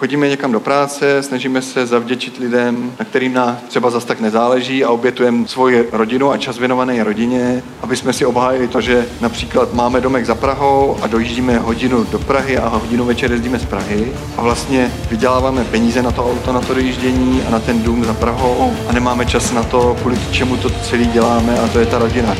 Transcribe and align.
chodíme 0.00 0.28
někam 0.28 0.52
do 0.52 0.60
práce, 0.60 1.22
snažíme 1.22 1.62
se 1.62 1.86
zavděčit 1.86 2.38
lidem, 2.38 2.92
na 2.98 3.04
kterým 3.04 3.32
nás 3.34 3.56
třeba 3.68 3.90
zas 3.90 4.04
tak 4.04 4.20
nezáleží 4.20 4.84
a 4.84 4.90
obětujeme 4.90 5.48
svoji 5.48 5.88
rodinu 5.92 6.30
a 6.30 6.38
čas 6.38 6.58
věnovaný 6.58 7.02
rodině, 7.02 7.62
aby 7.82 7.96
jsme 7.96 8.12
si 8.12 8.26
obhájili 8.26 8.68
to, 8.68 8.80
že 8.80 9.06
například 9.20 9.74
máme 9.74 10.00
domek 10.00 10.26
za 10.26 10.34
Prahou 10.34 10.96
a 11.02 11.06
dojíždíme 11.06 11.58
hodinu 11.58 12.04
do 12.04 12.18
Prahy 12.18 12.58
a 12.58 12.68
hodinu 12.68 13.04
večer 13.04 13.32
jezdíme 13.32 13.58
z 13.58 13.64
Prahy 13.64 14.12
a 14.36 14.42
vlastně 14.42 14.92
vyděláváme 15.10 15.64
peníze 15.64 16.02
na 16.02 16.10
to 16.10 16.30
auto, 16.30 16.52
na 16.52 16.60
to 16.60 16.74
dojíždění 16.74 17.42
a 17.48 17.50
na 17.50 17.60
ten 17.60 17.82
dům 17.82 18.04
za 18.04 18.14
Prahou 18.14 18.72
a 18.88 18.92
nemáme 18.92 19.26
čas 19.26 19.52
na 19.52 19.62
to, 19.62 19.96
kvůli 20.00 20.18
čemu 20.30 20.56
to 20.56 20.70
celý 20.70 21.06
děláme 21.06 21.60
a 21.60 21.68
to 21.68 21.78
je 21.78 21.86
ta 21.86 21.98
rodina. 21.98 22.36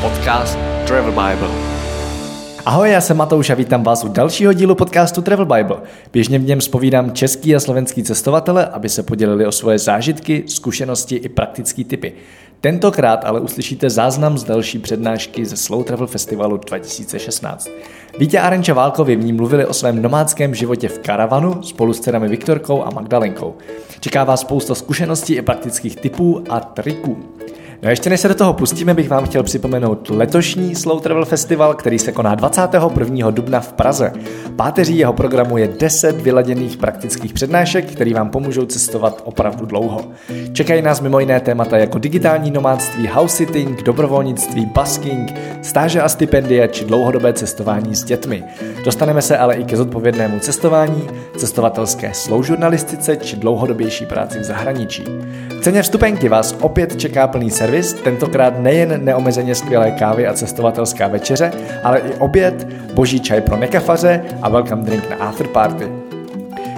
Podcast 0.00 0.58
Travel 0.86 1.12
Bible. 1.12 1.71
Ahoj, 2.66 2.90
já 2.90 3.00
jsem 3.00 3.16
Matouš 3.16 3.50
a 3.50 3.54
vítám 3.54 3.82
vás 3.82 4.04
u 4.04 4.08
dalšího 4.08 4.52
dílu 4.52 4.74
podcastu 4.74 5.22
Travel 5.22 5.46
Bible. 5.46 5.76
Běžně 6.12 6.38
v 6.38 6.44
něm 6.44 6.60
spovídám 6.60 7.12
český 7.12 7.56
a 7.56 7.60
slovenský 7.60 8.02
cestovatele, 8.02 8.66
aby 8.66 8.88
se 8.88 9.02
podělili 9.02 9.46
o 9.46 9.52
svoje 9.52 9.78
zážitky, 9.78 10.44
zkušenosti 10.46 11.16
i 11.16 11.28
praktické 11.28 11.84
typy. 11.84 12.12
Tentokrát 12.60 13.24
ale 13.24 13.40
uslyšíte 13.40 13.90
záznam 13.90 14.38
z 14.38 14.44
další 14.44 14.78
přednášky 14.78 15.46
ze 15.46 15.56
Slow 15.56 15.84
Travel 15.84 16.06
Festivalu 16.06 16.56
2016. 16.56 17.68
Vítě 18.18 18.38
a 18.38 18.50
Renča 18.50 18.74
Válkovi 18.74 19.16
v 19.16 19.24
ní 19.24 19.32
mluvili 19.32 19.66
o 19.66 19.74
svém 19.74 20.02
nomádském 20.02 20.54
životě 20.54 20.88
v 20.88 20.98
karavanu 20.98 21.62
spolu 21.62 21.92
s 21.92 22.00
dcerami 22.00 22.28
Viktorkou 22.28 22.82
a 22.82 22.90
Magdalenkou. 22.90 23.54
Čeká 24.00 24.24
vás 24.24 24.40
spousta 24.40 24.74
zkušeností 24.74 25.34
i 25.34 25.42
praktických 25.42 25.96
typů 25.96 26.44
a 26.50 26.60
triků. 26.60 27.16
No 27.82 27.86
a 27.86 27.90
ještě 27.90 28.10
než 28.10 28.20
se 28.20 28.28
do 28.28 28.34
toho 28.34 28.52
pustíme, 28.52 28.94
bych 28.94 29.08
vám 29.08 29.24
chtěl 29.24 29.42
připomenout 29.42 30.10
letošní 30.10 30.74
Slow 30.74 31.00
Travel 31.00 31.24
Festival, 31.24 31.74
který 31.74 31.98
se 31.98 32.12
koná 32.12 32.34
21. 32.34 33.30
dubna 33.30 33.60
v 33.60 33.72
Praze. 33.72 34.12
Páteří 34.56 34.98
jeho 34.98 35.12
programu 35.12 35.58
je 35.58 35.68
10 35.68 36.20
vyladěných 36.20 36.76
praktických 36.76 37.32
přednášek, 37.32 37.92
které 37.92 38.14
vám 38.14 38.30
pomůžou 38.30 38.66
cestovat 38.66 39.22
opravdu 39.24 39.66
dlouho. 39.66 40.00
Čekají 40.52 40.82
nás 40.82 41.00
mimo 41.00 41.20
jiné 41.20 41.40
témata 41.40 41.78
jako 41.78 41.98
digitální 41.98 42.50
nomádství, 42.50 43.06
house 43.06 43.36
sitting, 43.36 43.82
dobrovolnictví, 43.82 44.66
basking, 44.66 45.34
stáže 45.62 46.02
a 46.02 46.08
stipendia 46.08 46.66
či 46.66 46.84
dlouhodobé 46.84 47.32
cestování 47.32 47.94
s 47.94 48.04
dětmi. 48.04 48.44
Dostaneme 48.84 49.22
se 49.22 49.38
ale 49.38 49.54
i 49.54 49.64
ke 49.64 49.76
zodpovědnému 49.76 50.38
cestování, 50.38 51.08
cestovatelské 51.36 52.14
sloužurnalistice 52.14 53.16
či 53.16 53.36
dlouhodobější 53.36 54.06
práci 54.06 54.38
v 54.38 54.44
zahraničí. 54.44 55.04
Ceně 55.62 55.82
vstupenky 55.82 56.28
vás 56.28 56.56
opět 56.60 56.96
čeká 56.96 57.26
plný 57.26 57.50
servis 57.50 57.92
tentokrát 57.92 58.58
nejen 58.58 59.04
neomezeně 59.04 59.54
skvělé 59.54 59.90
kávy 59.90 60.26
a 60.26 60.32
cestovatelská 60.32 61.08
večeře, 61.08 61.52
ale 61.84 61.98
i 61.98 62.14
oběd, 62.14 62.66
boží 62.94 63.20
čaj 63.20 63.40
pro 63.40 63.56
nekafaře 63.56 64.24
a 64.42 64.48
welcome 64.48 64.82
drink 64.82 65.10
na 65.10 65.16
after 65.16 65.48
party. 65.48 65.88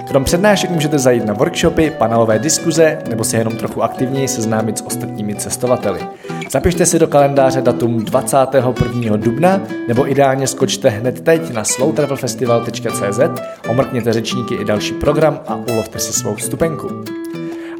Krom 0.07 0.23
přednášek 0.23 0.69
můžete 0.69 0.99
zajít 0.99 1.25
na 1.25 1.33
workshopy, 1.33 1.89
panelové 1.89 2.39
diskuze 2.39 2.97
nebo 3.09 3.23
se 3.23 3.37
jenom 3.37 3.57
trochu 3.57 3.83
aktivněji 3.83 4.27
seznámit 4.27 4.77
s 4.77 4.85
ostatními 4.85 5.35
cestovateli. 5.35 5.99
Zapište 6.51 6.85
si 6.85 6.99
do 6.99 7.07
kalendáře 7.07 7.61
datum 7.61 8.05
21. 8.05 9.17
dubna 9.17 9.61
nebo 9.87 10.11
ideálně 10.11 10.47
skočte 10.47 10.89
hned 10.89 11.21
teď 11.21 11.53
na 11.53 11.63
slowtravelfestival.cz, 11.63 13.19
omrkněte 13.69 14.13
řečníky 14.13 14.55
i 14.55 14.65
další 14.65 14.93
program 14.93 15.39
a 15.47 15.55
ulovte 15.55 15.99
si 15.99 16.13
svou 16.13 16.35
vstupenku. 16.35 17.14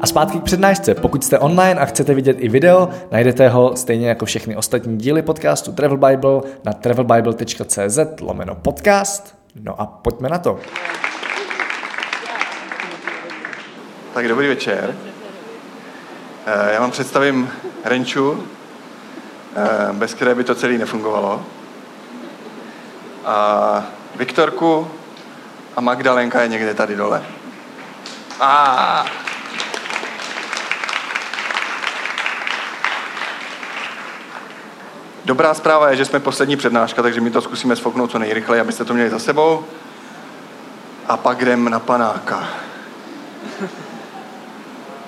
A 0.00 0.06
zpátky 0.06 0.38
k 0.40 0.42
přednášce. 0.42 0.94
Pokud 0.94 1.24
jste 1.24 1.38
online 1.38 1.80
a 1.80 1.84
chcete 1.84 2.14
vidět 2.14 2.36
i 2.40 2.48
video, 2.48 2.88
najdete 3.10 3.48
ho 3.48 3.76
stejně 3.76 4.08
jako 4.08 4.26
všechny 4.26 4.56
ostatní 4.56 4.98
díly 4.98 5.22
podcastu 5.22 5.72
Travel 5.72 5.96
Bible 5.96 6.40
na 6.64 6.72
travelbible.cz 6.72 7.98
lomeno 8.20 8.54
podcast. 8.54 9.34
No 9.62 9.80
a 9.80 9.86
pojďme 9.86 10.28
na 10.28 10.38
to. 10.38 10.58
Tak 14.14 14.28
dobrý 14.28 14.48
večer. 14.48 14.94
Eh, 16.46 16.72
já 16.72 16.80
vám 16.80 16.90
představím 16.90 17.50
Renču, 17.84 18.46
eh, 19.56 19.92
bez 19.92 20.14
které 20.14 20.34
by 20.34 20.44
to 20.44 20.54
celé 20.54 20.72
nefungovalo. 20.72 21.42
A 23.24 23.86
Viktorku 24.16 24.88
a 25.76 25.80
Magdalenka 25.80 26.42
je 26.42 26.48
někde 26.48 26.74
tady 26.74 26.96
dole. 26.96 27.22
A 28.40 29.06
Dobrá 35.26 35.54
zpráva 35.54 35.90
je, 35.90 35.96
že 35.96 36.04
jsme 36.04 36.20
poslední 36.20 36.56
přednáška, 36.56 37.02
takže 37.02 37.20
my 37.20 37.30
to 37.30 37.40
zkusíme 37.40 37.76
sfoknout 37.76 38.10
co 38.10 38.18
nejrychleji, 38.18 38.60
abyste 38.60 38.84
to 38.84 38.94
měli 38.94 39.10
za 39.10 39.18
sebou. 39.18 39.64
A 41.06 41.16
pak 41.16 41.40
jdem 41.40 41.70
na 41.70 41.80
panáka. 41.80 42.48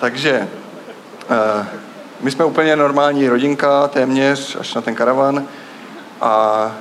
takže 0.01 0.49
uh, 1.31 1.67
my 2.21 2.31
jsme 2.31 2.45
úplně 2.45 2.77
normální 2.77 3.29
rodinka, 3.29 3.89
téměř, 3.89 4.57
až 4.61 4.75
na 4.75 4.81
ten 4.81 4.95
karavan. 4.95 5.45
A 6.21 6.73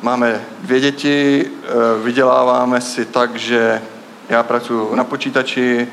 máme 0.00 0.44
dvě 0.60 0.80
děti, 0.80 1.46
uh, 1.46 2.04
vyděláváme 2.04 2.80
si 2.80 3.04
tak, 3.04 3.36
že 3.36 3.82
já 4.28 4.42
pracuji 4.42 4.94
na 4.94 5.04
počítači, 5.04 5.88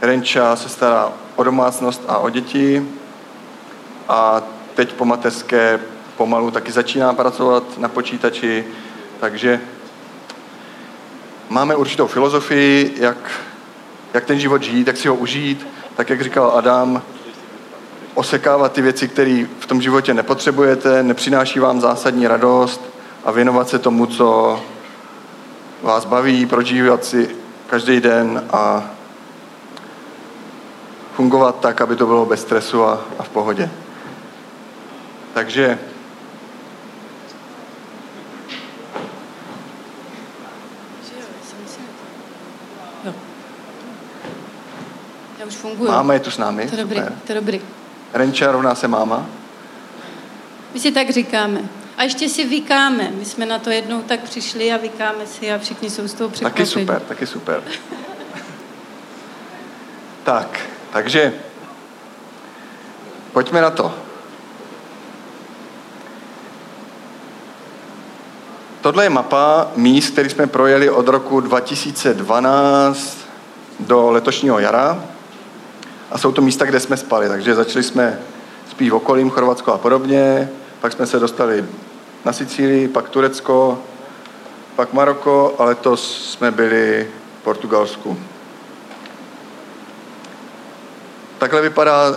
Renča 0.00 0.56
se 0.56 0.68
stará 0.68 1.12
o 1.36 1.42
domácnost 1.42 2.02
a 2.08 2.18
o 2.18 2.30
děti 2.30 2.88
a 4.08 4.42
teď 4.80 4.92
po 4.92 5.04
mateřské 5.04 5.80
pomalu 6.16 6.50
taky 6.50 6.72
začíná 6.72 7.12
pracovat 7.12 7.78
na 7.78 7.88
počítači, 7.88 8.64
takže 9.20 9.60
máme 11.48 11.76
určitou 11.76 12.06
filozofii, 12.06 12.94
jak, 12.96 13.30
jak 14.14 14.24
ten 14.24 14.40
život 14.40 14.62
žít, 14.62 14.86
jak 14.86 14.96
si 14.96 15.08
ho 15.08 15.14
užít, 15.14 15.66
tak 15.96 16.10
jak 16.10 16.22
říkal 16.22 16.52
Adam, 16.54 17.02
osekávat 18.14 18.72
ty 18.72 18.82
věci, 18.82 19.08
které 19.08 19.46
v 19.58 19.66
tom 19.66 19.82
životě 19.82 20.14
nepotřebujete, 20.14 21.02
nepřináší 21.02 21.60
vám 21.60 21.80
zásadní 21.80 22.26
radost 22.26 22.80
a 23.24 23.30
věnovat 23.30 23.68
se 23.68 23.78
tomu, 23.78 24.06
co 24.06 24.60
vás 25.82 26.04
baví, 26.04 26.46
prožívat 26.46 27.04
si 27.04 27.36
každý 27.66 28.00
den 28.00 28.44
a 28.50 28.90
fungovat 31.14 31.60
tak, 31.60 31.80
aby 31.80 31.96
to 31.96 32.06
bylo 32.06 32.26
bez 32.26 32.40
stresu 32.40 32.84
a, 32.84 33.00
a 33.18 33.22
v 33.22 33.28
pohodě. 33.28 33.70
Takže 35.34 35.78
Já 45.38 45.46
už 45.46 45.54
funguju. 45.54 45.90
Máma 45.90 46.14
je 46.14 46.20
tu 46.20 46.30
s 46.30 46.38
námi. 46.38 46.68
To 46.68 46.76
je 46.76 46.82
dobrý, 46.82 47.00
to 47.26 47.32
je 47.32 47.34
dobrý. 47.34 47.60
Renča 48.12 48.52
rovná 48.52 48.74
se 48.74 48.88
máma. 48.88 49.26
My 50.74 50.80
si 50.80 50.92
tak 50.92 51.10
říkáme. 51.10 51.60
A 51.96 52.02
ještě 52.02 52.28
si 52.28 52.44
vykáme. 52.44 53.10
My 53.10 53.24
jsme 53.24 53.46
na 53.46 53.58
to 53.58 53.70
jednou 53.70 54.02
tak 54.02 54.20
přišli 54.20 54.72
a 54.72 54.76
vykáme 54.76 55.26
si 55.26 55.52
a 55.52 55.58
všichni 55.58 55.90
jsou 55.90 56.08
z 56.08 56.14
toho 56.14 56.30
překvapení. 56.30 56.66
Taky 56.66 56.66
super, 56.66 57.00
taky 57.00 57.26
super. 57.26 57.62
tak, 60.24 60.60
takže 60.92 61.32
pojďme 63.32 63.60
na 63.60 63.70
to. 63.70 64.09
Tohle 68.80 69.04
je 69.04 69.10
mapa 69.10 69.68
míst, 69.76 70.10
který 70.10 70.30
jsme 70.30 70.46
projeli 70.46 70.90
od 70.90 71.08
roku 71.08 71.40
2012 71.40 73.18
do 73.80 74.10
letošního 74.10 74.58
jara. 74.58 75.04
A 76.10 76.18
jsou 76.18 76.32
to 76.32 76.42
místa, 76.42 76.64
kde 76.64 76.80
jsme 76.80 76.96
spali. 76.96 77.28
Takže 77.28 77.54
začali 77.54 77.82
jsme 77.82 78.18
spít 78.70 78.90
v 78.90 78.94
okolím, 78.94 79.30
Chorvatsko 79.30 79.72
a 79.72 79.78
podobně. 79.78 80.50
Pak 80.80 80.92
jsme 80.92 81.06
se 81.06 81.18
dostali 81.18 81.64
na 82.24 82.32
Sicílii, 82.32 82.88
pak 82.88 83.08
Turecko, 83.08 83.78
pak 84.76 84.92
Maroko 84.92 85.54
a 85.58 85.64
letos 85.64 86.32
jsme 86.32 86.50
byli 86.50 87.08
v 87.40 87.44
Portugalsku. 87.44 88.18
Takhle 91.38 91.62
vypadá 91.62 92.10
uh, 92.10 92.16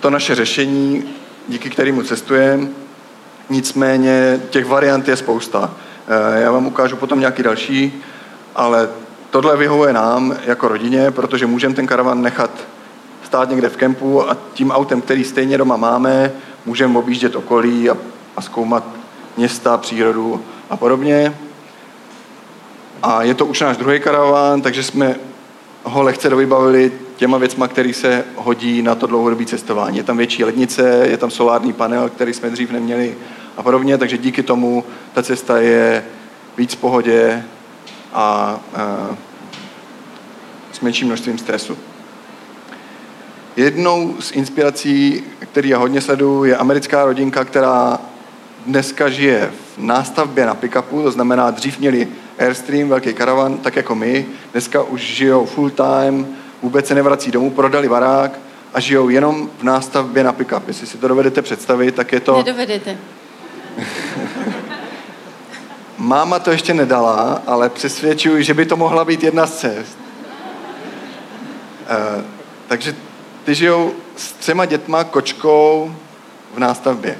to 0.00 0.10
naše 0.10 0.34
řešení, 0.34 1.14
díky 1.48 1.70
kterému 1.70 2.02
cestujeme. 2.02 2.87
Nicméně 3.50 4.40
těch 4.50 4.66
variant 4.66 5.08
je 5.08 5.16
spousta. 5.16 5.74
Eh, 6.08 6.40
já 6.40 6.52
vám 6.52 6.66
ukážu 6.66 6.96
potom 6.96 7.20
nějaký 7.20 7.42
další, 7.42 8.02
ale 8.54 8.88
tohle 9.30 9.56
vyhovuje 9.56 9.92
nám 9.92 10.36
jako 10.46 10.68
rodině, 10.68 11.10
protože 11.10 11.46
můžeme 11.46 11.74
ten 11.74 11.86
karavan 11.86 12.22
nechat 12.22 12.50
stát 13.22 13.50
někde 13.50 13.68
v 13.68 13.76
kempu 13.76 14.30
a 14.30 14.36
tím 14.54 14.70
autem, 14.70 15.00
který 15.00 15.24
stejně 15.24 15.58
doma 15.58 15.76
máme, 15.76 16.32
můžeme 16.66 16.98
objíždět 16.98 17.36
okolí 17.36 17.90
a, 17.90 17.96
a 18.36 18.42
zkoumat 18.42 18.84
města, 19.36 19.76
přírodu 19.76 20.42
a 20.70 20.76
podobně. 20.76 21.34
A 23.02 23.22
je 23.22 23.34
to 23.34 23.46
už 23.46 23.60
náš 23.60 23.76
druhý 23.76 24.00
karavan, 24.00 24.62
takže 24.62 24.82
jsme 24.82 25.14
ho 25.84 26.02
lehce 26.02 26.30
dovybavili 26.30 26.92
těma 27.16 27.38
věcma, 27.38 27.68
který 27.68 27.92
se 27.92 28.24
hodí 28.36 28.82
na 28.82 28.94
to 28.94 29.06
dlouhodobé 29.06 29.44
cestování. 29.44 29.96
Je 29.96 30.02
tam 30.02 30.16
větší 30.16 30.44
lednice, 30.44 31.06
je 31.10 31.16
tam 31.16 31.30
solární 31.30 31.72
panel, 31.72 32.08
který 32.08 32.34
jsme 32.34 32.50
dřív 32.50 32.70
neměli 32.70 33.16
a 33.58 33.62
podobně, 33.62 33.98
takže 33.98 34.18
díky 34.18 34.42
tomu 34.42 34.84
ta 35.12 35.22
cesta 35.22 35.58
je 35.58 36.04
víc 36.56 36.74
v 36.74 36.78
pohodě 36.78 37.44
a 38.12 38.56
uh, 39.10 39.16
s 40.72 40.80
menším 40.80 41.06
množstvím 41.06 41.38
stresu. 41.38 41.78
Jednou 43.56 44.16
z 44.20 44.32
inspirací, 44.32 45.24
který 45.38 45.68
já 45.68 45.78
hodně 45.78 46.00
sleduju, 46.00 46.44
je 46.44 46.56
americká 46.56 47.04
rodinka, 47.04 47.44
která 47.44 47.98
dneska 48.66 49.08
žije 49.08 49.50
v 49.74 49.78
nástavbě 49.78 50.46
na 50.46 50.54
pick-upu, 50.54 51.02
to 51.02 51.10
znamená, 51.10 51.50
dřív 51.50 51.78
měli 51.78 52.08
Airstream, 52.38 52.88
velký 52.88 53.14
karavan, 53.14 53.58
tak 53.58 53.76
jako 53.76 53.94
my. 53.94 54.26
Dneska 54.52 54.82
už 54.82 55.00
žijou 55.00 55.46
full 55.46 55.70
time, 55.70 56.26
vůbec 56.62 56.86
se 56.86 56.94
nevrací 56.94 57.30
domů, 57.30 57.50
prodali 57.50 57.88
barák 57.88 58.38
a 58.74 58.80
žijou 58.80 59.08
jenom 59.08 59.50
v 59.58 59.62
nástavbě 59.62 60.24
na 60.24 60.32
pick-up. 60.32 60.62
Jestli 60.68 60.86
si 60.86 60.98
to 60.98 61.08
dovedete 61.08 61.42
představit, 61.42 61.94
tak 61.94 62.12
je 62.12 62.20
to... 62.20 62.36
Nedovedete. 62.36 62.96
Máma 65.98 66.38
to 66.38 66.50
ještě 66.50 66.74
nedala, 66.74 67.42
ale 67.46 67.68
přesvědčuji, 67.68 68.42
že 68.42 68.54
by 68.54 68.66
to 68.66 68.76
mohla 68.76 69.04
být 69.04 69.22
jedna 69.22 69.46
z 69.46 69.58
cest. 69.58 69.98
Uh, 71.90 72.24
takže 72.68 72.96
ty 73.44 73.54
žijou 73.54 73.92
s 74.16 74.32
třema 74.32 74.64
dětma, 74.64 75.04
kočkou 75.04 75.94
v 76.54 76.58
nástavbě. 76.58 77.18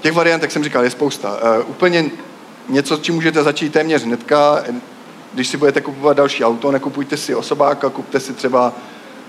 Těch 0.00 0.12
variant, 0.12 0.42
jak 0.42 0.52
jsem 0.52 0.64
říkal, 0.64 0.84
je 0.84 0.90
spousta. 0.90 1.58
Uh, 1.58 1.70
úplně 1.70 2.10
něco, 2.68 2.96
čím 2.96 3.14
můžete 3.14 3.42
začít 3.42 3.72
téměř 3.72 4.04
hnedka. 4.04 4.64
Když 5.32 5.48
si 5.48 5.56
budete 5.56 5.80
kupovat 5.80 6.16
další 6.16 6.44
auto, 6.44 6.70
nekupujte 6.70 7.16
si 7.16 7.34
osobáka, 7.34 7.90
kupte 7.90 8.20
si 8.20 8.32
třeba 8.32 8.72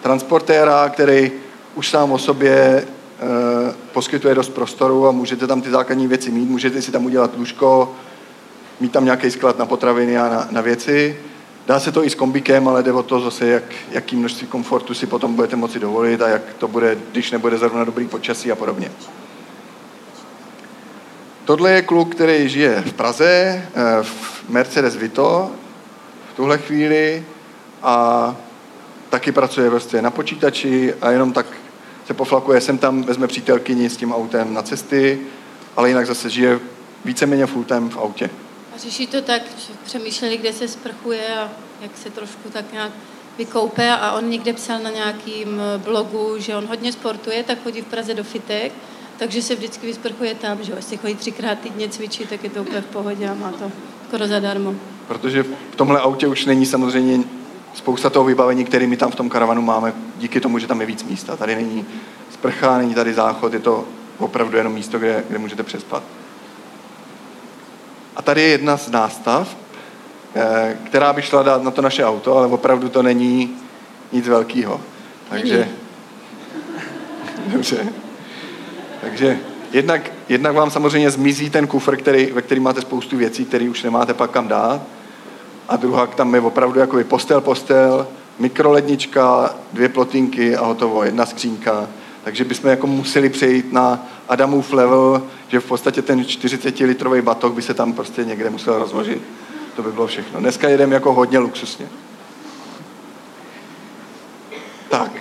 transportéra, 0.01 0.89
který 0.89 1.31
už 1.75 1.89
sám 1.89 2.11
o 2.11 2.17
sobě 2.17 2.53
e, 2.53 2.85
poskytuje 3.93 4.35
dost 4.35 4.49
prostoru 4.49 5.07
a 5.07 5.11
můžete 5.11 5.47
tam 5.47 5.61
ty 5.61 5.69
základní 5.69 6.07
věci 6.07 6.31
mít, 6.31 6.49
můžete 6.49 6.81
si 6.81 6.91
tam 6.91 7.05
udělat 7.05 7.37
lůžko, 7.37 7.95
mít 8.79 8.91
tam 8.91 9.05
nějaký 9.05 9.31
sklad 9.31 9.59
na 9.59 9.65
potraviny 9.65 10.17
a 10.17 10.29
na, 10.29 10.47
na 10.51 10.61
věci. 10.61 11.17
Dá 11.67 11.79
se 11.79 11.91
to 11.91 12.05
i 12.05 12.09
s 12.09 12.15
kombíkem, 12.15 12.67
ale 12.67 12.83
jde 12.83 12.91
o 12.91 13.03
to 13.03 13.19
zase, 13.19 13.47
jak, 13.47 13.63
jaký 13.91 14.15
množství 14.15 14.47
komfortu 14.47 14.93
si 14.93 15.05
potom 15.05 15.35
budete 15.35 15.55
moci 15.55 15.79
dovolit 15.79 16.21
a 16.21 16.27
jak 16.27 16.41
to 16.57 16.67
bude, 16.67 16.97
když 17.11 17.31
nebude 17.31 17.57
zrovna 17.57 17.83
dobrý 17.83 18.07
počasí 18.07 18.51
a 18.51 18.55
podobně. 18.55 18.91
Tohle 21.45 21.71
je 21.71 21.81
kluk, 21.81 22.15
který 22.15 22.49
žije 22.49 22.81
v 22.81 22.93
Praze, 22.93 23.25
eh, 23.25 24.03
v 24.03 24.49
Mercedes 24.49 24.95
Vito 24.95 25.51
v 26.33 26.35
tuhle 26.35 26.57
chvíli 26.57 27.25
a 27.83 28.35
taky 29.09 29.31
pracuje 29.31 29.69
vlastně 29.69 30.01
na 30.01 30.11
počítači 30.11 30.93
a 31.01 31.11
jenom 31.11 31.33
tak 31.33 31.45
se 32.13 32.17
poflakuje 32.17 32.61
sem 32.61 32.77
tam, 32.77 33.03
vezme 33.03 33.27
přítelkyni 33.27 33.89
s 33.89 33.97
tím 33.97 34.13
autem 34.13 34.53
na 34.53 34.61
cesty, 34.61 35.19
ale 35.75 35.89
jinak 35.89 36.05
zase 36.05 36.29
žije 36.29 36.59
víceméně 37.05 37.45
full 37.45 37.63
time 37.63 37.89
v 37.89 37.97
autě. 37.97 38.29
A 38.75 38.77
řeší 38.77 39.07
to 39.07 39.21
tak, 39.21 39.41
že 39.41 39.73
přemýšleli, 39.85 40.37
kde 40.37 40.53
se 40.53 40.67
sprchuje 40.67 41.27
a 41.37 41.49
jak 41.81 41.97
se 41.97 42.09
trošku 42.09 42.49
tak 42.49 42.73
nějak 42.73 42.91
vykoupe 43.37 43.89
a 43.89 44.11
on 44.11 44.29
někde 44.29 44.53
psal 44.53 44.79
na 44.79 44.89
nějakým 44.89 45.61
blogu, 45.77 46.35
že 46.37 46.55
on 46.55 46.65
hodně 46.65 46.91
sportuje, 46.91 47.43
tak 47.43 47.63
chodí 47.63 47.81
v 47.81 47.85
Praze 47.85 48.13
do 48.13 48.23
fitek 48.23 48.71
takže 49.17 49.41
se 49.41 49.55
vždycky 49.55 49.87
vysprchuje 49.87 50.35
tam, 50.35 50.63
že 50.63 50.73
jestli 50.75 50.97
chodí 50.97 51.15
třikrát 51.15 51.59
týdně 51.59 51.89
cvičit, 51.89 52.29
tak 52.29 52.43
je 52.43 52.49
to 52.49 52.61
úplně 52.61 52.81
v 52.81 52.85
pohodě 52.85 53.29
a 53.29 53.33
má 53.33 53.51
to 53.51 53.71
skoro 54.07 54.27
zadarmo. 54.27 54.75
Protože 55.07 55.43
v 55.43 55.75
tomhle 55.75 55.99
autě 55.99 56.27
už 56.27 56.45
není 56.45 56.65
samozřejmě 56.65 57.23
spousta 57.73 58.09
toho 58.09 58.25
vybavení, 58.25 58.65
který 58.65 58.87
my 58.87 58.97
tam 58.97 59.11
v 59.11 59.15
tom 59.15 59.29
karavanu 59.29 59.61
máme, 59.61 59.93
díky 60.17 60.39
tomu, 60.39 60.59
že 60.59 60.67
tam 60.67 60.81
je 60.81 60.87
víc 60.87 61.03
místa. 61.03 61.35
Tady 61.35 61.55
není 61.55 61.85
sprcha, 62.31 62.77
není 62.77 62.93
tady 62.93 63.13
záchod, 63.13 63.53
je 63.53 63.59
to 63.59 63.85
opravdu 64.19 64.57
jenom 64.57 64.73
místo, 64.73 64.99
kde, 64.99 65.23
kde 65.29 65.39
můžete 65.39 65.63
přespat. 65.63 66.03
A 68.15 68.21
tady 68.21 68.41
je 68.41 68.47
jedna 68.47 68.77
z 68.77 68.89
nástav, 68.89 69.57
eh, 70.35 70.77
která 70.85 71.13
by 71.13 71.21
šla 71.21 71.43
dát 71.43 71.63
na 71.63 71.71
to 71.71 71.81
naše 71.81 72.05
auto, 72.05 72.37
ale 72.37 72.47
opravdu 72.47 72.89
to 72.89 73.03
není 73.03 73.57
nic 74.11 74.27
velkého. 74.27 74.81
Takže... 75.29 75.69
Dobře. 77.47 77.87
Takže 79.01 79.39
jednak, 79.71 80.11
jednak 80.29 80.55
vám 80.55 80.71
samozřejmě 80.71 81.11
zmizí 81.11 81.49
ten 81.49 81.67
kufr, 81.67 81.95
který, 81.97 82.25
ve 82.31 82.41
kterým 82.41 82.63
máte 82.63 82.81
spoustu 82.81 83.17
věcí, 83.17 83.45
které 83.45 83.69
už 83.69 83.83
nemáte 83.83 84.13
pak 84.13 84.31
kam 84.31 84.47
dát. 84.47 84.81
A 85.69 85.75
druhá, 85.75 86.07
tam 86.07 86.33
je 86.33 86.41
opravdu 86.41 86.79
jako 86.79 86.97
postel, 87.03 87.41
postel, 87.41 88.07
mikrolednička, 88.39 89.55
dvě 89.73 89.89
plotinky 89.89 90.55
a 90.55 90.65
hotovo, 90.65 91.03
jedna 91.03 91.25
skřínka. 91.25 91.87
Takže 92.23 92.43
bychom 92.43 92.69
jako 92.69 92.87
museli 92.87 93.29
přejít 93.29 93.73
na 93.73 94.07
Adamův 94.29 94.73
level, 94.73 95.23
že 95.47 95.59
v 95.59 95.65
podstatě 95.65 96.01
ten 96.01 96.21
40-litrový 96.21 97.21
batok 97.21 97.53
by 97.53 97.61
se 97.61 97.73
tam 97.73 97.93
prostě 97.93 98.25
někde 98.25 98.49
musel 98.49 98.79
rozložit. 98.79 99.21
To 99.75 99.83
by 99.83 99.91
bylo 99.91 100.07
všechno. 100.07 100.39
Dneska 100.39 100.69
jedeme 100.69 100.93
jako 100.93 101.13
hodně 101.13 101.39
luxusně. 101.39 101.87
Tak. 104.89 105.11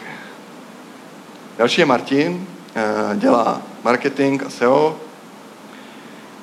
Další 1.59 1.81
je 1.81 1.87
Martin, 1.87 2.47
eh, 2.75 3.17
dělá 3.17 3.63
marketing 3.85 4.43
a 4.47 4.51
SEO. 4.51 4.97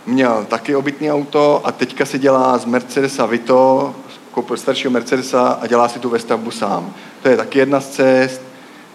Měl 0.10 0.46
taky 0.50 0.76
obytný 0.76 1.12
auto 1.12 1.62
a 1.64 1.72
teďka 1.72 2.06
si 2.06 2.20
dělá 2.20 2.58
z 2.58 2.66
Mercedesa 2.66 3.26
Vito, 3.26 3.96
koupil 4.32 4.58
staršího 4.58 4.92
Mercedesa 4.92 5.60
a 5.62 5.68
dělá 5.68 5.90
si 5.90 6.00
tu 6.00 6.10
vestavbu 6.10 6.52
sám. 6.52 6.94
To 7.22 7.30
je 7.30 7.38
taky 7.38 7.60
jedna 7.60 7.82
z 7.82 7.90
cest. 7.90 8.42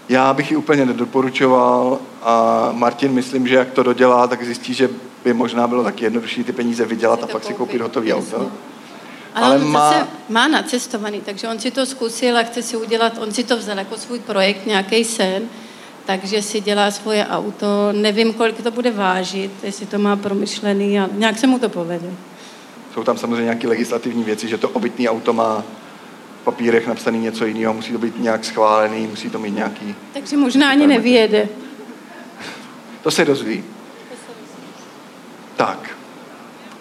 Já 0.08 0.34
bych 0.34 0.50
ji 0.50 0.56
úplně 0.56 0.86
nedoporučoval 0.86 1.98
a 2.22 2.68
Martin 2.72 3.12
myslím, 3.12 3.48
že 3.48 3.54
jak 3.54 3.70
to 3.70 3.82
dodělá, 3.82 4.26
tak 4.26 4.44
zjistí, 4.44 4.74
že 4.74 4.88
by 5.24 5.32
možná 5.32 5.66
bylo 5.66 5.84
taky 5.84 6.04
jednodušší 6.04 6.44
ty 6.44 6.52
peníze 6.52 6.84
vydělat 6.84 7.22
a 7.22 7.26
pak 7.26 7.44
si 7.44 7.54
koupit 7.54 7.80
hotový 7.80 8.12
auto. 8.12 8.36
Ale, 8.36 9.46
Ale 9.46 9.56
on 9.56 9.64
má... 9.64 9.92
zase 9.92 10.06
má 10.28 10.48
nacestovaný, 10.48 11.20
takže 11.20 11.48
on 11.48 11.58
si 11.58 11.70
to 11.70 11.86
zkusil 11.86 12.38
a 12.38 12.42
chce 12.42 12.62
si 12.62 12.76
udělat, 12.76 13.12
on 13.18 13.32
si 13.32 13.44
to 13.44 13.56
vzal 13.56 13.78
jako 13.78 13.96
svůj 13.96 14.18
projekt, 14.18 14.66
nějaký 14.66 15.04
sen, 15.04 15.42
takže 16.06 16.42
si 16.42 16.60
dělá 16.60 16.90
svoje 16.90 17.26
auto. 17.26 17.66
Nevím, 17.92 18.32
kolik 18.32 18.62
to 18.62 18.70
bude 18.70 18.90
vážit, 18.90 19.50
jestli 19.62 19.86
to 19.86 19.98
má 19.98 20.16
promyšlený 20.16 21.00
a 21.00 21.08
nějak 21.12 21.38
se 21.38 21.46
mu 21.46 21.58
to 21.58 21.68
povede. 21.68 22.10
Jsou 22.94 23.04
tam 23.04 23.18
samozřejmě 23.18 23.42
nějaké 23.42 23.68
legislativní 23.68 24.24
věci, 24.24 24.48
že 24.48 24.58
to 24.58 24.68
obytný 24.68 25.08
auto 25.08 25.32
má 25.32 25.64
v 26.40 26.44
papírech 26.44 26.86
napsaný 26.86 27.18
něco 27.18 27.46
jiného, 27.46 27.74
musí 27.74 27.92
to 27.92 27.98
být 27.98 28.18
nějak 28.18 28.44
schválený, 28.44 29.06
musí 29.06 29.30
to 29.30 29.38
mít 29.38 29.54
nějaký... 29.54 29.94
Takže 30.12 30.36
možná 30.36 30.70
ani 30.70 30.86
nevyjede. 30.86 31.48
To 33.02 33.10
se 33.10 33.24
dozví. 33.24 33.64
Tak. 35.56 35.90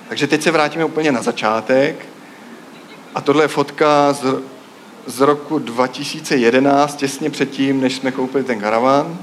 Takže 0.09 0.27
teď 0.27 0.41
se 0.41 0.51
vrátíme 0.51 0.85
úplně 0.85 1.11
na 1.11 1.21
začátek. 1.21 2.05
A 3.15 3.21
tohle 3.21 3.43
je 3.43 3.47
fotka 3.47 4.13
z 4.13 4.43
z 5.05 5.21
roku 5.21 5.59
2011, 5.59 6.95
těsně 6.95 7.29
předtím, 7.29 7.81
než 7.81 7.95
jsme 7.95 8.11
koupili 8.11 8.43
ten 8.43 8.59
karavan. 8.59 9.17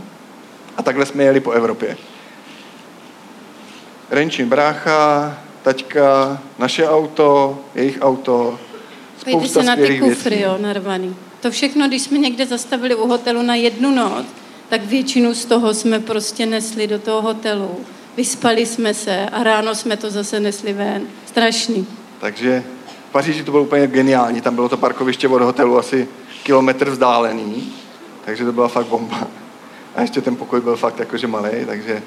A 0.77 0.83
takhle 0.83 1.07
jsme 1.07 1.25
jeli 1.25 1.41
po 1.41 1.51
Evropě. 1.51 1.97
Renčin 4.11 4.49
brácha, 4.49 5.39
taťka, 5.63 6.39
naše 6.59 6.89
auto, 6.89 7.59
jejich 7.75 7.99
auto, 8.01 8.59
spousta 9.19 9.61
se 9.61 9.67
na 9.67 9.77
ty 9.77 10.01
kufry, 10.01 10.37
věcí. 10.37 10.45
jo, 10.45 10.59
narvaný. 10.61 11.17
To 11.41 11.51
všechno, 11.51 11.89
když 11.89 12.03
jsme 12.03 12.19
někde 12.19 12.47
zastavili 12.47 12.95
u 12.95 13.07
hotelu 13.07 13.43
na 13.43 13.55
jednu 13.55 13.95
noc, 13.95 14.27
tak 14.69 14.85
většinu 14.85 15.35
z 15.35 15.45
toho 15.45 15.75
jsme 15.75 16.01
prostě 16.01 16.47
nesli 16.47 16.87
do 16.87 16.99
toho 16.99 17.23
hotelu. 17.23 17.81
Vyspali 18.17 18.67
jsme 18.67 18.95
se 18.95 19.27
a 19.27 19.43
ráno 19.43 19.75
jsme 19.75 19.97
to 19.97 20.11
zase 20.11 20.41
nesli 20.41 20.73
ven. 20.73 21.03
Strašný. 21.27 21.87
Takže 22.21 22.65
v 23.11 23.13
Paříži 23.13 23.45
to 23.45 23.51
bylo 23.51 23.63
úplně 23.63 23.87
geniální, 23.87 24.41
tam 24.41 24.55
bylo 24.55 24.69
to 24.69 24.77
parkoviště 24.77 25.29
od 25.29 25.43
hotelu 25.43 25.79
asi 25.79 26.09
kilometr 26.43 26.91
vzdálený, 26.91 27.73
takže 28.25 28.45
to 28.45 28.53
byla 28.53 28.69
fakt 28.69 28.87
bomba. 28.87 29.27
A 29.97 30.01
ještě 30.01 30.21
ten 30.21 30.37
pokoj 30.37 30.61
byl 30.61 30.77
fakt 30.77 30.99
jakože 30.99 31.27
malý, 31.27 31.51
takže 31.67 32.03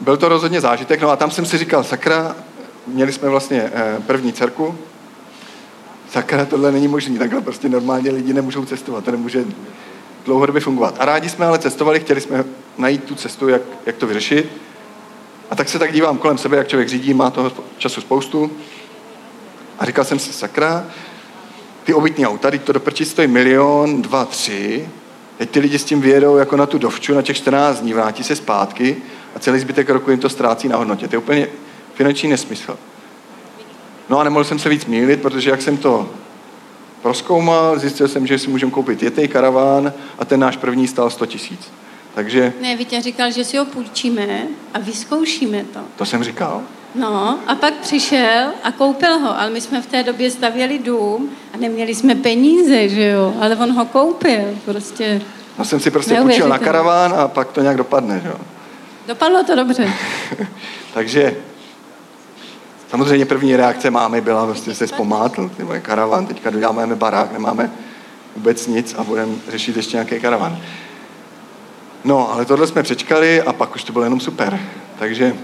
byl 0.00 0.16
to 0.16 0.28
rozhodně 0.28 0.60
zážitek. 0.60 1.00
No 1.00 1.10
a 1.10 1.16
tam 1.16 1.30
jsem 1.30 1.46
si 1.46 1.58
říkal, 1.58 1.84
sakra, 1.84 2.36
měli 2.86 3.12
jsme 3.12 3.28
vlastně 3.28 3.70
eh, 3.74 3.96
první 4.06 4.32
dcerku, 4.32 4.78
sakra, 6.10 6.44
tohle 6.44 6.72
není 6.72 6.88
možné, 6.88 7.18
takhle 7.18 7.40
prostě 7.40 7.68
normálně 7.68 8.10
lidi 8.10 8.32
nemůžou 8.32 8.64
cestovat, 8.64 9.04
to 9.04 9.10
nemůže 9.10 9.44
dlouhodobě 10.24 10.60
fungovat. 10.60 10.94
A 10.98 11.04
rádi 11.04 11.28
jsme 11.28 11.46
ale 11.46 11.58
cestovali, 11.58 12.00
chtěli 12.00 12.20
jsme 12.20 12.44
najít 12.78 13.04
tu 13.04 13.14
cestu, 13.14 13.48
jak, 13.48 13.62
jak 13.86 13.96
to 13.96 14.06
vyřešit. 14.06 14.52
A 15.50 15.56
tak 15.56 15.68
se 15.68 15.78
tak 15.78 15.92
dívám 15.92 16.18
kolem 16.18 16.38
sebe, 16.38 16.56
jak 16.56 16.68
člověk 16.68 16.88
řídí, 16.88 17.14
má 17.14 17.30
toho 17.30 17.52
času 17.78 18.00
spoustu. 18.00 18.50
A 19.78 19.84
říkal 19.84 20.04
jsem 20.04 20.18
si, 20.18 20.32
sakra, 20.32 20.86
ty 21.84 21.94
obytní 21.94 22.26
auta, 22.26 22.50
teď 22.50 22.62
to 22.62 22.72
do 22.72 22.80
prčí 22.80 23.04
stojí 23.04 23.28
milion, 23.28 24.02
dva, 24.02 24.24
tři, 24.24 24.88
teď 25.38 25.50
ty 25.50 25.60
lidi 25.60 25.78
s 25.78 25.84
tím 25.84 26.00
vyjedou 26.00 26.36
jako 26.36 26.56
na 26.56 26.66
tu 26.66 26.78
dovču 26.78 27.14
na 27.14 27.22
těch 27.22 27.36
14 27.36 27.80
dní, 27.80 27.92
vrátí 27.92 28.24
se 28.24 28.36
zpátky 28.36 28.96
a 29.34 29.38
celý 29.38 29.60
zbytek 29.60 29.90
roku 29.90 30.10
jim 30.10 30.20
to 30.20 30.28
ztrácí 30.28 30.68
na 30.68 30.76
hodnotě. 30.76 31.08
To 31.08 31.14
je 31.14 31.18
úplně 31.18 31.48
finanční 31.94 32.28
nesmysl. 32.28 32.78
No 34.08 34.18
a 34.18 34.24
nemohl 34.24 34.44
jsem 34.44 34.58
se 34.58 34.68
víc 34.68 34.86
mílit, 34.86 35.22
protože 35.22 35.50
jak 35.50 35.62
jsem 35.62 35.76
to 35.76 36.10
proskoumal, 37.02 37.78
zjistil 37.78 38.08
jsem, 38.08 38.26
že 38.26 38.38
si 38.38 38.50
můžeme 38.50 38.72
koupit 38.72 39.02
jetej 39.02 39.28
karaván 39.28 39.92
a 40.18 40.24
ten 40.24 40.40
náš 40.40 40.56
první 40.56 40.88
stál 40.88 41.10
100 41.10 41.26
tisíc. 41.26 41.60
Takže... 42.14 42.52
Ne, 42.60 42.76
Vítě 42.76 43.02
říkal, 43.02 43.30
že 43.30 43.44
si 43.44 43.56
ho 43.56 43.64
půjčíme 43.64 44.46
a 44.74 44.78
vyzkoušíme 44.78 45.64
to. 45.64 45.80
To 45.96 46.06
jsem 46.06 46.24
říkal? 46.24 46.62
No 46.94 47.38
a 47.46 47.54
pak 47.54 47.74
přišel 47.74 48.50
a 48.64 48.72
koupil 48.72 49.18
ho, 49.18 49.40
ale 49.40 49.50
my 49.50 49.60
jsme 49.60 49.82
v 49.82 49.86
té 49.86 50.02
době 50.02 50.30
stavěli 50.30 50.78
dům 50.78 51.30
a 51.54 51.56
neměli 51.56 51.94
jsme 51.94 52.14
peníze, 52.14 52.88
že 52.88 53.06
jo, 53.06 53.34
ale 53.40 53.56
on 53.56 53.72
ho 53.72 53.84
koupil, 53.84 54.58
prostě. 54.64 55.22
No 55.58 55.64
jsem 55.64 55.80
si 55.80 55.90
prostě 55.90 56.20
půjčil 56.20 56.48
na 56.48 56.58
karaván 56.58 57.14
a 57.14 57.28
pak 57.28 57.52
to 57.52 57.60
nějak 57.60 57.76
dopadne, 57.76 58.20
že 58.22 58.28
jo. 58.28 58.36
Dopadlo 59.08 59.44
to 59.44 59.56
dobře. 59.56 59.92
Takže 60.94 61.36
samozřejmě 62.90 63.26
první 63.26 63.56
reakce 63.56 63.90
mámy 63.90 64.20
byla, 64.20 64.46
prostě 64.46 64.74
se 64.74 64.86
zpomátl, 64.86 65.50
ty 65.56 65.64
moje 65.64 65.80
karavan, 65.80 66.26
teďka 66.26 66.50
dodáváme 66.50 66.96
barák, 66.96 67.32
nemáme 67.32 67.70
vůbec 68.36 68.66
nic 68.66 68.94
a 68.98 69.04
budeme 69.04 69.32
řešit 69.48 69.76
ještě 69.76 69.96
nějaký 69.96 70.20
karavan. 70.20 70.58
No, 72.04 72.32
ale 72.32 72.44
tohle 72.44 72.66
jsme 72.66 72.82
přečkali 72.82 73.42
a 73.42 73.52
pak 73.52 73.74
už 73.74 73.84
to 73.84 73.92
bylo 73.92 74.04
jenom 74.04 74.20
super. 74.20 74.60
Takže 74.98 75.34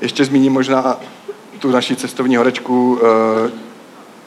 ještě 0.00 0.24
zmíním 0.24 0.52
možná 0.52 1.00
tu 1.58 1.70
naši 1.70 1.96
cestovní 1.96 2.36
horečku. 2.36 2.98
Eh, 3.46 3.50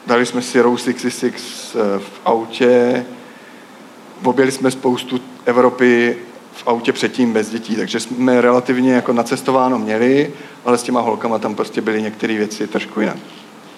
dali 0.08 0.26
jsme 0.26 0.42
si 0.42 0.62
Row 0.62 0.78
66 0.78 1.76
eh, 1.76 2.00
v 2.00 2.22
autě, 2.26 3.06
objeli 4.24 4.52
jsme 4.52 4.72
spoustu 4.72 5.20
Evropy 5.46 6.18
v 6.52 6.68
autě 6.68 6.94
předtím 6.94 7.34
bez 7.34 7.50
dětí, 7.50 7.76
takže 7.76 8.00
jsme 8.00 8.42
relativně 8.42 8.94
jako 8.94 9.14
nacestováno 9.14 9.80
měli, 9.80 10.34
ale 10.66 10.78
s 10.78 10.84
těma 10.84 11.02
holkama 11.02 11.40
tam 11.40 11.56
prostě 11.56 11.82
byly 11.82 12.02
některé 12.02 12.38
věci 12.38 12.68
trošku 12.68 13.00
jinak. 13.00 13.18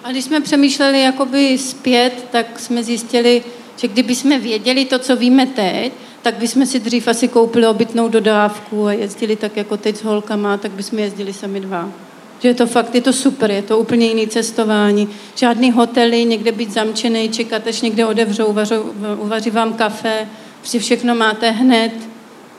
A 0.04 0.10
když 0.10 0.24
jsme 0.24 0.40
přemýšleli 0.40 1.02
jakoby 1.02 1.58
zpět, 1.58 2.26
tak 2.30 2.60
jsme 2.60 2.84
zjistili, 2.84 3.42
že 3.76 3.88
kdyby 3.88 4.14
jsme 4.14 4.38
věděli 4.38 4.84
to, 4.84 4.98
co 4.98 5.16
víme 5.16 5.46
teď, 5.46 5.92
tak 6.22 6.34
bychom 6.34 6.66
si 6.66 6.80
dřív 6.80 7.08
asi 7.08 7.28
koupili 7.28 7.66
obytnou 7.66 8.08
dodávku 8.08 8.86
a 8.86 8.92
jezdili 8.92 9.36
tak 9.36 9.56
jako 9.56 9.76
teď 9.76 9.96
s 9.96 10.04
holkama, 10.04 10.56
tak 10.56 10.70
bychom 10.70 10.98
jezdili 10.98 11.32
sami 11.32 11.60
dva. 11.60 11.88
Že 12.38 12.48
je 12.48 12.54
to 12.54 12.66
fakt, 12.66 12.94
je 12.94 13.00
to 13.00 13.12
super, 13.12 13.50
je 13.50 13.62
to 13.62 13.78
úplně 13.78 14.06
jiný 14.06 14.26
cestování. 14.26 15.08
Žádný 15.34 15.72
hotely, 15.72 16.24
někde 16.24 16.52
být 16.52 16.72
zamčený, 16.72 17.28
čekat, 17.28 17.66
až 17.66 17.80
někde 17.80 18.06
odevřou, 18.06 18.46
uvařou, 18.46 18.82
uvaří 19.18 19.50
vám 19.50 19.72
kafe, 19.72 20.28
prostě 20.58 20.78
všechno 20.78 21.14
máte 21.14 21.50
hned, 21.50 21.92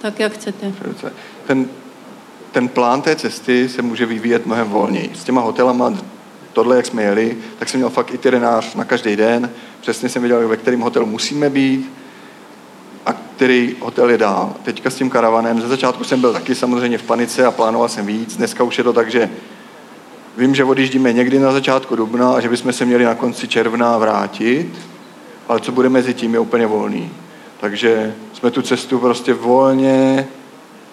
tak 0.01 0.19
jak 0.19 0.33
chcete. 0.33 0.71
Ten, 1.47 1.67
ten 2.51 2.67
plán 2.67 3.01
té 3.01 3.15
cesty 3.15 3.69
se 3.69 3.81
může 3.81 4.05
vyvíjet 4.05 4.45
mnohem 4.45 4.69
volněji. 4.69 5.11
S 5.15 5.23
těma 5.23 5.41
hotelama, 5.41 5.93
tohle, 6.53 6.75
jak 6.75 6.85
jsme 6.85 7.03
jeli, 7.03 7.37
tak 7.59 7.69
jsem 7.69 7.79
měl 7.79 7.89
fakt 7.89 8.13
itinerář 8.13 8.75
na 8.75 8.83
každý 8.83 9.15
den. 9.15 9.49
Přesně 9.81 10.09
jsem 10.09 10.21
věděl, 10.21 10.47
ve 10.47 10.57
kterém 10.57 10.81
hotelu 10.81 11.05
musíme 11.05 11.49
být, 11.49 11.91
a 13.05 13.13
který 13.13 13.75
hotel 13.79 14.09
je 14.09 14.17
dál. 14.17 14.53
Teďka 14.63 14.89
s 14.89 14.95
tím 14.95 15.09
karavanem, 15.09 15.61
ze 15.61 15.67
začátku 15.67 16.03
jsem 16.03 16.21
byl 16.21 16.33
taky 16.33 16.55
samozřejmě 16.55 16.97
v 16.97 17.03
panice 17.03 17.45
a 17.45 17.51
plánoval 17.51 17.89
jsem 17.89 18.05
víc. 18.05 18.37
Dneska 18.37 18.63
už 18.63 18.77
je 18.77 18.83
to 18.83 18.93
tak, 18.93 19.11
že 19.11 19.29
vím, 20.37 20.55
že 20.55 20.63
odjíždíme 20.63 21.13
někdy 21.13 21.39
na 21.39 21.51
začátku 21.51 21.95
dubna 21.95 22.33
a 22.33 22.39
že 22.39 22.49
bychom 22.49 22.73
se 22.73 22.85
měli 22.85 23.03
na 23.03 23.15
konci 23.15 23.47
června 23.47 23.97
vrátit, 23.97 24.69
ale 25.47 25.59
co 25.59 25.71
bude 25.71 25.89
mezi 25.89 26.13
tím 26.13 26.33
je 26.33 26.39
úplně 26.39 26.67
volný. 26.67 27.11
Takže 27.59 28.15
jsme 28.33 28.51
tu 28.51 28.61
cestu 28.61 28.99
prostě 28.99 29.33
volně, 29.33 30.27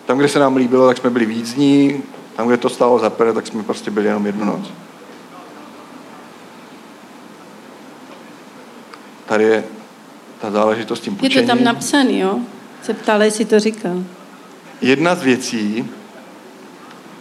tam, 0.06 0.18
kde 0.18 0.28
se 0.28 0.38
nám 0.38 0.56
líbilo, 0.56 0.86
tak 0.86 0.98
jsme 0.98 1.10
byli 1.10 1.26
víc 1.26 1.54
dní, 1.54 2.02
tam, 2.36 2.46
kde 2.46 2.56
to 2.56 2.68
stálo 2.68 2.98
za 2.98 3.10
prvé, 3.10 3.32
tak 3.32 3.46
jsme 3.46 3.62
prostě 3.62 3.90
byli 3.90 4.06
jenom 4.06 4.26
jednu 4.26 4.44
noc. 4.44 4.70
Tady 9.26 9.44
je 9.44 9.64
ta 10.40 10.50
záležitost 10.50 11.00
tím 11.00 11.16
půjčením. 11.16 11.48
Je 11.48 11.52
to 11.52 11.56
tam 11.56 11.64
napsaný, 11.64 12.18
jo? 12.18 12.38
Se 12.82 12.94
ptala, 12.94 13.24
jestli 13.24 13.44
to 13.44 13.60
říkal. 13.60 14.02
Jedna 14.80 15.14
z 15.14 15.22
věcí, 15.22 15.84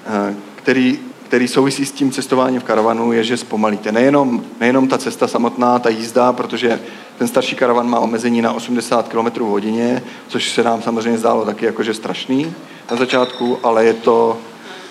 eh, 0.07 0.35
který, 0.55 0.99
který 1.27 1.47
souvisí 1.47 1.85
s 1.85 1.91
tím 1.91 2.11
cestováním 2.11 2.61
v 2.61 2.63
karavanu, 2.63 3.11
je, 3.11 3.23
že 3.23 3.38
zpomalíte. 3.38 3.91
Nejenom, 3.91 4.43
nejenom 4.59 4.88
ta 4.88 4.97
cesta 4.97 5.27
samotná, 5.27 5.79
ta 5.79 5.89
jízda, 5.89 6.33
protože 6.33 6.79
ten 7.17 7.27
starší 7.27 7.55
karavan 7.55 7.89
má 7.89 7.99
omezení 7.99 8.41
na 8.41 8.53
80 8.53 9.07
km 9.07 9.39
v 9.39 9.47
hodině, 9.47 10.03
což 10.27 10.51
se 10.51 10.63
nám 10.63 10.81
samozřejmě 10.81 11.17
zdálo 11.17 11.45
taky 11.45 11.65
jakože 11.65 11.93
strašný 11.93 12.53
na 12.91 12.97
začátku, 12.97 13.59
ale 13.63 13.85
je 13.85 13.93
to 13.93 14.38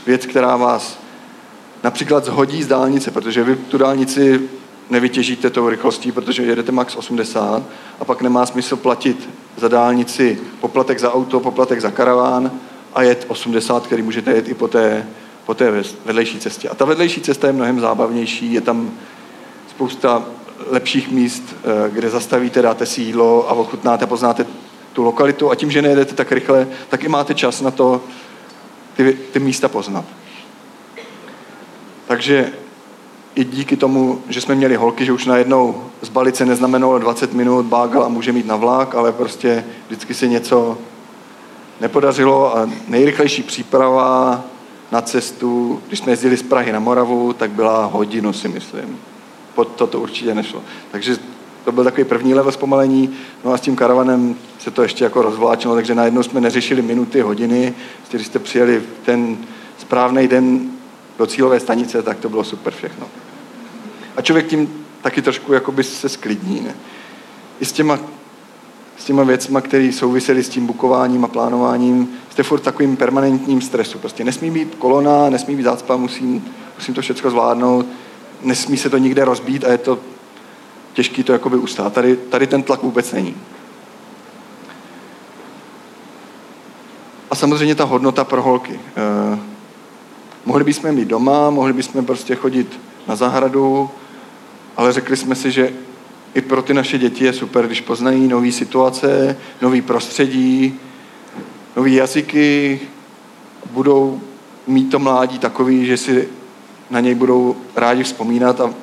věc, 0.07 0.27
která 0.27 0.57
vás 0.57 0.99
například 1.85 2.25
zhodí 2.25 2.63
z 2.63 2.67
dálnice, 2.67 3.11
protože 3.11 3.45
vy 3.45 3.57
tu 3.57 3.79
dálnici 3.79 4.49
nevytěžíte 4.91 5.51
tou 5.51 5.69
rychlostí, 5.69 6.13
protože 6.13 6.43
jedete 6.43 6.73
max 6.73 6.97
80 6.97 7.63
a 8.01 8.05
pak 8.05 8.23
nemá 8.23 8.47
smysl 8.47 8.77
platit 8.77 9.29
za 9.57 9.69
dálnici 9.69 10.39
poplatek 10.61 10.99
za 10.99 11.13
auto, 11.13 11.41
poplatek 11.41 11.81
za 11.81 11.91
karaván 11.91 12.51
a 12.95 13.03
jet 13.03 13.25
80, 13.29 13.87
který 13.87 14.03
můžete 14.03 14.31
jet 14.31 14.49
i 14.49 14.55
po 14.55 14.69
té, 14.69 15.07
po 15.47 15.55
té 15.55 15.85
vedlejší 16.05 16.39
cestě. 16.39 16.69
A 16.69 16.75
ta 16.75 16.85
vedlejší 16.85 17.21
cesta 17.21 17.47
je 17.47 17.53
mnohem 17.53 17.81
zábavnější, 17.81 18.53
je 18.53 18.61
tam 18.61 18.91
spousta 19.71 20.25
lepších 20.71 21.11
míst, 21.11 21.43
eh, 21.65 21.91
kde 21.91 22.11
zastavíte, 22.11 22.63
dáte 22.63 22.87
si 22.87 23.03
jídlo 23.03 23.51
a 23.51 23.53
ochutnáte, 23.53 24.07
poznáte 24.07 24.47
tu 24.93 25.03
lokalitu 25.03 25.51
a 25.51 25.55
tím, 25.55 25.71
že 25.71 25.83
nejedete 25.83 26.15
tak 26.15 26.33
rychle, 26.33 26.67
tak 26.89 27.05
i 27.05 27.09
máte 27.09 27.35
čas 27.35 27.61
na 27.61 27.71
to 27.71 28.01
ty, 28.97 29.19
ty 29.33 29.41
místa 29.41 29.69
poznat. 29.69 30.05
Takže 32.07 32.53
i 33.35 33.45
díky 33.45 33.77
tomu, 33.77 34.23
že 34.29 34.41
jsme 34.41 34.55
měli 34.55 34.77
holky, 34.77 35.05
že 35.05 35.13
už 35.13 35.27
najednou 35.27 35.83
z 36.03 36.09
balice 36.09 36.47
neznamenalo 36.47 36.99
20 36.99 37.33
minut 37.33 37.67
bágal 37.67 38.05
a 38.05 38.09
může 38.09 38.33
mít 38.33 38.47
na 38.47 38.57
vlak, 38.57 38.95
ale 38.95 39.13
prostě 39.13 39.65
vždycky 39.87 40.15
se 40.15 40.29
něco 40.29 40.79
nepodařilo 41.81 42.57
a 42.57 42.71
nejrychlejší 42.89 43.43
příprava 43.43 44.45
na 44.93 45.01
cestu, 45.03 45.81
když 45.89 45.99
jsme 45.99 46.13
jezdili 46.13 46.37
z 46.37 46.43
Prahy 46.43 46.73
na 46.73 46.79
Moravu, 46.79 47.33
tak 47.33 47.51
byla 47.51 47.85
hodinu, 47.85 48.33
si 48.33 48.49
myslím. 48.49 48.99
Pod 49.55 49.69
to 49.69 49.87
to 49.87 50.01
určitě 50.01 50.35
nešlo. 50.35 50.63
Takže 50.91 51.17
to 51.65 51.73
byl 51.73 51.85
takový 51.85 52.05
první 52.05 52.35
level 52.35 52.53
zpomalení, 52.53 53.15
no 53.45 53.53
a 53.53 53.57
s 53.57 53.61
tím 53.61 53.77
karavanem 53.77 54.37
se 54.59 54.71
to 54.71 54.83
ještě 54.83 55.05
jako 55.05 55.23
rozvláčilo, 55.23 55.75
takže 55.75 55.95
najednou 55.95 56.23
jsme 56.23 56.41
neřešili 56.41 56.83
minuty, 56.83 57.21
hodiny, 57.21 57.75
když 58.11 58.27
jste 58.27 58.39
přijeli 58.39 58.83
ten 59.05 59.37
správný 59.79 60.29
den 60.29 60.71
do 61.19 61.27
cílové 61.27 61.61
stanice, 61.61 62.03
tak 62.03 62.19
to 62.19 62.29
bylo 62.29 62.45
super 62.45 62.73
všechno. 62.73 63.07
A 64.17 64.23
člověk 64.23 64.47
tím 64.47 64.85
taky 65.03 65.23
trošku 65.23 65.53
jakoby 65.53 65.85
se 65.85 66.09
sklidní. 66.09 66.61
Ne? 66.61 66.75
I 67.61 67.65
s 67.65 67.73
těma, 67.73 67.99
s 68.99 69.05
těma 69.05 69.23
věcma, 69.23 69.61
které 69.61 69.93
souvisely 69.93 70.45
s 70.45 70.49
tím 70.49 70.67
bukováním 70.67 71.25
a 71.25 71.29
plánováním, 71.29 72.09
jste 72.31 72.43
furt 72.43 72.61
takovým 72.61 72.97
permanentním 72.97 73.61
stresu. 73.61 73.99
Prostě 73.99 74.25
nesmí 74.25 74.51
být 74.51 74.75
kolona, 74.75 75.31
nesmí 75.31 75.57
být 75.57 75.63
zácpa, 75.63 75.97
musím, 75.97 76.45
musím 76.75 76.95
to 76.95 77.03
všechno 77.03 77.31
zvládnout, 77.31 77.87
nesmí 78.43 78.77
se 78.77 78.91
to 78.91 78.99
nikde 78.99 79.25
rozbít 79.25 79.65
a 79.65 79.73
je 79.73 79.79
to 79.79 79.99
těžký 80.93 81.23
to 81.23 81.33
jakoby 81.33 81.57
ustát. 81.57 81.93
Tady, 81.93 82.17
tady 82.17 82.47
ten 82.47 82.63
tlak 82.63 82.83
vůbec 82.83 83.13
není. 83.13 83.37
A 87.31 87.35
samozřejmě 87.35 87.75
ta 87.75 87.85
hodnota 87.85 88.25
pro 88.25 88.43
holky. 88.43 88.81
Eh, 88.97 89.38
mohli 90.59 90.65
bychom 90.65 90.93
mít 90.93 91.09
doma, 91.09 91.51
mohli 91.51 91.73
bychom 91.73 92.05
prostě 92.05 92.35
chodit 92.35 92.81
na 93.09 93.17
zahradu, 93.17 93.91
ale 94.77 94.93
řekli 94.93 95.17
jsme 95.17 95.35
si, 95.35 95.51
že 95.51 95.73
i 96.35 96.41
pro 96.41 96.63
ty 96.63 96.75
naše 96.75 96.99
děti 96.99 97.25
je 97.25 97.33
super, 97.33 97.67
když 97.67 97.81
poznají 97.81 98.29
nové 98.29 98.53
situace, 98.53 99.37
nové 99.63 99.83
prostředí, 99.83 100.75
nové 101.77 101.91
jazyky, 101.91 102.81
budou 103.71 104.21
mít 104.67 104.91
to 104.91 104.99
mládí 104.99 105.39
takový, 105.39 105.87
že 105.87 105.97
si 105.97 106.29
na 106.91 107.01
něj 107.01 107.15
budou 107.15 107.57
rádi 107.77 108.03
vzpomínat 108.03 108.61
a, 108.61 108.75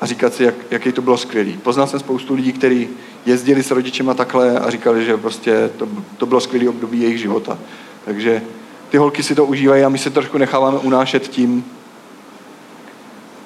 a 0.00 0.06
říkat 0.06 0.34
si, 0.34 0.44
jak, 0.44 0.54
jaký 0.70 0.92
to 0.92 1.02
bylo 1.02 1.18
skvělý. 1.18 1.58
Poznal 1.62 1.86
jsem 1.86 2.00
spoustu 2.00 2.34
lidí, 2.34 2.52
kteří 2.52 2.88
jezdili 3.26 3.62
s 3.62 3.70
rodičema 3.70 4.14
takhle 4.14 4.58
a 4.58 4.70
říkali, 4.70 5.04
že 5.04 5.16
prostě 5.16 5.70
to, 5.76 5.88
to 6.16 6.26
bylo 6.26 6.40
skvělý 6.40 6.68
období 6.68 7.00
jejich 7.00 7.20
života. 7.20 7.58
Takže 8.04 8.42
ty 8.92 8.98
holky 8.98 9.22
si 9.22 9.34
to 9.34 9.44
užívají 9.44 9.84
a 9.84 9.88
my 9.88 9.98
se 9.98 10.10
trošku 10.10 10.38
necháváme 10.38 10.78
unášet 10.78 11.28
tím, 11.28 11.64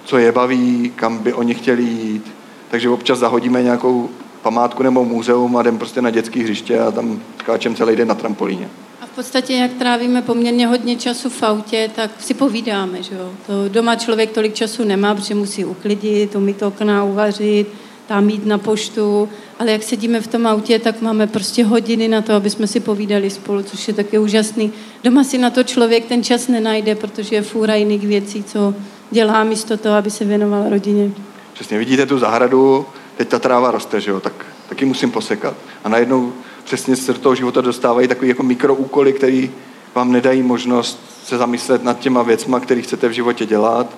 co 0.05 0.19
je 0.19 0.33
baví, 0.33 0.93
kam 0.97 1.19
by 1.19 1.33
oni 1.33 1.55
chtěli 1.55 1.83
jít. 1.83 2.33
Takže 2.71 2.89
občas 2.89 3.19
zahodíme 3.19 3.63
nějakou 3.63 4.11
památku 4.43 4.83
nebo 4.83 5.05
muzeum 5.05 5.57
a 5.57 5.61
jdem 5.61 5.79
prostě 5.79 6.03
na 6.03 6.11
dětské 6.11 6.41
hřiště 6.41 6.81
a 6.81 6.91
tam 6.91 7.21
skáčem 7.39 7.75
celý 7.75 7.97
den 7.97 8.09
na 8.09 8.15
trampolíně. 8.15 8.69
A 9.01 9.07
v 9.07 9.11
podstatě, 9.11 9.55
jak 9.55 9.73
trávíme 9.73 10.23
poměrně 10.23 10.67
hodně 10.67 10.97
času 10.97 11.31
v 11.31 11.43
autě, 11.43 11.91
tak 11.97 12.11
si 12.19 12.35
povídáme, 12.35 13.03
že 13.03 13.15
jo. 13.15 13.31
To 13.47 13.69
doma 13.69 13.97
člověk 13.97 14.31
tolik 14.31 14.55
času 14.55 14.85
nemá, 14.85 15.15
protože 15.15 15.35
musí 15.35 15.65
uklidit, 15.65 16.35
umít 16.35 16.63
okna, 16.63 17.05
uvařit, 17.05 17.67
tam 18.09 18.31
jít 18.31 18.47
na 18.47 18.59
poštu, 18.59 19.29
ale 19.59 19.73
jak 19.73 19.83
sedíme 19.83 20.21
v 20.21 20.27
tom 20.27 20.47
autě, 20.47 20.79
tak 20.79 21.01
máme 21.01 21.27
prostě 21.27 21.65
hodiny 21.65 22.09
na 22.09 22.23
to, 22.23 22.35
aby 22.35 22.51
jsme 22.51 22.67
si 22.67 22.81
povídali 22.81 23.31
spolu, 23.31 23.63
což 23.63 23.89
je 23.89 23.95
taky 23.95 24.19
úžasný. 24.19 24.73
Doma 25.05 25.25
si 25.25 25.39
na 25.39 25.51
to 25.51 25.63
člověk 25.63 26.05
ten 26.05 26.25
čas 26.25 26.49
nenajde, 26.49 26.95
protože 26.95 27.37
je 27.37 27.43
fůra 27.43 27.75
jiných 27.75 28.07
věcí, 28.07 28.45
co 28.45 28.75
dělá 29.11 29.45
místo 29.45 29.77
toho, 29.77 29.95
aby 29.97 30.11
se 30.11 30.25
věnoval 30.25 30.71
rodině. 30.71 31.11
Přesně, 31.53 31.79
vidíte 31.79 32.07
tu 32.07 32.19
zahradu, 32.19 32.87
teď 33.17 33.29
ta 33.29 33.39
tráva 33.39 33.71
roste, 33.71 34.01
že 34.01 34.11
jo, 34.11 34.21
tak 34.21 34.47
taky 34.69 34.85
musím 34.85 35.11
posekat. 35.11 35.57
A 35.85 35.89
najednou 35.89 36.33
přesně 36.65 36.97
se 36.97 37.13
do 37.13 37.19
toho 37.19 37.35
života 37.35 37.61
dostávají 37.61 38.09
takový 38.09 38.29
jako 38.29 38.43
mikroúkoly, 38.43 39.13
který 39.13 39.51
vám 39.95 40.13
nedají 40.13 40.43
možnost 40.43 41.01
se 41.25 41.39
zamyslet 41.39 41.85
nad 41.85 41.99
těma 41.99 42.23
věcma, 42.23 42.61
které 42.61 42.83
chcete 42.83 43.09
v 43.09 43.13
životě 43.13 43.47
dělat 43.47 43.97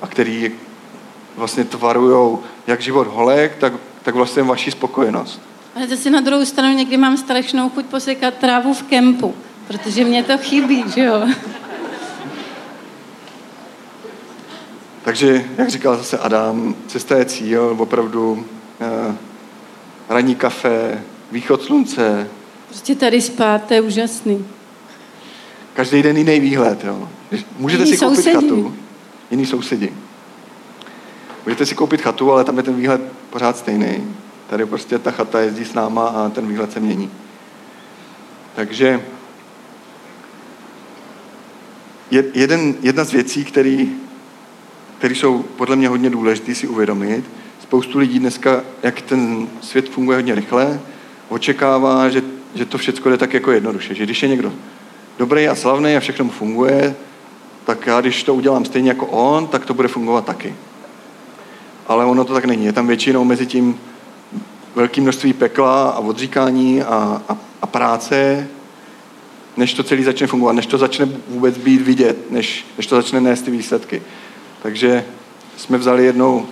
a 0.00 0.06
který 0.06 0.52
vlastně 1.38 1.64
tvarujou 1.64 2.42
jak 2.66 2.80
život 2.80 3.06
holek, 3.06 3.56
tak, 3.56 3.72
tak 4.02 4.14
vlastně 4.14 4.42
vaši 4.42 4.70
spokojenost. 4.70 5.40
Ale 5.76 5.88
zase 5.88 6.10
na 6.10 6.20
druhou 6.20 6.44
stranu 6.44 6.74
někdy 6.76 6.96
mám 6.96 7.16
strašnou 7.16 7.70
chuť 7.70 7.86
posekat 7.86 8.34
trávu 8.34 8.74
v 8.74 8.82
kempu, 8.82 9.34
protože 9.68 10.04
mě 10.04 10.22
to 10.24 10.38
chybí, 10.38 10.84
že 10.94 11.04
jo. 11.04 11.28
Takže, 15.04 15.44
jak 15.58 15.68
říkal 15.70 15.96
zase 15.96 16.18
Adam, 16.18 16.74
cesta 16.86 17.16
je 17.16 17.24
cíl, 17.24 17.76
opravdu 17.78 18.44
eh, 18.80 19.14
ranní 20.08 20.34
kafe, 20.34 21.02
východ 21.32 21.62
slunce, 21.62 22.28
Prostě 22.68 22.94
tady 22.94 23.20
spát, 23.20 23.64
to 23.64 23.74
je 23.74 23.80
úžasný. 23.80 24.44
každý 25.74 26.02
den 26.02 26.16
jiný 26.16 26.40
výhled. 26.40 26.84
Jo. 26.84 27.08
Můžete 27.58 27.82
Jiný 27.84 27.96
si 27.96 28.04
koupit 28.04 28.16
sousedi. 28.16 28.34
chatu, 28.34 28.74
jiný 29.30 29.46
sousedi. 29.46 29.92
Můžete 31.48 31.66
si 31.66 31.74
koupit 31.74 32.00
chatu, 32.00 32.32
ale 32.32 32.44
tam 32.44 32.56
je 32.56 32.62
ten 32.62 32.74
výhled 32.74 33.00
pořád 33.30 33.56
stejný. 33.56 34.16
Tady 34.50 34.66
prostě 34.66 34.98
ta 34.98 35.10
chata 35.10 35.40
jezdí 35.40 35.64
s 35.64 35.74
náma 35.74 36.06
a 36.06 36.28
ten 36.28 36.48
výhled 36.48 36.72
se 36.72 36.80
mění. 36.80 37.10
Takže 38.54 39.02
je- 42.10 42.24
jeden, 42.34 42.74
jedna 42.82 43.04
z 43.04 43.12
věcí, 43.12 43.44
které 43.44 43.86
které 44.98 45.14
jsou 45.14 45.42
podle 45.42 45.76
mě 45.76 45.88
hodně 45.88 46.10
důležité 46.10 46.54
si 46.54 46.68
uvědomit. 46.68 47.24
Spoustu 47.62 47.98
lidí 47.98 48.18
dneska, 48.18 48.62
jak 48.82 49.00
ten 49.00 49.48
svět 49.60 49.88
funguje 49.88 50.18
hodně 50.18 50.34
rychle, 50.34 50.80
očekává, 51.28 52.08
že, 52.08 52.22
že 52.54 52.64
to 52.64 52.78
všechno 52.78 53.10
jde 53.10 53.16
tak 53.16 53.34
jako 53.34 53.52
jednoduše. 53.52 53.94
Že 53.94 54.04
když 54.04 54.22
je 54.22 54.28
někdo 54.28 54.52
dobrý 55.18 55.48
a 55.48 55.54
slavný 55.54 55.96
a 55.96 56.00
všechno 56.00 56.24
mu 56.24 56.30
funguje, 56.30 56.96
tak 57.64 57.86
já 57.86 58.00
když 58.00 58.22
to 58.22 58.34
udělám 58.34 58.64
stejně 58.64 58.88
jako 58.88 59.06
on, 59.06 59.46
tak 59.46 59.66
to 59.66 59.74
bude 59.74 59.88
fungovat 59.88 60.24
taky. 60.24 60.54
Ale 61.88 62.04
ono 62.04 62.24
to 62.24 62.34
tak 62.34 62.44
není. 62.44 62.64
Je 62.64 62.72
tam 62.72 62.86
většinou 62.86 63.24
mezi 63.24 63.46
tím 63.46 63.80
velké 64.74 65.00
množství 65.00 65.32
pekla 65.32 65.90
a 65.90 65.98
odříkání 65.98 66.82
a, 66.82 67.22
a, 67.28 67.36
a 67.62 67.66
práce, 67.66 68.48
než 69.56 69.74
to 69.74 69.82
celý 69.82 70.04
začne 70.04 70.26
fungovat, 70.26 70.52
než 70.52 70.66
to 70.66 70.78
začne 70.78 71.08
vůbec 71.28 71.58
být 71.58 71.82
vidět, 71.82 72.30
než, 72.30 72.66
než 72.76 72.86
to 72.86 72.96
začne 72.96 73.20
nést 73.20 73.42
ty 73.42 73.50
výsledky. 73.50 74.02
Takže 74.62 75.04
jsme 75.56 75.78
vzali 75.78 76.04
jednou 76.04 76.46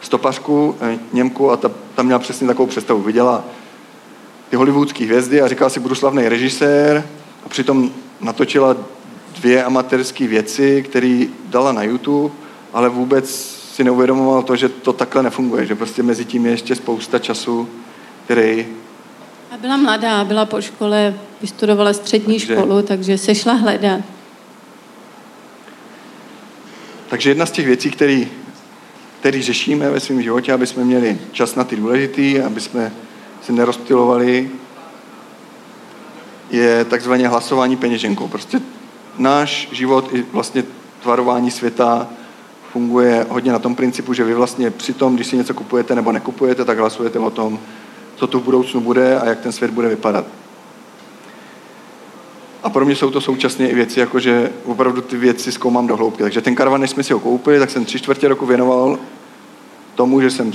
stopařku, 0.00 0.76
eh, 0.80 0.98
Němku, 1.12 1.50
a 1.50 1.56
ta, 1.56 1.70
ta 1.94 2.02
měla 2.02 2.18
přesně 2.18 2.46
takovou 2.46 2.66
představu. 2.66 3.02
Viděla 3.02 3.44
ty 4.50 4.56
hollywoodské 4.56 5.04
hvězdy 5.04 5.42
a 5.42 5.48
říkala 5.48 5.70
si, 5.70 5.80
budu 5.80 5.94
slavný 5.94 6.28
režisér 6.28 7.04
a 7.46 7.48
přitom 7.48 7.90
natočila 8.20 8.76
dvě 9.34 9.64
amatérské 9.64 10.26
věci, 10.26 10.82
které 10.88 11.24
dala 11.44 11.72
na 11.72 11.82
YouTube, 11.82 12.34
ale 12.72 12.88
vůbec 12.88 13.59
si 13.74 13.84
neuvědomoval 13.84 14.42
to, 14.42 14.56
že 14.56 14.68
to 14.68 14.92
takhle 14.92 15.22
nefunguje, 15.22 15.66
že 15.66 15.74
prostě 15.74 16.02
mezi 16.02 16.24
tím 16.24 16.46
je 16.46 16.52
ještě 16.52 16.74
spousta 16.74 17.18
času, 17.18 17.68
který 18.24 18.66
A 19.50 19.56
byla 19.56 19.76
mladá, 19.76 20.24
byla 20.24 20.46
po 20.46 20.60
škole, 20.60 21.14
vystudovala 21.40 21.92
střední 21.92 22.38
Takže- 22.38 22.54
školu, 22.54 22.82
takže 22.82 23.18
se 23.18 23.34
šla 23.34 23.52
hledat. 23.52 24.00
Takže 27.08 27.30
jedna 27.30 27.46
z 27.46 27.50
těch 27.50 27.66
věcí, 27.66 27.90
který, 27.90 28.28
který 29.20 29.42
řešíme 29.42 29.90
ve 29.90 30.00
svém 30.00 30.22
životě, 30.22 30.52
aby 30.52 30.66
jsme 30.66 30.84
měli 30.84 31.18
čas 31.32 31.54
na 31.54 31.64
ty 31.64 31.76
důležitý, 31.76 32.40
aby 32.40 32.60
jsme 32.60 32.92
se 33.42 33.52
nerozptilovali, 33.52 34.50
je 36.50 36.84
takzvané 36.84 37.28
hlasování 37.28 37.76
peněženkou. 37.76 38.28
Prostě 38.28 38.60
náš 39.18 39.68
život 39.72 40.08
i 40.12 40.24
vlastně 40.32 40.64
tvarování 41.02 41.50
světa 41.50 42.08
funguje 42.72 43.26
hodně 43.28 43.52
na 43.52 43.58
tom 43.58 43.74
principu, 43.74 44.14
že 44.14 44.24
vy 44.24 44.34
vlastně 44.34 44.70
při 44.70 44.92
tom, 44.92 45.14
když 45.14 45.26
si 45.26 45.36
něco 45.36 45.54
kupujete 45.54 45.94
nebo 45.94 46.12
nekupujete, 46.12 46.64
tak 46.64 46.78
hlasujete 46.78 47.18
o 47.18 47.30
tom, 47.30 47.58
co 48.16 48.26
tu 48.26 48.40
v 48.40 48.44
budoucnu 48.44 48.80
bude 48.80 49.20
a 49.20 49.26
jak 49.26 49.40
ten 49.40 49.52
svět 49.52 49.70
bude 49.70 49.88
vypadat. 49.88 50.24
A 52.62 52.70
pro 52.70 52.84
mě 52.84 52.96
jsou 52.96 53.10
to 53.10 53.20
současně 53.20 53.70
i 53.70 53.74
věci, 53.74 54.00
jako 54.00 54.20
že 54.20 54.52
opravdu 54.64 55.00
ty 55.00 55.16
věci 55.16 55.52
zkoumám 55.52 55.86
do 55.86 55.96
hloubky. 55.96 56.22
Takže 56.22 56.40
ten 56.40 56.54
karavan, 56.54 56.80
než 56.80 56.90
jsme 56.90 57.02
si 57.02 57.12
ho 57.12 57.20
koupili, 57.20 57.58
tak 57.58 57.70
jsem 57.70 57.84
tři 57.84 57.98
čtvrtě 57.98 58.28
roku 58.28 58.46
věnoval 58.46 58.98
tomu, 59.94 60.20
že 60.20 60.30
jsem 60.30 60.52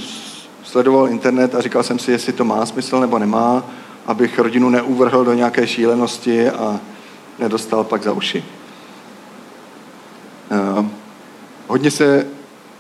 sledoval 0.63 1.09
internet 1.09 1.55
a 1.55 1.61
říkal 1.61 1.83
jsem 1.83 1.99
si, 1.99 2.11
jestli 2.11 2.33
to 2.33 2.45
má 2.45 2.65
smysl 2.65 2.99
nebo 2.99 3.19
nemá, 3.19 3.63
abych 4.05 4.39
rodinu 4.39 4.69
neuvrhl 4.69 5.25
do 5.25 5.33
nějaké 5.33 5.67
šílenosti 5.67 6.49
a 6.49 6.79
nedostal 7.39 7.83
pak 7.83 8.03
za 8.03 8.13
uši. 8.13 8.43
Eh, 10.51 11.04
Hodně 11.75 11.91
se 11.91 12.27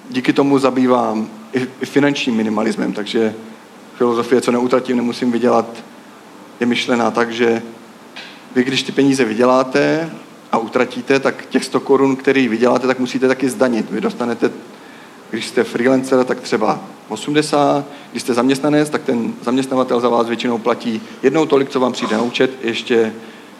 díky 0.09 0.33
tomu 0.33 0.59
zabývám 0.59 1.29
i, 1.53 1.67
i 1.81 1.85
finančním 1.85 2.35
minimalismem, 2.35 2.93
takže 2.93 3.35
filozofie, 3.97 4.41
co 4.41 4.51
neutratím, 4.51 4.97
nemusím 4.97 5.31
vydělat, 5.31 5.65
je 6.59 6.65
myšlená 6.65 7.11
tak, 7.11 7.31
že 7.31 7.61
vy, 8.55 8.63
když 8.63 8.83
ty 8.83 8.91
peníze 8.91 9.25
vyděláte 9.25 10.09
a 10.51 10.57
utratíte, 10.57 11.19
tak 11.19 11.45
těch 11.45 11.65
100 11.65 11.79
korun, 11.79 12.15
který 12.15 12.47
vyděláte, 12.47 12.87
tak 12.87 12.99
musíte 12.99 13.27
taky 13.27 13.49
zdanit. 13.49 13.91
Vy 13.91 14.01
dostanete, 14.01 14.51
když 15.29 15.47
jste 15.47 15.63
freelancer, 15.63 16.23
tak 16.23 16.41
třeba 16.41 16.79
80, 17.09 17.85
když 18.11 18.21
jste 18.21 18.33
zaměstnanec, 18.33 18.89
tak 18.89 19.03
ten 19.03 19.33
zaměstnavatel 19.41 19.99
za 19.99 20.09
vás 20.09 20.27
většinou 20.27 20.57
platí 20.57 21.01
jednou 21.23 21.45
tolik, 21.45 21.69
co 21.69 21.79
vám 21.79 21.93
přijde 21.93 22.17
na 22.17 22.23
účet, 22.23 22.51
ještě 22.61 23.13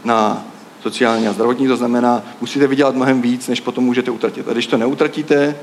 na 0.04 0.46
sociální 0.86 1.28
a 1.28 1.34
zdravotní, 1.34 1.68
to 1.68 1.78
znamená, 1.78 2.24
musíte 2.42 2.68
vydělat 2.68 2.96
mnohem 2.96 3.22
víc, 3.22 3.48
než 3.48 3.62
potom 3.62 3.84
můžete 3.84 4.12
utratit. 4.12 4.48
A 4.48 4.54
když 4.54 4.68
to 4.68 4.78
neutratíte, 4.78 5.56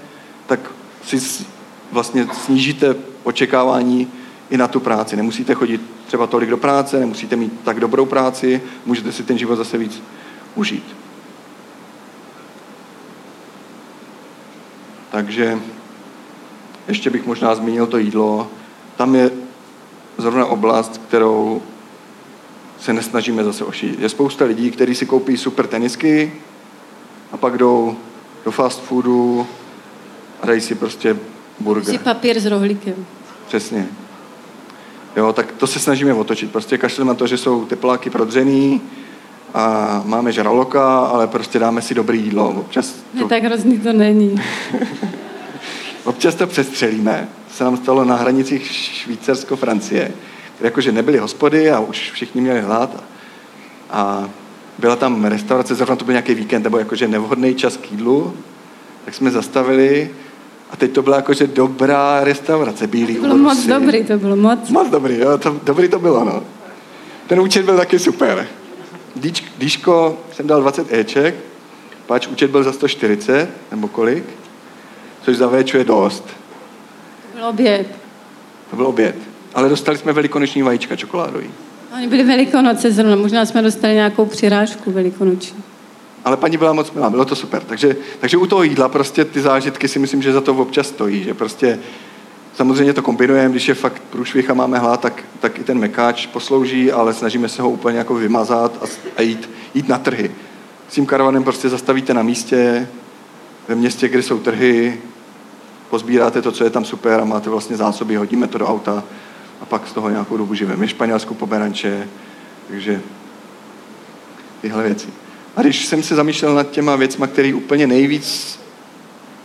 tak 0.46 0.60
si 1.04 1.44
vlastně 1.92 2.26
snížíte 2.44 2.96
očekávání 3.22 4.08
i 4.50 4.56
na 4.56 4.68
tu 4.68 4.80
práci. 4.80 5.16
Nemusíte 5.16 5.54
chodit 5.54 5.80
třeba 6.06 6.26
tolik 6.26 6.50
do 6.50 6.56
práce, 6.56 7.00
nemusíte 7.00 7.36
mít 7.36 7.52
tak 7.64 7.80
dobrou 7.80 8.06
práci, 8.06 8.62
můžete 8.86 9.12
si 9.12 9.22
ten 9.22 9.38
život 9.38 9.56
zase 9.56 9.78
víc 9.78 10.02
užít. 10.54 10.96
Takže 15.10 15.58
ještě 16.88 17.10
bych 17.10 17.26
možná 17.26 17.54
zmínil 17.54 17.86
to 17.86 17.98
jídlo. 17.98 18.50
Tam 18.96 19.14
je 19.14 19.30
zrovna 20.18 20.46
oblast, 20.46 21.00
kterou 21.08 21.62
se 22.82 22.92
nesnažíme 22.92 23.44
zase 23.44 23.64
ošidit. 23.64 24.00
Je 24.00 24.08
spousta 24.08 24.44
lidí, 24.44 24.70
kteří 24.70 24.94
si 24.94 25.06
koupí 25.06 25.36
super 25.36 25.66
tenisky 25.66 26.32
a 27.32 27.36
pak 27.36 27.58
jdou 27.58 27.96
do 28.44 28.50
fast 28.50 28.82
foodu 28.82 29.46
a 30.42 30.46
dají 30.46 30.60
si 30.60 30.74
prostě 30.74 31.16
burger. 31.60 31.94
Si 31.94 31.98
papír 31.98 32.40
s 32.40 32.46
rohlíkem. 32.46 32.94
Přesně. 33.46 33.86
Jo, 35.16 35.32
tak 35.32 35.52
to 35.52 35.66
se 35.66 35.78
snažíme 35.78 36.14
otočit. 36.14 36.52
Prostě 36.52 36.78
kašleme 36.78 37.08
na 37.08 37.14
to, 37.14 37.26
že 37.26 37.38
jsou 37.38 37.64
tepláky 37.64 38.10
prodřený 38.10 38.80
a 39.54 40.02
máme 40.04 40.32
žraloka, 40.32 40.98
ale 40.98 41.26
prostě 41.26 41.58
dáme 41.58 41.82
si 41.82 41.94
dobrý 41.94 42.22
jídlo. 42.22 42.50
Občas 42.50 42.94
Ne, 43.14 43.20
to, 43.20 43.28
tak 43.28 43.42
hrozný 43.42 43.78
to 43.78 43.92
není. 43.92 44.40
občas 46.04 46.34
to 46.34 46.46
přestřelíme. 46.46 47.28
Se 47.52 47.64
nám 47.64 47.76
stalo 47.76 48.04
na 48.04 48.16
hranicích 48.16 48.72
Švýcarsko-Francie, 48.72 50.10
jakože 50.62 50.92
nebyly 50.92 51.18
hospody 51.18 51.70
a 51.70 51.80
už 51.80 52.10
všichni 52.12 52.40
měli 52.40 52.60
hlad. 52.60 53.04
A 53.90 54.30
byla 54.78 54.96
tam 54.96 55.24
restaurace, 55.24 55.74
zrovna 55.74 55.96
to 55.96 56.04
byl 56.04 56.12
nějaký 56.12 56.34
víkend, 56.34 56.62
nebo 56.62 56.78
jakože 56.78 57.08
nevhodný 57.08 57.54
čas 57.54 57.76
k 57.76 57.90
jídlu, 57.90 58.34
tak 59.04 59.14
jsme 59.14 59.30
zastavili 59.30 60.10
a 60.70 60.76
teď 60.76 60.92
to 60.92 61.02
byla 61.02 61.16
jakože 61.16 61.46
dobrá 61.46 62.24
restaurace, 62.24 62.86
bílý 62.86 63.14
To 63.14 63.20
bylo 63.20 63.36
moc 63.36 63.66
dobrý, 63.66 64.04
to 64.04 64.18
bylo 64.18 64.36
moc. 64.36 64.68
Moc 64.68 64.88
dobrý, 64.90 65.18
jo, 65.18 65.38
to, 65.38 65.60
dobrý 65.64 65.88
to 65.88 65.98
bylo, 65.98 66.24
no. 66.24 66.42
Ten 67.26 67.40
účet 67.40 67.64
byl 67.64 67.76
taky 67.76 67.98
super. 67.98 68.48
Díč, 69.16 69.44
díško 69.58 70.18
jsem 70.32 70.46
dal 70.46 70.60
20 70.60 70.92
Eček, 70.92 71.34
páč 72.06 72.26
účet 72.26 72.50
byl 72.50 72.62
za 72.62 72.72
140, 72.72 73.48
nebo 73.70 73.88
kolik, 73.88 74.24
což 75.22 75.36
za 75.36 75.46
Véču 75.46 75.76
je 75.76 75.84
dost. 75.84 76.24
To 77.32 77.38
byl 77.38 77.46
oběd. 77.46 77.86
To 78.70 78.76
byl 78.76 78.86
oběd. 78.86 79.31
Ale 79.54 79.68
dostali 79.68 79.98
jsme 79.98 80.12
velikonoční 80.12 80.62
vajíčka 80.62 80.96
čokoládový. 80.96 81.50
Oni 81.94 82.08
byli 82.08 82.22
velikonoce 82.22 82.92
zrovna, 82.92 83.16
možná 83.16 83.46
jsme 83.46 83.62
dostali 83.62 83.94
nějakou 83.94 84.26
přirážku 84.26 84.92
velikonoční. 84.92 85.62
Ale 86.24 86.36
paní 86.36 86.56
byla 86.56 86.72
moc 86.72 86.92
milá, 86.92 87.10
bylo 87.10 87.24
to 87.24 87.36
super. 87.36 87.62
Takže, 87.62 87.96
takže 88.20 88.36
u 88.36 88.46
toho 88.46 88.62
jídla 88.62 88.88
prostě 88.88 89.24
ty 89.24 89.40
zážitky 89.40 89.88
si 89.88 89.98
myslím, 89.98 90.22
že 90.22 90.32
za 90.32 90.40
to 90.40 90.54
občas 90.54 90.86
stojí, 90.86 91.24
že 91.24 91.34
prostě 91.34 91.78
samozřejmě 92.54 92.92
to 92.92 93.02
kombinujeme, 93.02 93.50
když 93.50 93.68
je 93.68 93.74
fakt 93.74 94.02
průšvih 94.10 94.50
a 94.50 94.54
máme 94.54 94.78
hlad, 94.78 95.00
tak, 95.00 95.24
tak 95.40 95.58
i 95.58 95.64
ten 95.64 95.78
mekáč 95.78 96.26
poslouží, 96.26 96.92
ale 96.92 97.14
snažíme 97.14 97.48
se 97.48 97.62
ho 97.62 97.70
úplně 97.70 97.98
jako 97.98 98.14
vymazat 98.14 98.78
a, 98.82 98.86
a 99.16 99.22
jít, 99.22 99.50
jít 99.74 99.88
na 99.88 99.98
trhy. 99.98 100.30
S 100.88 100.94
tím 100.94 101.06
karavanem 101.06 101.44
prostě 101.44 101.68
zastavíte 101.68 102.14
na 102.14 102.22
místě, 102.22 102.88
ve 103.68 103.74
městě, 103.74 104.08
kde 104.08 104.22
jsou 104.22 104.38
trhy, 104.38 105.00
pozbíráte 105.90 106.42
to, 106.42 106.52
co 106.52 106.64
je 106.64 106.70
tam 106.70 106.84
super 106.84 107.20
a 107.20 107.24
máte 107.24 107.50
vlastně 107.50 107.76
zásoby, 107.76 108.16
hodíme 108.16 108.46
to 108.46 108.58
do 108.58 108.66
auta 108.66 109.04
a 109.62 109.66
pak 109.66 109.88
z 109.88 109.92
toho 109.92 110.10
nějakou 110.10 110.36
dobu 110.36 110.54
živeme. 110.54 110.84
Je 110.84 110.88
Španělsku 110.88 111.34
pomeranče, 111.34 112.08
takže 112.68 113.00
tyhle 114.60 114.82
věci. 114.82 115.08
A 115.56 115.62
když 115.62 115.86
jsem 115.86 116.02
se 116.02 116.14
zamýšlel 116.14 116.54
nad 116.54 116.70
těma 116.70 116.96
věcma, 116.96 117.26
které 117.26 117.54
úplně 117.54 117.86
nejvíc 117.86 118.58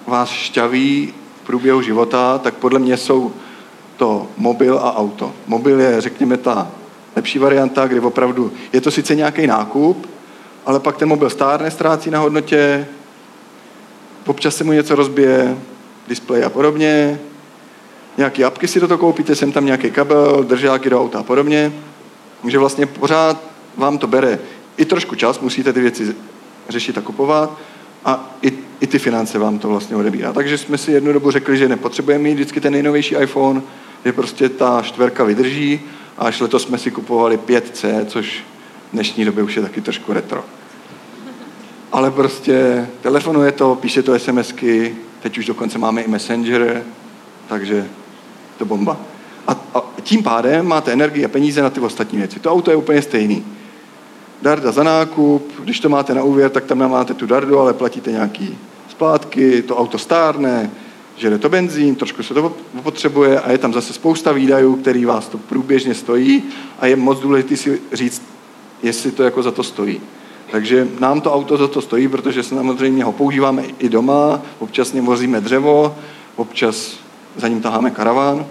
vás 0.08 0.30
šťaví 0.30 1.14
v 1.44 1.46
průběhu 1.46 1.82
života, 1.82 2.38
tak 2.38 2.54
podle 2.54 2.80
mě 2.80 2.98
jsou 2.98 3.34
to 3.98 4.28
mobil 4.38 4.80
a 4.80 4.98
auto. 4.98 5.34
Mobil 5.48 5.80
je, 5.80 6.02
řekněme, 6.02 6.38
ta 6.38 6.72
lepší 7.16 7.40
varianta, 7.40 7.88
kdy 7.88 8.00
opravdu 8.00 8.52
je 8.74 8.82
to 8.82 8.92
sice 8.92 9.16
nějaký 9.16 9.48
nákup, 9.48 10.10
ale 10.66 10.80
pak 10.80 10.98
ten 10.98 11.10
mobil 11.10 11.30
stárne, 11.30 11.72
ztrácí 11.72 12.10
na 12.10 12.20
hodnotě, 12.20 12.88
občas 14.26 14.56
se 14.56 14.64
mu 14.64 14.72
něco 14.72 14.96
rozbije, 14.96 15.58
displej 16.08 16.46
a 16.46 16.50
podobně, 16.50 17.20
nějaký 18.18 18.44
apky 18.44 18.68
si 18.68 18.80
do 18.80 18.88
toho 18.88 18.98
koupíte, 18.98 19.36
sem 19.36 19.52
tam 19.52 19.66
nějaký 19.66 19.92
kabel, 19.92 20.44
držáky 20.44 20.90
do 20.90 21.02
auta 21.02 21.20
a 21.20 21.24
podobně. 21.24 21.74
Takže 22.42 22.60
vlastně 22.60 22.86
pořád 22.86 23.44
vám 23.78 23.98
to 23.98 24.08
bere 24.08 24.40
i 24.78 24.86
trošku 24.86 25.16
čas, 25.16 25.40
musíte 25.40 25.74
ty 25.74 25.82
věci 25.82 26.16
řešit 26.70 26.98
a 26.98 27.02
kupovat 27.02 27.58
a 28.06 28.38
i, 28.42 28.54
i 28.80 28.88
ty 28.88 29.00
finance 29.00 29.40
vám 29.40 29.60
to 29.60 29.68
vlastně 29.68 29.96
odebírá. 29.96 30.34
Takže 30.34 30.58
jsme 30.58 30.78
si 30.78 30.92
jednu 30.92 31.14
dobu 31.14 31.32
řekli, 31.32 31.58
že 31.58 31.70
nepotřebujeme 31.70 32.24
mít 32.24 32.34
vždycky 32.34 32.62
ten 32.62 32.74
nejnovější 32.74 33.16
iPhone, 33.16 33.62
že 34.06 34.14
prostě 34.14 34.50
ta 34.50 34.82
čtverka 34.82 35.24
vydrží 35.24 35.82
a 36.18 36.26
až 36.26 36.40
letos 36.42 36.64
jsme 36.64 36.78
si 36.78 36.92
kupovali 36.92 37.38
5C, 37.38 38.06
což 38.06 38.44
v 38.90 38.94
dnešní 38.94 39.26
době 39.26 39.44
už 39.44 39.56
je 39.56 39.62
taky 39.62 39.82
trošku 39.82 40.14
retro. 40.14 40.46
Ale 41.92 42.12
prostě 42.12 42.88
telefonuje 43.02 43.52
to, 43.52 43.76
píše 43.76 44.04
to 44.04 44.20
SMSky, 44.20 44.96
teď 45.22 45.38
už 45.38 45.46
dokonce 45.46 45.78
máme 45.78 46.02
i 46.02 46.08
Messenger, 46.08 46.84
takže 47.48 47.88
to 48.58 48.66
bomba. 48.66 48.98
A, 49.48 49.56
a 49.74 49.84
tím 50.04 50.24
pádem 50.24 50.68
máte 50.68 50.92
energii 50.92 51.26
a 51.26 51.28
peníze 51.28 51.62
na 51.62 51.70
ty 51.70 51.80
ostatní 51.80 52.18
věci. 52.18 52.40
To 52.40 52.52
auto 52.52 52.72
je 52.72 52.78
úplně 52.78 53.02
stejný. 53.02 53.46
Darda 54.42 54.72
za 54.72 54.84
nákup, 54.84 55.52
když 55.64 55.80
to 55.80 55.90
máte 55.90 56.14
na 56.14 56.24
úvěr, 56.24 56.50
tak 56.50 56.66
tam 56.66 56.92
máte 56.92 57.14
tu 57.14 57.26
dardu, 57.26 57.60
ale 57.60 57.74
platíte 57.74 58.12
nějaký 58.12 58.58
splátky, 58.90 59.62
to 59.62 59.78
auto 59.78 59.98
stárne, 59.98 60.72
žere 61.18 61.38
to 61.38 61.50
benzín, 61.50 61.96
trošku 61.96 62.24
se 62.24 62.34
to 62.34 62.54
potřebuje 62.84 63.40
a 63.40 63.52
je 63.52 63.58
tam 63.58 63.74
zase 63.74 63.94
spousta 63.94 64.32
výdajů, 64.32 64.76
který 64.76 65.06
vás 65.06 65.28
to 65.28 65.38
průběžně 65.38 65.94
stojí 65.94 66.44
a 66.80 66.88
je 66.88 66.96
moc 66.96 67.20
důležité 67.20 67.58
si 67.58 67.82
říct, 67.94 68.22
jestli 68.84 69.12
to 69.12 69.24
jako 69.24 69.44
za 69.44 69.52
to 69.52 69.64
stojí. 69.64 70.02
Takže 70.52 70.88
nám 71.00 71.22
to 71.22 71.34
auto 71.34 71.58
za 71.58 71.68
to 71.68 71.82
stojí, 71.82 72.08
protože 72.08 72.44
samozřejmě 72.44 73.04
ho 73.04 73.12
používáme 73.12 73.64
i 73.80 73.90
doma, 73.90 74.42
občas 74.60 74.94
vozíme 74.94 75.42
dřevo, 75.42 75.96
občas 76.36 77.07
za 77.38 77.48
ním 77.48 77.62
taháme 77.62 77.92
karaván. 77.92 78.46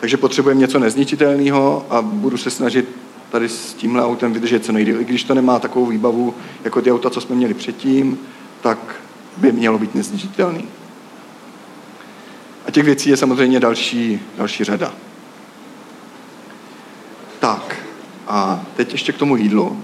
Takže 0.00 0.16
potřebujeme 0.16 0.60
něco 0.60 0.78
nezničitelného 0.78 1.86
a 1.90 2.02
budu 2.02 2.36
se 2.36 2.50
snažit 2.50 2.88
tady 3.30 3.48
s 3.48 3.74
tímhle 3.74 4.04
autem 4.04 4.32
vydržet 4.32 4.64
co 4.64 4.72
nejdéle. 4.72 5.00
I 5.00 5.04
když 5.04 5.24
to 5.24 5.34
nemá 5.34 5.58
takovou 5.58 5.86
výbavu 5.86 6.34
jako 6.64 6.82
ty 6.82 6.92
auta, 6.92 7.10
co 7.10 7.20
jsme 7.20 7.36
měli 7.36 7.54
předtím, 7.54 8.18
tak 8.60 8.78
by 9.36 9.52
mělo 9.52 9.78
být 9.78 9.94
nezničitelný. 9.94 10.64
A 12.66 12.70
těch 12.70 12.84
věcí 12.84 13.10
je 13.10 13.16
samozřejmě 13.16 13.60
další, 13.60 14.20
další 14.38 14.64
řada. 14.64 14.92
Tak, 17.40 17.76
a 18.28 18.64
teď 18.76 18.92
ještě 18.92 19.12
k 19.12 19.18
tomu 19.18 19.36
jídlu. 19.36 19.82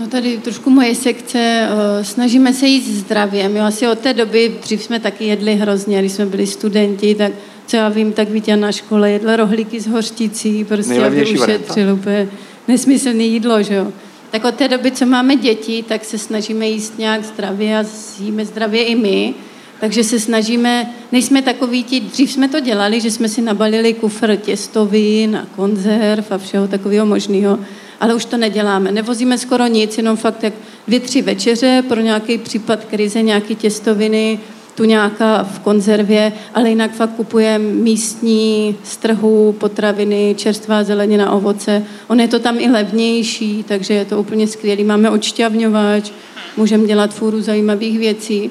No 0.00 0.06
tady 0.06 0.38
trošku 0.38 0.70
moje 0.70 0.94
sekce, 0.94 1.38
eh, 1.38 2.04
snažíme 2.04 2.52
se 2.52 2.66
jít 2.66 2.86
zdravě. 2.86 3.48
My 3.48 3.60
asi 3.60 3.88
od 3.88 3.98
té 3.98 4.14
doby, 4.14 4.54
dřív 4.62 4.82
jsme 4.82 5.00
taky 5.00 5.24
jedli 5.24 5.54
hrozně, 5.54 5.98
když 5.98 6.12
jsme 6.12 6.26
byli 6.26 6.46
studenti, 6.46 7.14
tak 7.14 7.32
co 7.66 7.76
já 7.76 7.88
vím, 7.88 8.12
tak 8.12 8.30
Vítě 8.30 8.56
na 8.56 8.72
škole 8.72 9.10
jedl 9.10 9.36
rohlíky 9.36 9.80
s 9.80 9.86
hořticí, 9.86 10.64
prostě 10.64 11.04
aby 11.04 11.26
ušetřil 11.26 11.94
úplně 11.94 12.28
nesmyslné 12.68 13.22
jídlo, 13.22 13.62
že 13.62 13.74
jo. 13.74 13.92
Tak 14.30 14.44
od 14.44 14.54
té 14.54 14.68
doby, 14.68 14.90
co 14.90 15.06
máme 15.06 15.36
děti, 15.36 15.84
tak 15.88 16.04
se 16.04 16.18
snažíme 16.18 16.68
jíst 16.68 16.98
nějak 16.98 17.24
zdravě 17.24 17.78
a 17.78 17.84
jíme 18.20 18.44
zdravě 18.44 18.84
i 18.84 18.94
my. 18.94 19.34
Takže 19.80 20.04
se 20.04 20.20
snažíme, 20.20 20.90
nejsme 21.12 21.42
takový 21.42 21.84
ti, 21.84 22.00
dřív 22.00 22.32
jsme 22.32 22.48
to 22.48 22.60
dělali, 22.60 23.00
že 23.00 23.10
jsme 23.10 23.28
si 23.28 23.42
nabalili 23.42 23.94
kufr 23.94 24.36
těstovin 24.36 25.36
a 25.36 25.46
konzerv 25.56 26.32
a 26.32 26.38
všeho 26.38 26.68
takového 26.68 27.06
možného, 27.06 27.58
ale 28.00 28.14
už 28.14 28.24
to 28.24 28.36
neděláme. 28.36 28.92
Nevozíme 28.92 29.38
skoro 29.38 29.66
nic, 29.66 29.96
jenom 29.96 30.16
fakt 30.16 30.42
jak 30.42 30.52
dvě, 30.86 31.00
tři 31.00 31.22
večeře 31.22 31.84
pro 31.88 32.00
nějaký 32.00 32.38
případ 32.38 32.84
krize, 32.84 33.22
nějaké 33.22 33.54
těstoviny, 33.54 34.38
tu 34.74 34.84
nějaká 34.84 35.44
v 35.44 35.58
konzervě, 35.58 36.32
ale 36.54 36.68
jinak 36.68 36.92
fakt 36.92 37.10
kupujeme 37.16 37.64
místní 37.64 38.76
z 38.84 38.96
trhu, 38.96 39.52
potraviny, 39.58 40.34
čerstvá 40.38 40.84
zelenina, 40.84 41.32
ovoce. 41.32 41.84
On 42.08 42.20
je 42.20 42.28
to 42.28 42.38
tam 42.38 42.60
i 42.60 42.70
levnější, 42.70 43.64
takže 43.68 43.94
je 43.94 44.04
to 44.04 44.20
úplně 44.20 44.46
skvělý. 44.46 44.84
Máme 44.84 45.10
odšťavňovač, 45.10 46.10
můžeme 46.56 46.86
dělat 46.86 47.14
fůru 47.14 47.42
zajímavých 47.42 47.98
věcí. 47.98 48.50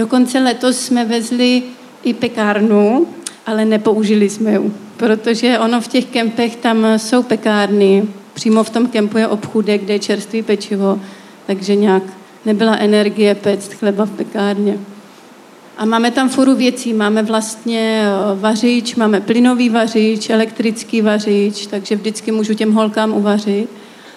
Dokonce 0.00 0.38
letos 0.38 0.78
jsme 0.78 1.04
vezli 1.04 1.62
i 2.04 2.14
pekárnu, 2.14 3.06
ale 3.46 3.64
nepoužili 3.64 4.30
jsme 4.30 4.52
ji, 4.52 4.72
protože 4.96 5.58
ono 5.58 5.80
v 5.80 5.88
těch 5.88 6.04
kempech 6.04 6.56
tam 6.56 6.86
jsou 6.96 7.22
pekárny, 7.22 8.04
přímo 8.34 8.64
v 8.64 8.70
tom 8.70 8.86
kempu 8.86 9.18
je 9.18 9.28
obchůdek, 9.28 9.82
kde 9.82 9.94
je 9.94 9.98
čerstvý 9.98 10.42
pečivo, 10.42 11.00
takže 11.46 11.74
nějak 11.74 12.02
nebyla 12.46 12.76
energie 12.76 13.34
pect 13.34 13.72
chleba 13.74 14.06
v 14.06 14.10
pekárně. 14.10 14.78
A 15.78 15.84
máme 15.84 16.10
tam 16.10 16.28
furu 16.28 16.54
věcí. 16.54 16.92
Máme 16.92 17.22
vlastně 17.22 18.02
eh, 18.04 18.40
vařič, 18.40 18.94
máme 18.94 19.20
plynový 19.20 19.68
vařič, 19.68 20.30
elektrický 20.30 21.02
vařič, 21.02 21.66
takže 21.66 21.96
vždycky 21.96 22.32
můžu 22.32 22.54
těm 22.54 22.72
holkám 22.72 23.12
uvařit. 23.12 23.68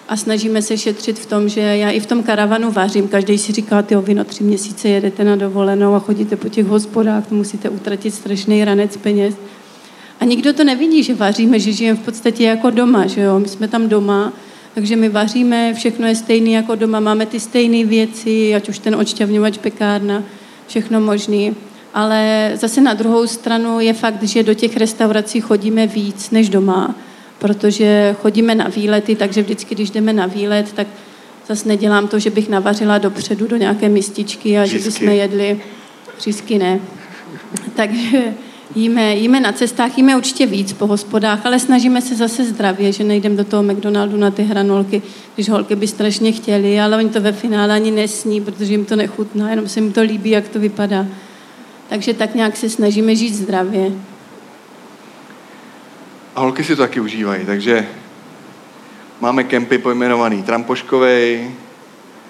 A 0.08 0.16
snažíme 0.16 0.62
se 0.62 0.78
šetřit 0.78 1.18
v 1.18 1.26
tom, 1.26 1.48
že 1.48 1.60
já 1.60 1.90
i 1.90 2.00
v 2.00 2.06
tom 2.06 2.22
karavanu 2.22 2.72
vařím. 2.72 3.08
Každý 3.08 3.38
si 3.38 3.52
říká, 3.52 3.82
ty 3.82 3.96
vy 3.96 4.14
na 4.14 4.24
tři 4.24 4.44
měsíce 4.44 4.88
jedete 4.88 5.24
na 5.24 5.36
dovolenou 5.36 5.94
a 5.94 5.98
chodíte 5.98 6.36
po 6.36 6.48
těch 6.48 6.66
hospodách, 6.66 7.30
musíte 7.30 7.68
utratit 7.68 8.14
strašný 8.14 8.64
ranec 8.64 8.96
peněz. 8.96 9.34
A 10.20 10.24
nikdo 10.24 10.52
to 10.52 10.64
nevidí, 10.64 11.02
že 11.02 11.14
vaříme, 11.14 11.60
že 11.60 11.72
žijeme 11.72 11.98
v 11.98 12.04
podstatě 12.04 12.44
jako 12.44 12.70
doma, 12.70 13.06
že 13.06 13.20
jo? 13.20 13.38
My 13.38 13.48
jsme 13.48 13.68
tam 13.68 13.88
doma, 13.88 14.32
takže 14.74 14.96
my 14.96 15.08
vaříme, 15.08 15.74
všechno 15.74 16.06
je 16.06 16.14
stejné 16.14 16.50
jako 16.50 16.74
doma, 16.74 17.00
máme 17.00 17.26
ty 17.26 17.40
stejné 17.40 17.84
věci, 17.84 18.54
ať 18.54 18.68
už 18.68 18.78
ten 18.78 18.94
odšťavňovač, 18.94 19.58
pekárna, 19.58 20.22
všechno 20.66 21.00
možný. 21.00 21.56
Ale 21.94 22.50
zase 22.54 22.80
na 22.80 22.94
druhou 22.94 23.26
stranu 23.26 23.80
je 23.80 23.92
fakt, 23.92 24.22
že 24.22 24.42
do 24.42 24.54
těch 24.54 24.76
restaurací 24.76 25.40
chodíme 25.40 25.86
víc 25.86 26.30
než 26.30 26.48
doma, 26.48 26.94
protože 27.38 28.16
chodíme 28.22 28.54
na 28.54 28.68
výlety, 28.68 29.16
takže 29.16 29.42
vždycky, 29.42 29.74
když 29.74 29.90
jdeme 29.90 30.12
na 30.12 30.26
výlet, 30.26 30.72
tak 30.72 30.86
zase 31.48 31.68
nedělám 31.68 32.08
to, 32.08 32.18
že 32.18 32.30
bych 32.30 32.48
navařila 32.48 32.98
dopředu 32.98 33.46
do 33.46 33.56
nějaké 33.56 33.88
mističky 33.88 34.58
a 34.58 34.66
Řízky. 34.66 34.78
že 34.78 34.90
bychom 34.90 35.08
jedli 35.08 35.60
řízky 36.20 36.58
ne. 36.58 36.80
Takže 37.76 38.34
jíme, 38.74 39.14
jíme 39.14 39.40
na 39.40 39.52
cestách, 39.52 39.98
jíme 39.98 40.16
určitě 40.16 40.46
víc 40.46 40.72
po 40.72 40.86
hospodách, 40.86 41.46
ale 41.46 41.58
snažíme 41.58 42.02
se 42.02 42.14
zase 42.14 42.44
zdravě, 42.44 42.92
že 42.92 43.04
nejdem 43.04 43.36
do 43.36 43.44
toho 43.44 43.62
McDonaldu 43.62 44.16
na 44.16 44.30
ty 44.30 44.42
hranolky, 44.42 45.02
když 45.34 45.48
holky 45.48 45.76
by 45.76 45.86
strašně 45.86 46.32
chtěli, 46.32 46.80
ale 46.80 46.96
oni 46.96 47.08
to 47.08 47.20
ve 47.20 47.32
finále 47.32 47.74
ani 47.74 47.90
nesní, 47.90 48.40
protože 48.40 48.72
jim 48.72 48.84
to 48.84 48.96
nechutná, 48.96 49.50
jenom 49.50 49.68
se 49.68 49.80
jim 49.80 49.92
to 49.92 50.02
líbí, 50.02 50.30
jak 50.30 50.48
to 50.48 50.60
vypadá. 50.60 51.06
Takže 51.88 52.14
tak 52.14 52.34
nějak 52.34 52.56
se 52.56 52.70
snažíme 52.70 53.16
žít 53.16 53.34
zdravě. 53.34 53.92
A 56.34 56.40
holky 56.40 56.64
si 56.64 56.76
to 56.76 56.82
taky 56.82 57.00
užívají, 57.00 57.46
takže 57.46 57.88
máme 59.20 59.44
kempy 59.44 59.78
pojmenovaný 59.78 60.42
Trampoškovej. 60.42 61.50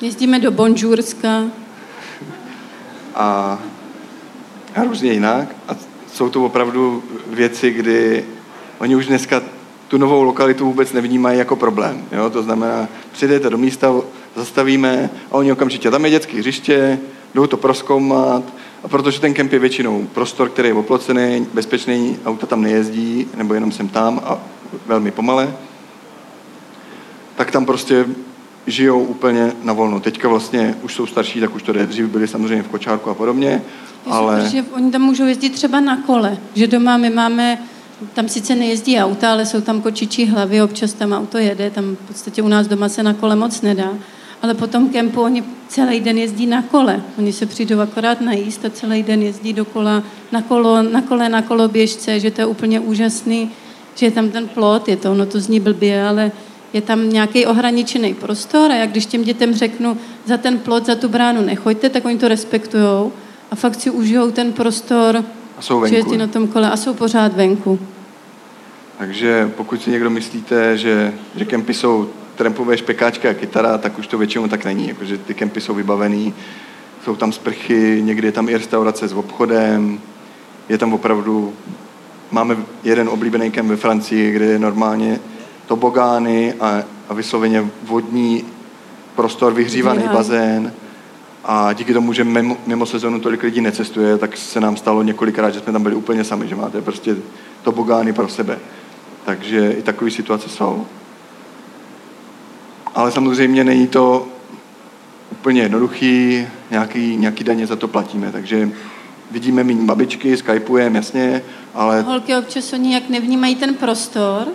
Jezdíme 0.00 0.38
do 0.38 0.50
Bonžurska. 0.50 1.42
A, 3.14 3.58
a 4.74 4.84
různě 4.84 5.12
jinak. 5.12 5.56
A 5.68 5.76
jsou 6.12 6.30
to 6.30 6.44
opravdu 6.44 7.02
věci, 7.26 7.70
kdy 7.70 8.24
oni 8.78 8.96
už 8.96 9.06
dneska 9.06 9.42
tu 9.88 9.98
novou 9.98 10.22
lokalitu 10.22 10.64
vůbec 10.64 10.92
nevnímají 10.92 11.38
jako 11.38 11.56
problém. 11.56 12.04
Jo? 12.12 12.30
To 12.30 12.42
znamená, 12.42 12.88
přijdete 13.12 13.50
do 13.50 13.58
místa, 13.58 13.94
zastavíme 14.36 15.10
a 15.30 15.34
oni 15.34 15.52
okamžitě, 15.52 15.90
tam 15.90 16.04
je 16.04 16.10
dětské 16.10 16.38
hřiště, 16.38 16.98
jdou 17.34 17.46
to 17.46 17.56
proskoumat, 17.56 18.42
a 18.84 18.88
protože 18.88 19.20
ten 19.20 19.34
kemp 19.34 19.52
je 19.52 19.58
většinou 19.58 20.06
prostor, 20.14 20.48
který 20.48 20.68
je 20.68 20.74
oplocený, 20.74 21.46
bezpečný, 21.54 22.16
auta 22.24 22.46
tam 22.46 22.62
nejezdí, 22.62 23.26
nebo 23.36 23.54
jenom 23.54 23.72
jsem 23.72 23.88
tam 23.88 24.20
a 24.24 24.38
velmi 24.86 25.10
pomale, 25.10 25.54
tak 27.36 27.50
tam 27.50 27.66
prostě 27.66 28.06
žijou 28.66 29.04
úplně 29.04 29.52
na 29.62 29.72
volno. 29.72 30.00
Teďka 30.00 30.28
vlastně 30.28 30.74
už 30.82 30.94
jsou 30.94 31.06
starší, 31.06 31.40
tak 31.40 31.54
už 31.54 31.62
to 31.62 31.72
jde. 31.72 31.86
Dřív 31.86 32.06
byli 32.06 32.28
samozřejmě 32.28 32.62
v 32.62 32.68
kočárku 32.68 33.10
a 33.10 33.14
podobně, 33.14 33.62
ale... 34.06 34.42
Protože 34.42 34.64
oni 34.72 34.90
tam 34.90 35.02
můžou 35.02 35.24
jezdit 35.24 35.50
třeba 35.50 35.80
na 35.80 36.02
kole, 36.02 36.38
že 36.54 36.66
doma 36.66 36.96
my 36.96 37.10
máme, 37.10 37.58
tam 38.14 38.28
sice 38.28 38.54
nejezdí 38.54 38.98
auta, 38.98 39.32
ale 39.32 39.46
jsou 39.46 39.60
tam 39.60 39.80
kočičí 39.80 40.26
hlavy, 40.26 40.62
občas 40.62 40.92
tam 40.92 41.12
auto 41.12 41.38
jede, 41.38 41.70
tam 41.70 41.96
v 41.96 42.08
podstatě 42.08 42.42
u 42.42 42.48
nás 42.48 42.66
doma 42.66 42.88
se 42.88 43.02
na 43.02 43.14
kole 43.14 43.36
moc 43.36 43.60
nedá. 43.60 43.90
Ale 44.44 44.54
po 44.54 44.66
tom 44.66 44.88
kempu 44.88 45.20
oni 45.20 45.44
celý 45.68 46.00
den 46.00 46.18
jezdí 46.18 46.46
na 46.46 46.62
kole. 46.62 47.02
Oni 47.18 47.32
se 47.32 47.46
přijdou 47.46 47.80
akorát 47.80 48.20
najíst 48.20 48.64
a 48.64 48.70
celý 48.70 49.02
den 49.02 49.22
jezdí 49.22 49.52
dokola 49.52 50.02
na, 50.32 50.42
kolo, 50.42 50.82
na 50.82 51.02
kole, 51.02 51.28
na 51.28 51.42
koloběžce, 51.42 52.20
že 52.20 52.30
to 52.30 52.40
je 52.40 52.46
úplně 52.46 52.80
úžasný, 52.80 53.50
že 53.94 54.06
je 54.06 54.10
tam 54.10 54.28
ten 54.30 54.48
plot, 54.48 54.88
je 54.88 54.96
to, 54.96 55.12
ono 55.12 55.26
to 55.26 55.40
zní 55.40 55.60
blbě, 55.60 56.08
ale 56.08 56.32
je 56.72 56.80
tam 56.80 57.10
nějaký 57.10 57.46
ohraničený 57.46 58.14
prostor 58.14 58.70
a 58.72 58.74
jak 58.74 58.90
když 58.90 59.06
těm 59.06 59.24
dětem 59.24 59.54
řeknu, 59.54 59.96
za 60.26 60.36
ten 60.36 60.58
plot, 60.58 60.86
za 60.86 60.94
tu 60.94 61.08
bránu 61.08 61.40
nechoďte, 61.42 61.88
tak 61.88 62.04
oni 62.04 62.18
to 62.18 62.28
respektujou 62.28 63.12
a 63.50 63.54
fakt 63.56 63.80
si 63.80 63.90
užijou 63.90 64.30
ten 64.30 64.52
prostor, 64.52 65.24
A 65.58 65.62
jsou 65.62 65.74
že 65.74 65.80
venku. 65.80 65.96
jezdí 65.96 66.16
na 66.16 66.26
tom 66.26 66.48
kole 66.48 66.70
a 66.70 66.76
jsou 66.76 66.94
pořád 66.94 67.34
venku. 67.36 67.78
Takže 68.98 69.50
pokud 69.56 69.82
si 69.82 69.90
někdo 69.90 70.10
myslíte, 70.10 70.78
že, 70.78 71.14
že 71.36 71.44
kempy 71.44 71.74
jsou 71.74 72.08
trampové 72.36 72.76
špekáčky 72.76 73.28
a 73.28 73.34
kytara, 73.34 73.78
tak 73.78 73.98
už 73.98 74.06
to 74.06 74.18
většinou 74.18 74.48
tak 74.48 74.64
není. 74.64 74.88
Jakože 74.88 75.18
ty 75.18 75.34
kempy 75.34 75.60
jsou 75.60 75.74
vybavený, 75.74 76.34
jsou 77.04 77.16
tam 77.16 77.32
sprchy, 77.32 78.02
někdy 78.02 78.28
je 78.28 78.32
tam 78.32 78.48
i 78.48 78.56
restaurace 78.56 79.08
s 79.08 79.12
obchodem, 79.12 80.00
je 80.68 80.78
tam 80.78 80.92
opravdu, 80.92 81.52
máme 82.30 82.56
jeden 82.84 83.08
oblíbený 83.08 83.50
kemp 83.50 83.68
ve 83.68 83.76
Francii, 83.76 84.32
kde 84.32 84.44
je 84.44 84.58
normálně 84.58 85.20
tobogány 85.66 86.54
a, 86.60 86.82
a 87.08 87.14
vysloveně 87.14 87.70
vodní 87.82 88.44
prostor, 89.14 89.52
vyhřívaný 89.52 89.98
Vyhřívaný. 89.98 90.18
bazén. 90.18 90.72
A 91.44 91.72
díky 91.72 91.92
tomu, 91.92 92.12
že 92.12 92.24
mimo, 92.24 92.56
mimo 92.66 92.86
sezonu 92.86 93.20
tolik 93.20 93.42
lidí 93.42 93.60
necestuje, 93.60 94.18
tak 94.18 94.36
se 94.36 94.60
nám 94.60 94.76
stalo 94.76 95.02
několikrát, 95.02 95.50
že 95.50 95.60
jsme 95.60 95.72
tam 95.72 95.82
byli 95.82 95.94
úplně 95.94 96.24
sami, 96.24 96.48
že 96.48 96.54
máte 96.54 96.80
prostě 96.82 97.16
tobogány 97.62 98.12
pro 98.12 98.28
sebe. 98.28 98.58
Takže 99.24 99.70
i 99.72 99.82
takové 99.82 100.10
situace 100.10 100.48
jsou. 100.48 100.86
Ale 102.94 103.12
samozřejmě 103.12 103.64
není 103.64 103.86
to 103.86 104.28
úplně 105.32 105.62
jednoduchý, 105.62 106.46
nějaký, 106.70 107.16
nějaký 107.16 107.44
daně 107.44 107.66
za 107.66 107.76
to 107.76 107.88
platíme, 107.88 108.32
takže 108.32 108.70
vidíme 109.30 109.64
méně 109.64 109.84
babičky, 109.84 110.36
skypujeme, 110.36 110.98
jasně, 110.98 111.42
ale 111.74 112.02
Holky 112.02 112.36
občas 112.36 112.72
oni 112.72 112.94
jak 112.94 113.08
nevnímají 113.08 113.54
ten 113.56 113.74
prostor, 113.74 114.48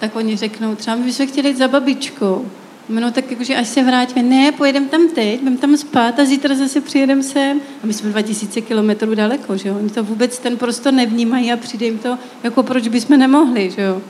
tak 0.00 0.16
oni 0.16 0.36
řeknou, 0.36 0.74
třeba 0.74 0.96
my 0.96 1.04
bychom 1.04 1.26
chtěli 1.26 1.48
jít 1.48 1.58
za 1.58 1.68
babičkou. 1.68 2.46
No 2.88 3.10
tak 3.10 3.30
jakože 3.30 3.56
až 3.56 3.68
se 3.68 3.82
vrátíme, 3.82 4.22
ne, 4.22 4.52
pojedeme 4.52 4.86
tam 4.86 5.08
teď, 5.08 5.38
budeme 5.40 5.56
tam 5.56 5.76
spát 5.76 6.18
a 6.18 6.24
zítra 6.24 6.54
zase 6.54 6.80
přijedeme 6.80 7.22
sem. 7.22 7.60
A 7.82 7.86
my 7.86 7.92
jsme 7.92 8.10
2000 8.10 8.60
kilometrů 8.60 9.14
daleko, 9.14 9.56
že 9.56 9.68
jo? 9.68 9.76
Oni 9.76 9.90
to 9.90 10.04
vůbec 10.04 10.38
ten 10.38 10.56
prostor 10.56 10.92
nevnímají 10.92 11.52
a 11.52 11.56
přijde 11.56 11.86
jim 11.86 11.98
to, 11.98 12.18
jako 12.42 12.62
proč 12.62 12.88
bychom 12.88 13.18
nemohli, 13.18 13.70
že 13.70 13.82
jo? 13.82 14.02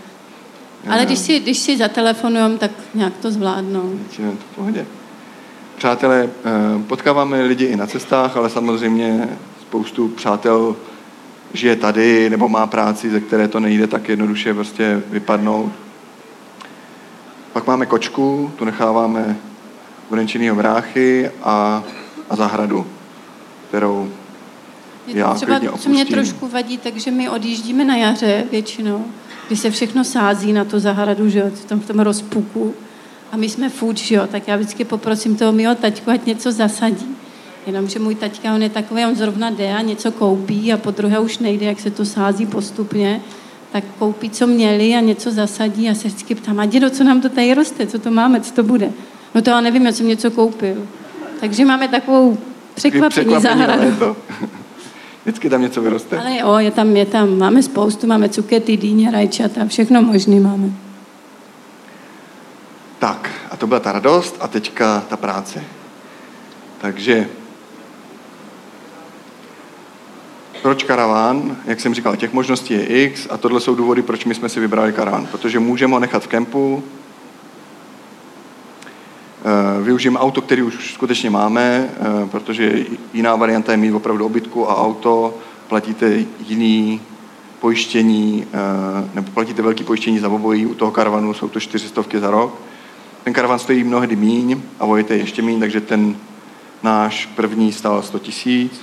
Ale 0.89 1.07
když 1.07 1.19
si, 1.19 1.41
když 1.41 1.59
si 1.59 1.77
zatelefonujeme, 1.77 2.59
tak 2.59 2.71
nějak 2.95 3.13
to 3.23 3.31
zvládnou. 3.31 3.91
většinou 3.99 4.29
je 4.29 4.37
to 4.37 4.45
v 4.53 4.57
pohodě. 4.57 4.87
Přátelé, 5.77 6.29
eh, 6.45 6.83
potkáváme 6.87 7.43
lidi 7.43 7.65
i 7.65 7.77
na 7.77 7.87
cestách, 7.87 8.37
ale 8.37 8.51
samozřejmě 8.51 9.29
spoustu 9.61 10.09
přátel 10.09 10.77
žije 11.53 11.77
tady 11.77 12.31
nebo 12.31 12.49
má 12.49 12.67
práci, 12.67 13.11
ze 13.11 13.21
které 13.21 13.49
to 13.49 13.61
nejde 13.61 13.87
tak 13.87 14.09
jednoduše 14.09 14.55
prostě 14.55 15.03
vypadnout. 15.11 15.73
Pak 17.53 17.67
máme 17.67 17.87
kočku, 17.87 18.53
tu 18.57 18.65
necháváme 18.65 19.37
u 20.11 20.15
Renčinýho 20.15 20.57
bráchy 20.57 21.31
a, 21.43 21.85
a 22.31 22.37
zahradu, 22.37 22.87
kterou 23.69 24.11
Já 25.07 25.29
to 25.29 25.35
třeba, 25.35 25.59
klidně 25.59 25.79
co 25.79 25.89
mě 25.89 26.03
opustím. 26.03 26.15
trošku 26.15 26.49
vadí, 26.49 26.79
takže 26.79 27.11
my 27.11 27.29
odjíždíme 27.29 27.85
na 27.85 27.97
jaře 27.97 28.45
většinou, 28.51 29.05
kdy 29.47 29.57
se 29.57 29.71
všechno 29.71 30.05
sází 30.05 30.53
na 30.53 30.65
tu 30.65 30.79
zahradu, 30.79 31.29
že 31.29 31.39
jo, 31.39 31.47
v 31.55 31.65
tom, 31.65 31.81
v 31.81 31.87
tom 31.87 32.01
rozpuku. 32.01 32.75
A 33.33 33.37
my 33.37 33.49
jsme 33.49 33.69
fuč, 33.69 33.99
že 33.99 34.15
jo, 34.15 34.27
tak 34.27 34.49
já 34.49 34.57
vždycky 34.57 34.85
poprosím 34.85 35.37
toho 35.37 35.53
mého 35.53 35.75
taťku, 35.75 36.11
ať 36.11 36.27
něco 36.27 36.53
zasadí. 36.53 37.07
Jenomže 37.67 37.99
můj 37.99 38.15
taťka, 38.15 38.55
on 38.55 38.63
je 38.63 38.71
takový, 38.71 39.05
on 39.05 39.17
zrovna 39.17 39.51
jde 39.51 39.73
a 39.73 39.83
něco 39.83 40.13
koupí 40.13 40.73
a 40.73 40.77
po 40.77 40.91
druhé 40.91 41.19
už 41.19 41.39
nejde, 41.39 41.67
jak 41.67 41.81
se 41.81 41.91
to 41.91 42.05
sází 42.05 42.47
postupně, 42.47 43.21
tak 43.73 43.85
koupí, 43.99 44.31
co 44.31 44.47
měli 44.47 44.95
a 44.95 45.01
něco 45.01 45.31
zasadí 45.31 45.91
a 45.91 45.95
se 45.95 46.09
vždycky 46.09 46.35
ptám, 46.35 46.61
a 46.61 46.67
dědo, 46.67 46.91
co 46.91 47.05
nám 47.05 47.21
to 47.21 47.29
tady 47.29 47.55
roste, 47.55 47.87
co 47.87 47.99
to 47.99 48.11
máme, 48.11 48.41
co 48.41 48.55
to 48.55 48.63
bude? 48.63 48.93
No 49.35 49.43
to 49.43 49.51
já 49.51 49.61
nevím, 49.61 49.87
já 49.87 49.93
jsem 49.93 50.09
něco 50.09 50.31
koupil. 50.31 50.87
Takže 51.41 51.65
máme 51.65 51.89
takovou 51.89 52.39
překvapení 52.75 53.11
překvapení 53.11 53.43
zahradu. 53.43 54.17
Vždycky 55.27 55.51
tam 55.51 55.63
něco 55.63 55.83
vyroste. 55.83 56.19
Ale 56.19 56.39
jo, 56.39 56.55
je 56.59 56.71
tam, 56.71 56.97
je 56.97 57.07
tam, 57.07 57.39
máme 57.39 57.63
spoustu, 57.63 58.07
máme 58.07 58.29
cukety, 58.29 58.77
dýně, 58.77 59.11
rajčata, 59.11 59.67
všechno 59.67 60.03
možný 60.03 60.41
máme. 60.41 60.71
Tak, 62.99 63.31
a 63.51 63.57
to 63.57 63.67
byla 63.67 63.81
ta 63.81 63.93
radost 63.93 64.37
a 64.41 64.49
teďka 64.49 65.05
ta 65.09 65.17
práce. 65.17 65.65
Takže 66.79 67.29
proč 70.63 70.83
karaván? 70.83 71.57
Jak 71.65 71.81
jsem 71.81 71.95
říkal, 71.95 72.17
těch 72.17 72.33
možností 72.33 72.75
je 72.75 72.87
x 72.87 73.27
a 73.31 73.37
tohle 73.37 73.61
jsou 73.61 73.75
důvody, 73.75 74.03
proč 74.03 74.25
my 74.25 74.35
jsme 74.35 74.49
si 74.49 74.61
vybrali 74.61 74.93
karaván. 74.93 75.27
Protože 75.27 75.59
můžeme 75.59 75.93
ho 75.93 76.01
nechat 76.01 76.23
v 76.23 76.29
kempu, 76.29 76.85
využijeme 79.87 80.19
auto, 80.19 80.43
který 80.43 80.63
už 80.63 80.93
skutečně 80.95 81.31
máme, 81.31 81.89
eh, 81.91 82.29
protože 82.29 82.85
jiná 83.13 83.37
varianta 83.37 83.73
je 83.73 83.79
mít 83.79 83.93
opravdu 83.93 84.27
obytku 84.27 84.71
a 84.71 84.77
auto, 84.77 85.35
platíte 85.69 86.25
jiný 86.47 87.01
pojištění, 87.61 88.47
eh, 88.47 89.11
nebo 89.15 89.31
platíte 89.31 89.63
velký 89.63 89.85
pojištění 89.85 90.19
za 90.19 90.29
obojí, 90.29 90.67
u 90.67 90.75
toho 90.75 90.91
karavanu 90.91 91.35
jsou 91.35 91.49
to 91.49 91.61
400 91.61 92.21
za 92.21 92.31
rok. 92.31 92.55
Ten 93.25 93.33
karavan 93.33 93.59
stojí 93.59 93.85
mnohdy 93.85 94.17
míň 94.17 94.61
a 94.81 94.87
vojete 94.87 95.17
ještě 95.17 95.43
míň, 95.43 95.61
takže 95.61 95.81
ten 95.81 96.17
náš 96.83 97.27
první 97.27 97.73
stál 97.73 98.03
100 98.03 98.19
tisíc. 98.19 98.81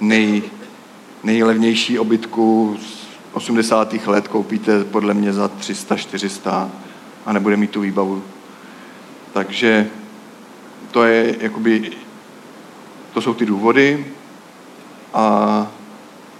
Nej, 0.00 0.42
nejlevnější 1.24 1.98
obytku 1.98 2.76
z 2.80 3.06
80. 3.32 4.06
let 4.06 4.28
koupíte 4.28 4.84
podle 4.84 5.14
mě 5.14 5.32
za 5.32 5.50
300-400 5.60 6.68
a 7.26 7.32
nebude 7.32 7.56
mít 7.56 7.70
tu 7.70 7.80
výbavu. 7.80 8.22
Takže 9.32 9.88
to 10.90 11.04
je 11.04 11.36
jakoby, 11.40 11.90
to 13.14 13.20
jsou 13.20 13.34
ty 13.34 13.46
důvody 13.46 14.06
a 15.14 15.66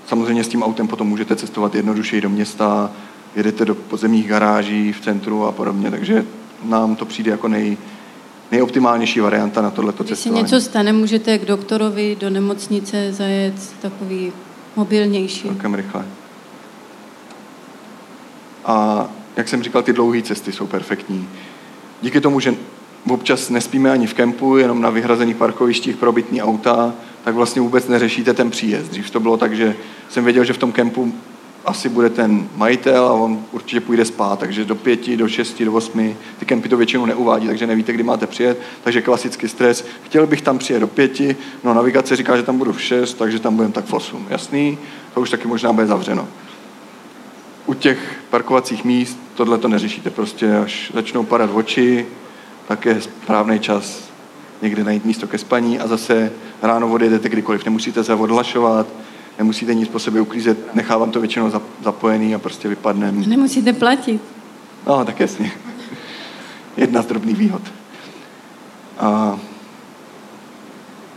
samozřejmě 0.07 0.45
s 0.45 0.49
tím 0.49 0.63
autem 0.63 0.89
potom 0.89 1.09
můžete 1.09 1.37
cestovat 1.37 1.75
jednodušeji 1.75 2.23
do 2.23 2.29
města, 2.29 2.91
jedete 3.37 3.65
do 3.65 3.75
podzemních 3.75 4.29
garáží 4.29 4.93
v 4.93 5.01
centru 5.01 5.45
a 5.45 5.53
podobně, 5.53 5.91
takže 5.91 6.27
nám 6.65 6.97
to 6.97 7.05
přijde 7.05 7.31
jako 7.31 7.49
nej, 7.49 7.77
nejoptimálnější 8.51 9.21
varianta 9.21 9.63
na 9.63 9.71
tohleto 9.71 10.05
Když 10.05 10.11
se 10.11 10.17
cestování. 10.17 10.43
něco 10.43 10.61
stane, 10.61 10.93
můžete 10.93 11.39
k 11.39 11.45
doktorovi 11.45 12.17
do 12.21 12.31
nemocnice 12.31 13.13
zajet 13.13 13.75
takový 13.83 14.33
mobilnější. 14.77 15.43
Celkem 15.43 15.75
rychle. 15.75 16.05
A 18.65 19.09
jak 19.37 19.49
jsem 19.49 19.63
říkal, 19.63 19.83
ty 19.83 19.93
dlouhé 19.93 20.23
cesty 20.23 20.53
jsou 20.53 20.67
perfektní. 20.67 21.29
Díky 22.03 22.21
tomu, 22.21 22.41
že 22.41 22.55
občas 23.09 23.51
nespíme 23.51 23.91
ani 23.91 24.07
v 24.07 24.15
kempu, 24.15 24.57
jenom 24.57 24.81
na 24.81 24.91
vyhrazených 24.91 25.37
parkovištích 25.37 25.97
pro 25.97 26.13
bytní 26.13 26.43
auta, 26.43 26.95
tak 27.25 27.35
vlastně 27.35 27.63
vůbec 27.63 27.89
neřešíte 27.89 28.35
ten 28.35 28.51
příjezd. 28.51 28.91
Dřív 28.91 29.11
to 29.11 29.21
bylo 29.21 29.37
tak, 29.37 29.57
že 29.57 29.77
jsem 30.09 30.25
věděl, 30.25 30.45
že 30.45 30.53
v 30.53 30.59
tom 30.59 30.73
kempu 30.73 31.13
asi 31.65 31.89
bude 31.89 32.11
ten 32.11 32.49
majitel 32.57 33.07
a 33.07 33.13
on 33.13 33.43
určitě 33.53 33.81
půjde 33.81 34.05
spát, 34.05 34.39
takže 34.39 34.65
do 34.65 34.75
pěti, 34.75 35.17
do 35.17 35.29
šesti, 35.29 35.65
do 35.65 35.73
osmi. 35.73 36.17
Ty 36.39 36.45
kempy 36.47 36.69
to 36.69 36.77
většinou 36.77 37.07
neuvádí, 37.07 37.47
takže 37.47 37.67
nevíte, 37.67 37.93
kdy 37.93 38.03
máte 38.03 38.27
přijet, 38.27 38.61
takže 38.85 39.03
klasický 39.03 39.49
stres. 39.49 39.87
Chtěl 40.03 40.27
bych 40.27 40.43
tam 40.43 40.59
přijet 40.59 40.81
do 40.81 40.87
pěti, 40.87 41.37
no 41.65 41.75
navigace 41.75 42.17
říká, 42.17 42.37
že 42.37 42.43
tam 42.43 42.59
budu 42.59 42.73
v 42.73 42.83
šest, 42.83 43.15
takže 43.15 43.39
tam 43.39 43.57
budem 43.57 43.73
tak 43.73 43.85
v 43.85 43.93
osm. 43.93 44.27
Jasný? 44.31 44.79
To 45.15 45.21
už 45.21 45.31
taky 45.31 45.49
možná 45.49 45.73
bude 45.73 45.87
zavřeno. 45.87 46.29
U 47.67 47.75
těch 47.75 47.99
parkovacích 48.31 48.85
míst 48.85 49.19
tohle 49.35 49.59
to 49.59 49.69
neřešíte, 49.69 50.11
prostě 50.11 50.57
až 50.57 50.91
začnou 50.95 51.25
padat 51.25 51.51
oči, 51.55 52.07
tak 52.71 52.87
je 52.87 53.01
správný 53.01 53.59
čas 53.59 54.01
někde 54.63 54.85
najít 54.85 55.05
místo 55.05 55.27
ke 55.27 55.39
spaní 55.39 55.81
a 55.81 55.87
zase 55.87 56.33
ráno 56.63 56.93
odjedete 56.93 57.29
kdykoliv. 57.29 57.65
Nemusíte 57.65 58.05
se 58.05 58.15
odhlašovat, 58.15 58.87
nemusíte 59.39 59.75
nic 59.75 59.89
po 59.89 59.99
sobě 59.99 60.21
uklízet, 60.21 60.75
nechávám 60.75 61.11
to 61.11 61.21
většinou 61.21 61.49
zap- 61.49 61.83
zapojený 61.85 62.35
a 62.35 62.39
prostě 62.39 62.69
vypadnem. 62.69 63.25
Nemusíte 63.29 63.73
platit. 63.73 64.21
No, 64.87 65.05
tak 65.05 65.21
jasně. 65.21 65.53
Jedna 66.77 67.03
z 67.03 67.07
drobných 67.07 67.37
výhod. 67.37 67.63
A, 68.99 69.39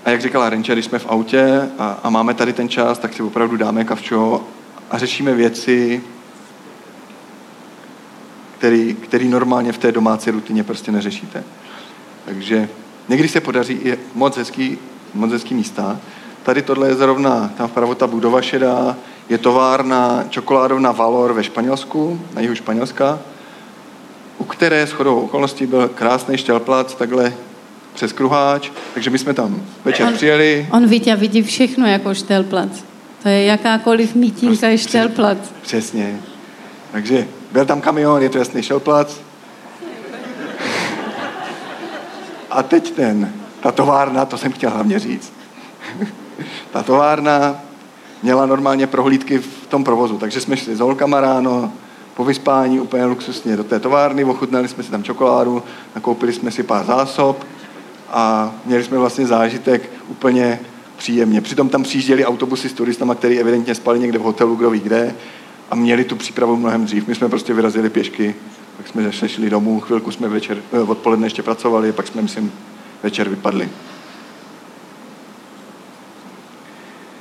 a 0.05 0.09
jak 0.09 0.21
říkala 0.21 0.49
Renča, 0.49 0.73
když 0.73 0.85
jsme 0.85 0.99
v 0.99 1.07
autě 1.09 1.69
a, 1.79 1.99
a 2.03 2.09
máme 2.09 2.33
tady 2.33 2.53
ten 2.53 2.69
čas, 2.69 2.99
tak 2.99 3.13
si 3.13 3.23
opravdu 3.23 3.57
dáme 3.57 3.83
kavčo 3.83 4.43
a 4.91 4.97
řešíme 4.97 5.33
věci, 5.33 6.03
který, 8.63 8.93
který 8.95 9.27
normálně 9.27 9.71
v 9.71 9.77
té 9.77 9.91
domácí 9.91 10.31
rutině 10.31 10.63
prostě 10.63 10.91
neřešíte. 10.91 11.43
Takže 12.25 12.69
někdy 13.09 13.27
se 13.27 13.41
podaří 13.41 13.73
i 13.73 13.97
moc 14.15 14.37
hezký, 14.37 14.77
moc 15.13 15.31
hezký 15.31 15.53
místa. 15.53 15.99
Tady 16.43 16.61
tohle 16.61 16.87
je 16.87 16.95
zrovna, 16.95 17.51
tam 17.57 17.67
vpravo 17.67 17.95
ta 17.95 18.07
budova 18.07 18.41
šedá, 18.41 18.95
je 19.29 19.37
továrna 19.37 20.23
čokoládovna 20.29 20.91
Valor 20.91 21.33
ve 21.33 21.43
Španělsku, 21.43 22.19
na 22.35 22.41
jihu 22.41 22.55
Španělska, 22.55 23.19
u 24.37 24.43
které 24.43 24.85
shodou 24.85 25.19
okolností 25.19 25.65
byl 25.65 25.87
krásný 25.87 26.37
štělplac, 26.37 26.95
takhle 26.95 27.33
přes 27.93 28.13
kruháč, 28.13 28.71
takže 28.93 29.09
my 29.09 29.19
jsme 29.19 29.33
tam 29.33 29.61
večer 29.85 30.07
On- 30.07 30.13
přijeli, 30.13 30.67
On 30.71 30.87
vidí 30.87 31.11
a 31.11 31.15
vidí 31.15 31.43
všechno 31.43 31.87
jako 31.87 32.13
štelplac. 32.13 32.83
To 33.23 33.29
je 33.29 33.43
jakákoliv 33.43 34.15
mítínka 34.15 34.47
Prostě 34.47 34.65
je 34.65 34.77
štelplac. 34.77 35.37
Přesně. 35.61 36.19
Takže 36.91 37.27
byl 37.53 37.65
tam 37.65 37.81
kamion, 37.81 38.21
je 38.21 38.29
to 38.29 38.37
jasný 38.37 38.63
šelplac, 38.63 39.19
A 42.53 42.63
teď 42.63 42.91
ten, 42.91 43.33
ta 43.59 43.71
továrna, 43.71 44.25
to 44.25 44.37
jsem 44.37 44.51
chtěl 44.51 44.69
hlavně 44.69 44.99
říct. 44.99 45.33
ta 46.71 46.83
továrna 46.83 47.55
měla 48.23 48.45
normálně 48.45 48.87
prohlídky 48.87 49.37
v 49.37 49.67
tom 49.69 49.83
provozu, 49.83 50.17
takže 50.17 50.41
jsme 50.41 50.57
šli 50.57 50.75
s 50.75 50.79
holkama 50.79 51.21
ráno, 51.21 51.71
po 52.15 52.23
vyspání 52.25 52.79
úplně 52.79 53.05
luxusně 53.05 53.57
do 53.57 53.63
té 53.63 53.79
továrny, 53.79 54.23
ochutnali 54.23 54.67
jsme 54.67 54.83
si 54.83 54.91
tam 54.91 55.03
čokoládu, 55.03 55.63
nakoupili 55.95 56.33
jsme 56.33 56.51
si 56.51 56.63
pár 56.63 56.85
zásob 56.85 57.45
a 58.09 58.51
měli 58.65 58.83
jsme 58.83 58.97
vlastně 58.97 59.27
zážitek 59.27 59.89
úplně 60.07 60.59
příjemně. 60.97 61.41
Přitom 61.41 61.69
tam 61.69 61.83
přijížděli 61.83 62.25
autobusy 62.25 62.69
s 62.69 62.73
turistama, 62.73 63.15
který 63.15 63.39
evidentně 63.39 63.75
spali 63.75 63.99
někde 63.99 64.19
v 64.19 64.21
hotelu, 64.21 64.55
kdo 64.55 64.69
ví 64.69 64.79
kde, 64.79 65.15
a 65.71 65.75
měli 65.75 66.03
tu 66.03 66.15
přípravu 66.15 66.55
mnohem 66.55 66.85
dřív. 66.85 67.07
My 67.07 67.15
jsme 67.15 67.29
prostě 67.29 67.53
vyrazili 67.53 67.89
pěšky, 67.89 68.35
pak 68.77 68.87
jsme 68.87 69.03
zase 69.03 69.29
šli 69.29 69.49
domů, 69.49 69.79
chvilku 69.79 70.11
jsme 70.11 70.27
večer, 70.27 70.57
eh, 70.73 70.79
odpoledne 70.79 71.25
ještě 71.25 71.43
pracovali, 71.43 71.91
pak 71.91 72.07
jsme, 72.07 72.21
myslím, 72.21 72.51
večer 73.03 73.29
vypadli. 73.29 73.69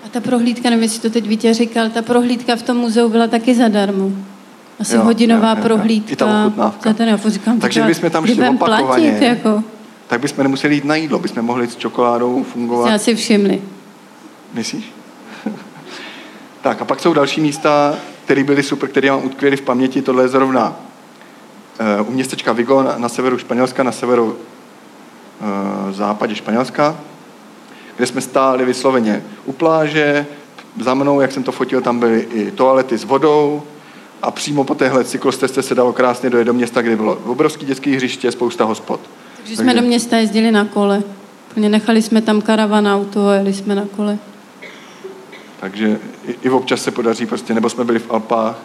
A 0.07 0.09
ta 0.11 0.21
prohlídka, 0.21 0.71
nevím, 0.71 0.83
jestli 0.83 1.01
to 1.01 1.11
teď 1.11 1.29
Vítě 1.29 1.55
říkal, 1.55 1.91
ta 1.91 2.03
prohlídka 2.03 2.57
v 2.57 2.63
tom 2.63 2.77
muzeu 2.77 3.09
byla 3.09 3.27
taky 3.27 3.55
zadarmo. 3.55 4.11
Asi 4.81 4.97
Jo, 4.97 5.03
hodinová 5.03 5.51
jo, 5.51 5.57
jo, 5.57 5.63
prohlídka. 5.63 6.13
I 6.13 6.17
ta 6.17 6.47
ochutnávka. 6.47 6.91
Za 6.91 6.95
ten, 6.95 7.09
já 7.09 7.19
říkám, 7.27 7.61
Takže 7.61 7.81
tak 7.81 7.89
bychom 7.89 8.11
tam 8.11 8.27
šli 8.27 8.49
opakovaně. 8.49 9.11
Platit, 9.11 9.27
jako. 9.27 9.63
Tak 10.07 10.21
bychom 10.21 10.43
nemuseli 10.43 10.75
jít 10.75 10.85
na 10.85 10.95
jídlo, 10.95 11.19
bychom 11.19 11.43
mohli 11.43 11.69
s 11.69 11.77
čokoládou 11.77 12.45
fungovat. 12.45 12.87
Jste 12.87 12.95
asi 12.95 13.15
všimli. 13.15 13.63
Myslíš? 14.55 14.85
tak 16.63 16.83
a 16.83 16.85
pak 16.85 17.01
jsou 17.01 17.15
další 17.15 17.41
místa, 17.41 17.99
které 18.25 18.45
byly 18.45 18.63
super, 18.63 18.89
které 18.89 19.11
mám 19.11 19.25
utkvěly 19.25 19.57
v 19.57 19.63
paměti. 19.63 20.03
Tohle 20.03 20.25
je 20.25 20.29
zrovna 20.29 20.77
uh, 22.01 22.09
u 22.09 22.13
městečka 22.13 22.53
Vigo 22.53 22.83
na, 22.83 22.99
na 22.99 23.09
severu 23.09 23.39
Španělska, 23.39 23.83
na 23.83 23.93
severu 23.93 24.25
uh, 24.27 25.93
západě 25.93 26.35
Španělska, 26.35 26.97
kde 27.97 28.07
jsme 28.07 28.21
stáli 28.21 28.65
vysloveně 28.65 29.25
u 29.45 29.53
pláže. 29.53 30.27
Za 30.81 30.95
mnou, 30.95 31.21
jak 31.21 31.33
jsem 31.33 31.43
to 31.43 31.53
fotil, 31.53 31.81
tam 31.81 31.99
byly 31.99 32.21
i 32.21 32.51
toalety 32.51 32.99
s 32.99 33.05
vodou 33.05 33.63
a 34.23 34.31
přímo 34.31 34.65
po 34.65 34.75
téhle 34.75 35.05
cyklostezce 35.05 35.63
se 35.63 35.75
dalo 35.75 35.93
krásně 35.93 36.31
dojet 36.31 36.45
do 36.45 36.53
města, 36.53 36.83
kde 36.83 36.97
bylo 36.97 37.15
obrovský 37.15 37.67
dětský 37.67 37.97
hřiště, 37.97 38.33
spousta 38.33 38.65
hospod. 38.65 39.01
Takže 39.37 39.57
jsme 39.57 39.75
do 39.75 39.83
města 39.83 40.17
jezdili 40.17 40.51
na 40.51 40.65
kole. 40.65 41.03
Nechali 41.57 42.03
jsme 42.03 42.23
tam 42.23 42.41
karavan 42.41 42.89
auto 42.89 43.29
a 43.29 43.35
jeli 43.35 43.53
jsme 43.53 43.75
na 43.75 43.85
kole. 43.97 44.19
Takže 45.63 45.99
i, 46.29 46.35
i 46.43 46.51
občas 46.51 46.83
se 46.83 46.91
podaří 46.91 47.27
prostě, 47.27 47.55
nebo 47.55 47.69
jsme 47.71 47.85
byli 47.85 47.99
v 47.99 48.11
Alpách 48.11 48.57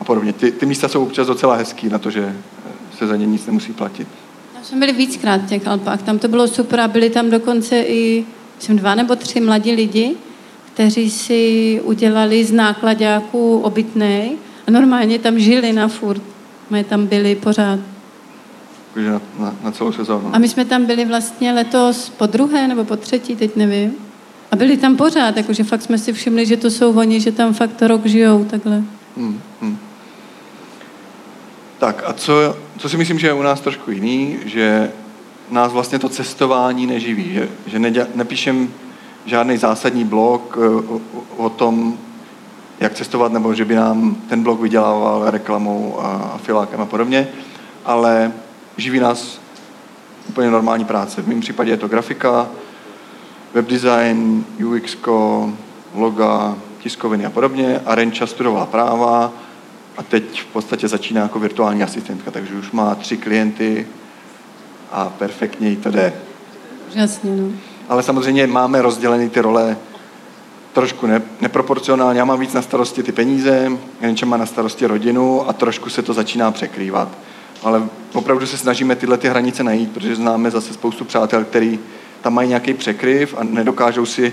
a 0.00 0.04
podobně. 0.04 0.32
Ty, 0.32 0.52
ty 0.52 0.66
místa 0.66 0.88
jsou 0.88 1.02
občas 1.02 1.26
docela 1.26 1.54
hezký 1.54 1.88
na 1.88 1.98
to, 1.98 2.10
že 2.10 2.22
eh, 2.22 2.96
se 2.98 3.06
za 3.06 3.16
ně 3.16 3.26
nic 3.26 3.46
nemusí 3.46 3.72
platit. 3.72 4.08
Tam 4.54 4.64
jsme 4.64 4.78
byli 4.78 4.92
víckrát 4.92 5.42
v 5.42 5.48
těch 5.48 5.66
Alpách. 5.66 6.02
Tam 6.02 6.18
to 6.18 6.28
bylo 6.28 6.48
super 6.48 6.80
a 6.80 6.88
byli 6.88 7.10
tam 7.10 7.30
dokonce 7.30 7.80
i 7.80 8.24
myslím, 8.56 8.76
dva 8.76 8.94
nebo 8.94 9.16
tři 9.16 9.40
mladí 9.40 9.72
lidi, 9.72 10.16
kteří 10.74 11.10
si 11.10 11.80
udělali 11.84 12.44
z 12.44 12.52
nákladáků 12.52 13.58
obytnej 13.58 14.36
a 14.66 14.70
normálně 14.70 15.18
tam 15.18 15.38
žili 15.38 15.72
na 15.72 15.88
furt. 15.88 16.22
My 16.70 16.84
tam 16.84 17.06
byli 17.06 17.34
pořád. 17.34 17.80
Na, 18.96 19.20
na, 19.38 19.56
na 19.62 19.72
celou 19.72 19.92
sezónu. 19.92 20.30
A 20.32 20.38
my 20.38 20.48
jsme 20.48 20.64
tam 20.64 20.86
byli 20.86 21.04
vlastně 21.04 21.52
letos 21.52 22.10
po 22.10 22.26
druhé 22.26 22.68
nebo 22.68 22.84
po 22.84 22.96
třetí, 22.96 23.36
teď 23.36 23.56
nevím. 23.56 24.05
A 24.50 24.56
byli 24.56 24.76
tam 24.76 24.96
pořád, 24.96 25.36
jakože 25.36 25.64
fakt 25.64 25.82
jsme 25.82 25.98
si 25.98 26.12
všimli, 26.12 26.46
že 26.46 26.56
to 26.56 26.70
jsou 26.70 26.98
oni, 26.98 27.20
že 27.20 27.32
tam 27.32 27.54
fakt 27.54 27.82
rok 27.82 28.06
žijou 28.06 28.44
takhle. 28.44 28.82
Hmm, 29.16 29.40
hmm. 29.62 29.78
Tak 31.78 32.02
a 32.06 32.12
co, 32.12 32.56
co 32.78 32.88
si 32.88 32.96
myslím, 32.96 33.18
že 33.18 33.26
je 33.26 33.32
u 33.32 33.42
nás 33.42 33.60
trošku 33.60 33.90
jiný, 33.90 34.38
že 34.44 34.90
nás 35.50 35.72
vlastně 35.72 35.98
to 35.98 36.08
cestování 36.08 36.86
neživí, 36.86 37.34
že, 37.34 37.48
že 37.66 38.06
nepíšem 38.14 38.68
žádný 39.26 39.56
zásadní 39.56 40.04
blog 40.04 40.58
eh, 40.60 40.68
o, 40.68 41.00
o, 41.14 41.22
o 41.36 41.48
tom, 41.48 41.98
jak 42.80 42.94
cestovat, 42.94 43.32
nebo 43.32 43.54
že 43.54 43.64
by 43.64 43.74
nám 43.74 44.16
ten 44.28 44.42
blog 44.42 44.60
vydělával 44.60 45.30
reklamou 45.30 46.00
a, 46.00 46.30
a 46.34 46.38
filákem 46.38 46.80
a 46.80 46.86
podobně, 46.86 47.28
ale 47.84 48.32
živí 48.76 49.00
nás 49.00 49.40
úplně 50.28 50.50
normální 50.50 50.84
práce. 50.84 51.22
V 51.22 51.28
mém 51.28 51.40
případě 51.40 51.70
je 51.70 51.76
to 51.76 51.88
grafika, 51.88 52.48
webdesign, 53.54 54.44
UX, 54.66 54.96
loga, 55.94 56.56
tiskoviny 56.78 57.26
a 57.26 57.30
podobně. 57.30 57.80
A 57.86 57.94
Renča 57.94 58.26
studovala 58.26 58.66
práva 58.66 59.32
a 59.96 60.02
teď 60.02 60.42
v 60.42 60.46
podstatě 60.46 60.88
začíná 60.88 61.22
jako 61.22 61.38
virtuální 61.38 61.82
asistentka, 61.82 62.30
takže 62.30 62.54
už 62.54 62.70
má 62.70 62.94
tři 62.94 63.16
klienty 63.16 63.86
a 64.92 65.08
perfektně 65.08 65.68
jí 65.68 65.76
to 65.76 65.90
jde. 65.90 66.12
Jasně, 66.94 67.30
no. 67.36 67.48
Ale 67.88 68.02
samozřejmě 68.02 68.46
máme 68.46 68.82
rozdělené 68.82 69.28
ty 69.28 69.40
role 69.40 69.76
trošku 70.72 71.06
ne, 71.06 71.22
neproporcionálně. 71.40 72.18
Já 72.18 72.24
mám 72.24 72.40
víc 72.40 72.52
na 72.52 72.62
starosti 72.62 73.02
ty 73.02 73.12
peníze, 73.12 73.70
Renča 74.00 74.26
má 74.26 74.36
na 74.36 74.46
starosti 74.46 74.86
rodinu 74.86 75.48
a 75.48 75.52
trošku 75.52 75.90
se 75.90 76.02
to 76.02 76.12
začíná 76.12 76.50
překrývat. 76.50 77.08
Ale 77.62 77.82
opravdu 78.14 78.46
se 78.46 78.58
snažíme 78.58 78.96
tyhle 78.96 79.18
ty 79.18 79.28
hranice 79.28 79.64
najít, 79.64 79.92
protože 79.92 80.16
známe 80.16 80.50
zase 80.50 80.74
spoustu 80.74 81.04
přátel, 81.04 81.44
který 81.44 81.78
tam 82.22 82.34
mají 82.34 82.48
nějaký 82.48 82.74
překryv 82.74 83.34
a 83.38 83.44
nedokážou 83.44 84.06
si 84.06 84.32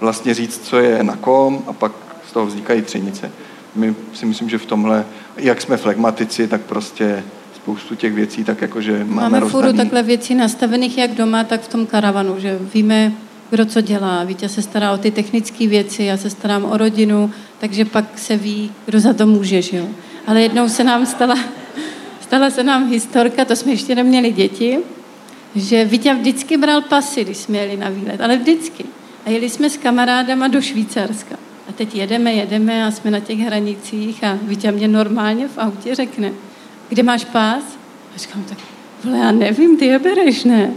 vlastně 0.00 0.34
říct, 0.34 0.60
co 0.64 0.78
je 0.78 1.02
na 1.04 1.16
kom 1.16 1.62
a 1.66 1.72
pak 1.72 1.92
z 2.28 2.32
toho 2.32 2.46
vznikají 2.46 2.82
třenice. 2.82 3.30
My 3.74 3.94
si 4.14 4.26
myslím, 4.26 4.48
že 4.48 4.58
v 4.58 4.66
tomhle, 4.66 5.04
jak 5.36 5.60
jsme 5.60 5.76
flegmatici, 5.76 6.48
tak 6.48 6.60
prostě 6.60 7.24
spoustu 7.54 7.94
těch 7.94 8.12
věcí, 8.12 8.44
tak 8.44 8.62
jakože 8.62 9.04
máme, 9.04 9.30
Máme 9.30 9.40
furu 9.40 9.52
rozdaný. 9.52 9.76
takhle 9.78 10.02
věcí 10.02 10.34
nastavených 10.34 10.98
jak 10.98 11.10
doma, 11.10 11.44
tak 11.44 11.60
v 11.60 11.68
tom 11.68 11.86
karavanu, 11.86 12.34
že 12.38 12.58
víme, 12.74 13.12
kdo 13.50 13.64
co 13.66 13.80
dělá. 13.80 14.24
Vítě 14.24 14.48
se 14.48 14.62
stará 14.62 14.92
o 14.92 14.98
ty 14.98 15.10
technické 15.10 15.66
věci, 15.66 16.02
já 16.04 16.16
se 16.16 16.30
starám 16.30 16.64
o 16.64 16.76
rodinu, 16.76 17.30
takže 17.58 17.84
pak 17.84 18.04
se 18.18 18.36
ví, 18.36 18.72
kdo 18.86 19.00
za 19.00 19.12
to 19.12 19.26
může, 19.26 19.62
že 19.62 19.76
jo. 19.76 19.86
Ale 20.26 20.42
jednou 20.42 20.68
se 20.68 20.84
nám 20.84 21.06
stala, 21.06 21.38
stala 22.20 22.50
se 22.50 22.64
nám 22.64 22.90
historka, 22.90 23.44
to 23.44 23.56
jsme 23.56 23.72
ještě 23.72 23.94
neměli 23.94 24.32
děti, 24.32 24.78
že 25.54 25.84
Vítě 25.84 26.14
vždycky 26.14 26.56
bral 26.56 26.82
pasy, 26.82 27.24
když 27.24 27.36
jsme 27.36 27.58
jeli 27.58 27.76
na 27.76 27.88
výlet, 27.88 28.20
ale 28.20 28.36
vždycky. 28.36 28.84
A 29.26 29.30
jeli 29.30 29.50
jsme 29.50 29.70
s 29.70 29.76
kamarádama 29.76 30.48
do 30.48 30.60
Švýcarska. 30.60 31.36
A 31.68 31.72
teď 31.72 31.94
jedeme, 31.94 32.32
jedeme 32.32 32.84
a 32.86 32.90
jsme 32.90 33.10
na 33.10 33.20
těch 33.20 33.38
hranicích 33.38 34.24
a 34.24 34.38
Vítě 34.42 34.72
mě 34.72 34.88
normálně 34.88 35.48
v 35.48 35.58
autě 35.58 35.94
řekne, 35.94 36.32
kde 36.88 37.02
máš 37.02 37.24
pás? 37.24 37.62
A 38.14 38.18
říkám, 38.18 38.44
tak 38.48 38.58
vole, 39.04 39.18
já 39.18 39.32
nevím, 39.32 39.76
ty 39.76 39.86
je 39.86 39.98
bereš, 39.98 40.44
ne? 40.44 40.72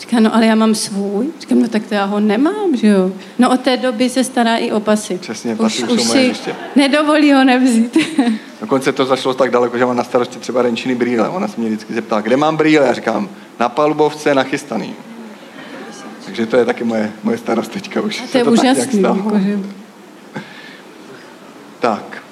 Říká, 0.00 0.20
no 0.20 0.34
ale 0.34 0.46
já 0.46 0.54
mám 0.54 0.74
svůj. 0.74 1.26
Říkám, 1.40 1.62
no 1.62 1.68
tak 1.68 1.86
to 1.86 1.94
já 1.94 2.04
ho 2.04 2.20
nemám, 2.20 2.76
že 2.76 2.86
jo? 2.86 3.12
No 3.38 3.50
od 3.50 3.60
té 3.60 3.76
doby 3.76 4.10
se 4.10 4.24
stará 4.24 4.56
i 4.56 4.72
o 4.72 4.80
pasy. 4.80 5.18
Přesně, 5.18 5.56
pasy 5.56 5.82
už, 5.82 5.90
už 5.90 6.02
jsou 6.02 6.08
moje 6.08 6.20
si 6.20 6.28
hřiště. 6.28 6.54
nedovolí 6.76 7.32
ho 7.32 7.44
nevzít. 7.44 7.96
Dokonce 8.60 8.92
to 8.92 9.04
zašlo 9.04 9.34
tak 9.34 9.50
daleko, 9.50 9.78
že 9.78 9.86
mám 9.86 9.96
na 9.96 10.04
starosti 10.04 10.38
třeba 10.38 10.62
Renčiny 10.62 10.94
brýle. 10.94 11.28
Ona 11.28 11.48
se 11.48 11.60
mě 11.60 11.68
vždycky 11.68 11.94
zeptá, 11.94 12.20
kde 12.20 12.36
mám 12.36 12.56
brýle? 12.56 12.86
Já 12.86 12.92
říkám, 12.92 13.28
na 13.60 13.68
palubovce 13.68 14.34
nachystaný. 14.34 14.94
Takže 16.24 16.46
to 16.46 16.56
je 16.56 16.64
taky 16.64 16.84
moje, 16.84 17.12
moje 17.22 17.38
starost 17.38 17.70
teďka 17.70 18.00
už. 18.00 18.20
A 18.20 18.26
to 18.32 18.38
je 18.38 18.44
tak 18.44 18.54
nějak 18.54 18.76
úžasný. 18.76 18.98
stalo. 18.98 19.16
Jakože. 19.16 19.58
Tak, 21.80 22.22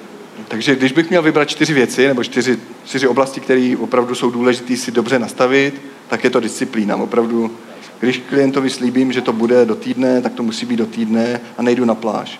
takže 0.47 0.75
když 0.75 0.91
bych 0.91 1.09
měl 1.09 1.21
vybrat 1.21 1.49
čtyři 1.49 1.73
věci, 1.73 2.07
nebo 2.07 2.23
čtyři, 2.23 2.57
čtyři 2.85 3.07
oblasti, 3.07 3.39
které 3.39 3.75
opravdu 3.79 4.15
jsou 4.15 4.31
důležité 4.31 4.77
si 4.77 4.91
dobře 4.91 5.19
nastavit, 5.19 5.81
tak 6.07 6.23
je 6.23 6.29
to 6.29 6.39
disciplína. 6.39 6.95
Opravdu, 6.95 7.51
když 7.99 8.17
klientovi 8.17 8.69
slíbím, 8.69 9.11
že 9.11 9.21
to 9.21 9.33
bude 9.33 9.65
do 9.65 9.75
týdne, 9.75 10.21
tak 10.21 10.33
to 10.33 10.43
musí 10.43 10.65
být 10.65 10.77
do 10.77 10.85
týdne 10.85 11.41
a 11.57 11.61
nejdu 11.61 11.85
na 11.85 11.95
pláž. 11.95 12.39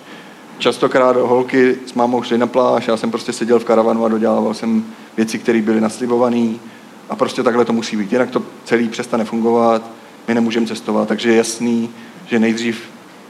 Častokrát 0.58 1.16
holky 1.16 1.76
s 1.86 1.94
mámou 1.94 2.24
šly 2.24 2.38
na 2.38 2.48
pláž, 2.48 2.88
já 2.88 2.98
jsem 2.98 3.12
prostě 3.12 3.34
seděl 3.34 3.60
v 3.60 3.66
karavanu 3.66 4.06
a 4.06 4.10
dodělával 4.10 4.54
jsem 4.54 4.86
věci, 5.18 5.40
které 5.40 5.62
byly 5.62 5.82
naslibované 5.82 6.54
a 7.10 7.16
prostě 7.16 7.44
takhle 7.44 7.66
to 7.66 7.74
musí 7.74 7.98
být. 7.98 8.12
Jinak 8.12 8.30
to 8.30 8.44
celý 8.66 8.90
přestane 8.90 9.26
fungovat, 9.26 9.92
my 10.28 10.34
nemůžeme 10.34 10.68
cestovat, 10.68 11.08
takže 11.08 11.30
je 11.30 11.36
jasný, 11.36 11.90
že 12.26 12.40
nejdřív 12.40 12.82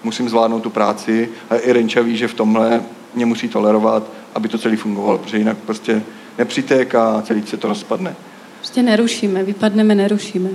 musím 0.03 0.30
zvládnout 0.30 0.59
tu 0.59 0.69
práci 0.69 1.30
a 1.49 1.55
i 1.55 1.73
Renča 1.73 2.01
ví, 2.01 2.17
že 2.17 2.28
v 2.28 2.34
tomhle 2.34 2.82
mě 3.15 3.26
musí 3.26 3.49
tolerovat, 3.49 4.03
aby 4.36 4.47
to 4.47 4.57
celý 4.57 4.76
fungovalo, 4.76 5.17
protože 5.17 5.38
jinak 5.38 5.57
prostě 5.57 6.03
nepřítek 6.38 6.95
a 6.95 7.21
celý 7.21 7.43
se 7.47 7.57
to 7.57 7.67
rozpadne. 7.67 8.15
Prostě 8.57 8.84
nerušíme, 8.84 9.43
vypadneme, 9.43 9.95
nerušíme. 9.95 10.49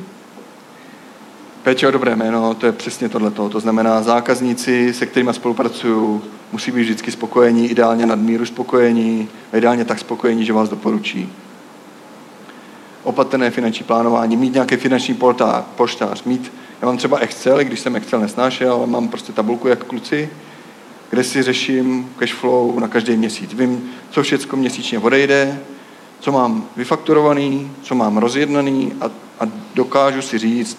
Péče 1.62 1.88
o 1.88 1.90
dobré 1.90 2.16
jméno, 2.16 2.54
to 2.54 2.66
je 2.66 2.72
přesně 2.72 3.08
tohleto. 3.08 3.48
To 3.48 3.60
znamená, 3.60 4.02
zákazníci, 4.02 4.94
se 4.94 5.06
kterými 5.06 5.34
spolupracuju, 5.34 6.22
musí 6.52 6.70
být 6.70 6.82
vždycky 6.82 7.10
spokojení, 7.10 7.68
ideálně 7.68 8.06
nadmíru 8.06 8.46
spokojení, 8.46 9.28
a 9.52 9.56
ideálně 9.56 9.84
tak 9.84 9.98
spokojení, 9.98 10.44
že 10.44 10.52
vás 10.52 10.68
doporučí. 10.68 11.32
Opatrné 13.02 13.50
finanční 13.50 13.84
plánování, 13.84 14.36
mít 14.36 14.54
nějaký 14.54 14.76
finanční 14.76 15.14
poltá- 15.14 15.64
poštář, 15.76 16.24
mít, 16.24 16.52
já 16.82 16.86
mám 16.86 16.96
třeba 16.96 17.18
Excel, 17.18 17.58
když 17.58 17.80
jsem 17.80 17.96
Excel 17.96 18.20
nesnášel, 18.20 18.72
ale 18.72 18.86
mám 18.86 19.08
prostě 19.08 19.32
tabulku 19.32 19.68
jak 19.68 19.84
kluci, 19.84 20.30
kde 21.10 21.24
si 21.24 21.42
řeším 21.42 22.12
cash 22.18 22.34
flow 22.34 22.80
na 22.80 22.88
každý 22.88 23.16
měsíc. 23.16 23.54
Vím, 23.54 23.90
co 24.10 24.22
všechno 24.22 24.58
měsíčně 24.58 24.98
odejde, 24.98 25.60
co 26.20 26.32
mám 26.32 26.64
vyfakturovaný, 26.76 27.70
co 27.82 27.94
mám 27.94 28.16
rozjednaný 28.16 28.92
a, 29.00 29.04
a 29.40 29.48
dokážu 29.74 30.22
si 30.22 30.38
říct, 30.38 30.78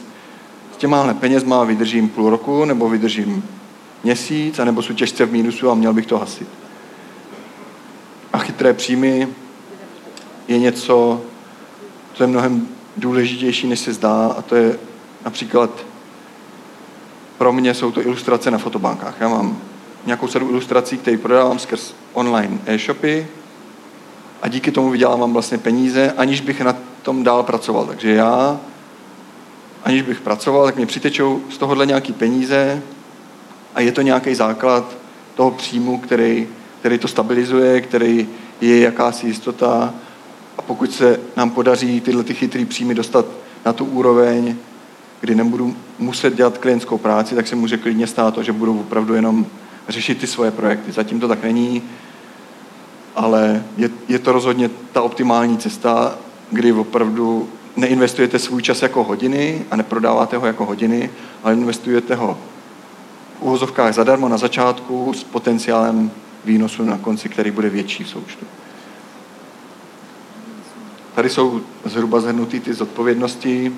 těma 0.77 1.13
penězma 1.13 1.63
vydržím 1.63 2.09
půl 2.09 2.29
roku, 2.29 2.65
nebo 2.65 2.89
vydržím 2.89 3.43
měsíc, 4.03 4.59
anebo 4.59 4.81
jsou 4.81 4.93
těžce 4.93 5.25
v 5.25 5.31
mínusu 5.31 5.69
a 5.69 5.75
měl 5.75 5.93
bych 5.93 6.05
to 6.05 6.17
hasit. 6.17 6.47
A 8.33 8.37
chytré 8.37 8.73
příjmy 8.73 9.27
je 10.47 10.59
něco, 10.59 11.21
co 12.13 12.23
je 12.23 12.27
mnohem 12.27 12.67
důležitější, 12.97 13.67
než 13.67 13.79
se 13.79 13.93
zdá, 13.93 14.35
a 14.37 14.41
to 14.41 14.55
je 14.55 14.79
například 15.25 15.69
pro 17.37 17.53
mě 17.53 17.73
jsou 17.73 17.91
to 17.91 18.01
ilustrace 18.01 18.51
na 18.51 18.57
fotobankách. 18.57 19.15
Já 19.19 19.27
mám 19.27 19.57
nějakou 20.05 20.27
sadu 20.27 20.49
ilustrací, 20.49 20.97
které 20.97 21.17
prodávám 21.17 21.59
skrz 21.59 21.93
online 22.13 22.59
e-shopy 22.65 23.27
a 24.41 24.47
díky 24.47 24.71
tomu 24.71 24.89
vydělávám 24.89 25.33
vlastně 25.33 25.57
peníze, 25.57 26.13
aniž 26.17 26.41
bych 26.41 26.61
na 26.61 26.75
tom 27.01 27.23
dál 27.23 27.43
pracoval. 27.43 27.85
Takže 27.85 28.11
já, 28.11 28.59
aniž 29.83 30.01
bych 30.01 30.21
pracoval, 30.21 30.65
tak 30.65 30.75
mě 30.75 30.85
přitečou 30.85 31.41
z 31.49 31.57
tohohle 31.57 31.85
nějaký 31.85 32.13
peníze 32.13 32.81
a 33.75 33.81
je 33.81 33.91
to 33.91 34.01
nějaký 34.01 34.35
základ 34.35 34.97
toho 35.35 35.51
příjmu, 35.51 35.97
který, 35.97 36.47
který 36.79 36.97
to 36.97 37.07
stabilizuje, 37.07 37.81
který 37.81 38.27
je 38.61 38.79
jakási 38.79 39.27
jistota 39.27 39.93
pokud 40.71 40.93
se 40.93 41.19
nám 41.37 41.49
podaří 41.49 42.01
tyhle 42.01 42.23
ty 42.23 42.33
chytrý 42.33 42.65
příjmy 42.65 42.95
dostat 42.95 43.25
na 43.65 43.73
tu 43.73 43.85
úroveň, 43.85 44.55
kdy 45.21 45.35
nebudu 45.35 45.75
muset 45.99 46.35
dělat 46.35 46.57
klientskou 46.57 46.97
práci, 46.97 47.35
tak 47.35 47.47
se 47.47 47.55
může 47.55 47.77
klidně 47.77 48.07
stát 48.07 48.33
to, 48.33 48.43
že 48.43 48.51
budu 48.51 48.79
opravdu 48.79 49.13
jenom 49.13 49.45
řešit 49.89 50.17
ty 50.17 50.27
svoje 50.27 50.51
projekty. 50.51 50.91
Zatím 50.91 51.19
to 51.19 51.27
tak 51.27 51.43
není, 51.43 51.83
ale 53.15 53.63
je, 53.77 53.89
je 54.07 54.19
to 54.19 54.31
rozhodně 54.31 54.69
ta 54.91 55.01
optimální 55.01 55.57
cesta, 55.57 56.17
kdy 56.51 56.71
opravdu 56.71 57.49
neinvestujete 57.75 58.39
svůj 58.39 58.61
čas 58.61 58.81
jako 58.81 59.03
hodiny 59.03 59.65
a 59.71 59.75
neprodáváte 59.75 60.37
ho 60.37 60.47
jako 60.47 60.65
hodiny, 60.65 61.09
ale 61.43 61.53
investujete 61.53 62.15
ho 62.15 62.37
v 63.39 63.41
úvozovkách 63.41 63.93
zadarmo 63.93 64.29
na 64.29 64.37
začátku 64.37 65.13
s 65.13 65.23
potenciálem 65.23 66.11
výnosu 66.45 66.83
na 66.83 66.97
konci, 66.97 67.29
který 67.29 67.51
bude 67.51 67.69
větší 67.69 68.03
v 68.03 68.09
součtu. 68.09 68.45
Tady 71.15 71.29
jsou 71.29 71.61
zhruba 71.85 72.19
zhrnuty 72.19 72.59
ty 72.59 72.73
zodpovědnosti. 72.73 73.75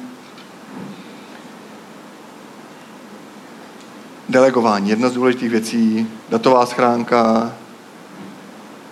Delegování. 4.30 4.90
Jedna 4.90 5.10
z 5.10 5.14
důležitých 5.14 5.50
věcí, 5.50 6.08
datová 6.30 6.66
schránka, 6.66 7.54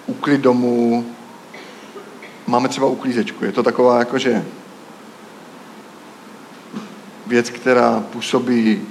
úklid 0.06 0.42
domů, 0.42 1.06
máme 2.48 2.70
třeba 2.70 2.88
uklízečku. 2.88 3.46
Je 3.46 3.52
to 3.52 3.64
taková 3.64 4.00
jakože 4.00 4.46
věc, 7.28 7.50
která 7.50 8.04
působí 8.12 8.82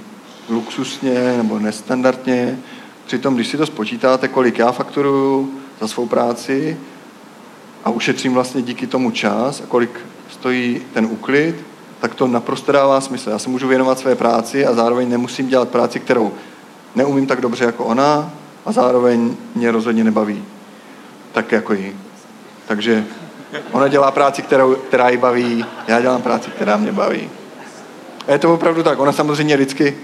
luxusně 0.49 1.37
nebo 1.37 1.59
nestandardně. 1.59 2.59
Přitom, 3.05 3.35
když 3.35 3.47
si 3.47 3.57
to 3.57 3.65
spočítáte, 3.65 4.27
kolik 4.27 4.59
já 4.59 4.71
fakturuju 4.71 5.53
za 5.79 5.87
svou 5.87 6.07
práci 6.07 6.77
a 7.83 7.89
ušetřím 7.89 8.33
vlastně 8.33 8.61
díky 8.61 8.87
tomu 8.87 9.11
čas 9.11 9.61
a 9.61 9.67
kolik 9.67 9.99
stojí 10.29 10.81
ten 10.93 11.05
úklid, 11.05 11.55
tak 11.99 12.15
to 12.15 12.27
naprosto 12.27 12.71
dává 12.71 13.01
smysl. 13.01 13.29
Já 13.29 13.39
se 13.39 13.49
můžu 13.49 13.67
věnovat 13.67 13.99
své 13.99 14.15
práci 14.15 14.65
a 14.65 14.73
zároveň 14.73 15.09
nemusím 15.09 15.47
dělat 15.47 15.69
práci, 15.69 15.99
kterou 15.99 16.31
neumím 16.95 17.27
tak 17.27 17.41
dobře 17.41 17.65
jako 17.65 17.85
ona 17.85 18.31
a 18.65 18.71
zároveň 18.71 19.35
mě 19.55 19.71
rozhodně 19.71 20.03
nebaví 20.03 20.43
tak 21.31 21.51
jako 21.51 21.73
jí. 21.73 21.95
Takže 22.67 23.03
ona 23.71 23.87
dělá 23.87 24.11
práci, 24.11 24.41
kterou, 24.41 24.75
která 24.75 25.09
ji 25.09 25.17
baví, 25.17 25.65
já 25.87 26.01
dělám 26.01 26.21
práci, 26.21 26.51
která 26.51 26.77
mě 26.77 26.91
baví. 26.91 27.29
A 28.27 28.31
je 28.31 28.39
to 28.39 28.53
opravdu 28.53 28.83
tak. 28.83 28.99
Ona 28.99 29.11
samozřejmě 29.11 29.55
vždycky 29.55 29.97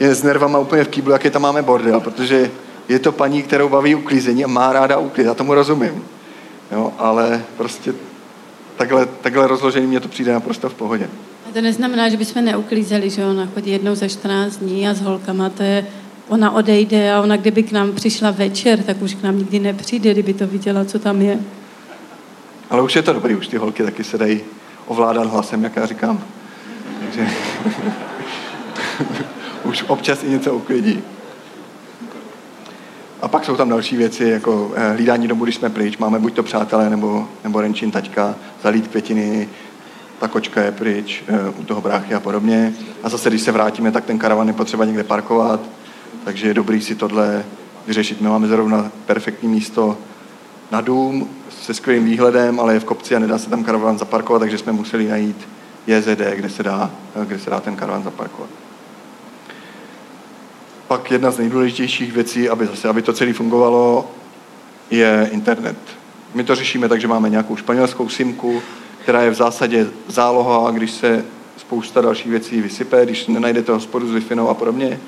je 0.00 0.14
s 0.14 0.22
nervama 0.22 0.58
úplně 0.58 0.84
v 0.84 0.88
kýblu, 0.88 1.12
jaký 1.12 1.30
tam 1.30 1.42
máme 1.42 1.62
bordel, 1.62 2.00
protože 2.00 2.50
je 2.88 2.98
to 2.98 3.12
paní, 3.12 3.42
kterou 3.42 3.68
baví 3.68 3.94
uklízení 3.94 4.44
a 4.44 4.48
má 4.48 4.72
ráda 4.72 4.98
uklid. 4.98 5.26
Já 5.26 5.34
tomu 5.34 5.54
rozumím. 5.54 6.04
Jo, 6.72 6.92
ale 6.98 7.44
prostě 7.56 7.94
takhle, 8.76 9.06
takhle 9.06 9.46
rozložení 9.46 9.86
mě 9.86 10.00
to 10.00 10.08
přijde 10.08 10.32
naprosto 10.32 10.68
v 10.68 10.74
pohodě. 10.74 11.08
A 11.48 11.52
to 11.52 11.60
neznamená, 11.60 12.08
že 12.08 12.16
bychom 12.16 12.44
neuklízeli, 12.44 13.10
že 13.10 13.26
ona 13.26 13.46
chodí 13.54 13.70
jednou 13.70 13.94
za 13.94 14.08
14 14.08 14.56
dní 14.56 14.88
a 14.88 14.94
s 14.94 15.00
holkama 15.00 15.50
to 15.50 15.62
je 15.62 15.86
ona 16.28 16.50
odejde 16.50 17.12
a 17.12 17.20
ona 17.20 17.36
kdyby 17.36 17.62
k 17.62 17.72
nám 17.72 17.92
přišla 17.92 18.30
večer, 18.30 18.82
tak 18.82 19.02
už 19.02 19.14
k 19.14 19.22
nám 19.22 19.38
nikdy 19.38 19.58
nepřijde, 19.58 20.12
kdyby 20.12 20.34
to 20.34 20.46
viděla, 20.46 20.84
co 20.84 20.98
tam 20.98 21.22
je. 21.22 21.38
Ale 22.70 22.82
už 22.82 22.96
je 22.96 23.02
to 23.02 23.12
dobrý, 23.12 23.34
už 23.34 23.48
ty 23.48 23.56
holky 23.56 23.82
taky 23.82 24.04
se 24.04 24.18
dají 24.18 24.40
ovládat 24.86 25.26
hlasem, 25.26 25.64
jak 25.64 25.76
já 25.76 25.86
říkám. 25.86 26.24
Takže 27.00 27.28
už 29.64 29.84
občas 29.88 30.24
i 30.24 30.30
něco 30.30 30.54
uklidí. 30.54 31.02
A 33.24 33.28
pak 33.28 33.44
jsou 33.44 33.56
tam 33.56 33.68
další 33.68 33.96
věci, 33.96 34.24
jako 34.24 34.72
eh, 34.74 34.92
hlídání 34.92 35.28
domu, 35.28 35.44
když 35.44 35.56
jsme 35.56 35.70
pryč. 35.70 35.98
Máme 35.98 36.18
buď 36.18 36.34
to 36.34 36.42
přátelé, 36.42 36.90
nebo, 36.90 37.28
nebo 37.44 37.60
Renčin 37.60 37.90
taťka, 37.90 38.34
zalít 38.62 38.88
květiny, 38.88 39.48
ta 40.18 40.28
kočka 40.28 40.62
je 40.62 40.72
pryč, 40.72 41.24
eh, 41.28 41.50
u 41.58 41.64
toho 41.64 41.80
bráchy 41.80 42.14
a 42.14 42.20
podobně. 42.20 42.74
A 43.02 43.08
zase, 43.08 43.28
když 43.30 43.42
se 43.42 43.52
vrátíme, 43.52 43.92
tak 43.92 44.04
ten 44.04 44.18
karavan 44.18 44.48
je 44.48 44.54
potřeba 44.54 44.84
někde 44.84 45.04
parkovat 45.04 45.60
takže 46.24 46.48
je 46.48 46.54
dobrý 46.54 46.80
si 46.80 46.94
tohle 46.94 47.44
vyřešit. 47.86 48.20
My 48.20 48.28
máme 48.28 48.48
zrovna 48.48 48.90
perfektní 49.06 49.48
místo 49.48 49.98
na 50.70 50.80
dům 50.80 51.28
se 51.62 51.74
skvělým 51.74 52.04
výhledem, 52.04 52.60
ale 52.60 52.74
je 52.74 52.80
v 52.80 52.84
kopci 52.84 53.16
a 53.16 53.18
nedá 53.18 53.38
se 53.38 53.50
tam 53.50 53.64
karavan 53.64 53.98
zaparkovat, 53.98 54.40
takže 54.40 54.58
jsme 54.58 54.72
museli 54.72 55.08
najít 55.08 55.48
JZD, 55.86 56.20
kde 56.34 56.50
se 56.50 56.62
dá, 56.62 56.90
kde 57.24 57.38
se 57.38 57.50
dá 57.50 57.60
ten 57.60 57.76
karavan 57.76 58.02
zaparkovat. 58.02 58.63
Pak 60.88 61.10
jedna 61.10 61.30
z 61.30 61.38
nejdůležitějších 61.38 62.12
věcí, 62.12 62.48
aby, 62.48 62.66
zase, 62.66 62.88
aby 62.88 63.02
to 63.02 63.12
celé 63.12 63.32
fungovalo, 63.32 64.10
je 64.90 65.28
internet. 65.32 65.76
My 66.34 66.44
to 66.44 66.54
řešíme 66.54 66.88
tak, 66.88 67.00
že 67.00 67.08
máme 67.08 67.30
nějakou 67.30 67.56
španělskou 67.56 68.08
simku, 68.08 68.62
která 69.02 69.22
je 69.22 69.30
v 69.30 69.34
zásadě 69.34 69.86
záloha, 70.08 70.70
když 70.70 70.90
se 70.90 71.24
spousta 71.56 72.00
dalších 72.00 72.30
věcí 72.30 72.60
vysype, 72.60 73.04
když 73.04 73.26
nenajdete 73.26 73.72
hospodu 73.72 74.08
s 74.08 74.12
wi 74.12 74.36
a 74.48 74.54
podobně, 74.54 75.00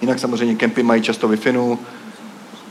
Jinak 0.00 0.18
samozřejmě 0.18 0.54
kempy 0.54 0.82
mají 0.82 1.02
často 1.02 1.28
wi 1.28 1.38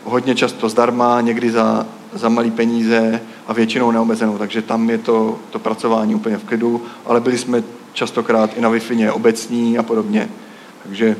hodně 0.04 0.36
často 0.36 0.70
zdarma, 0.70 1.22
někdy 1.22 1.52
za, 1.52 1.88
za 2.14 2.30
malý 2.30 2.52
peníze 2.52 3.22
a 3.48 3.54
většinou 3.54 3.92
neomezenou, 3.92 4.38
takže 4.38 4.62
tam 4.62 4.90
je 4.90 4.98
to, 4.98 5.40
to 5.50 5.60
pracování 5.60 6.16
úplně 6.16 6.38
v 6.38 6.44
klidu, 6.44 6.82
ale 7.06 7.22
byli 7.22 7.38
jsme 7.38 7.64
častokrát 7.94 8.58
i 8.58 8.62
na 8.62 8.70
wi 8.70 9.12
obecní 9.12 9.78
a 9.78 9.84
podobně. 9.84 10.30
Takže 10.84 11.16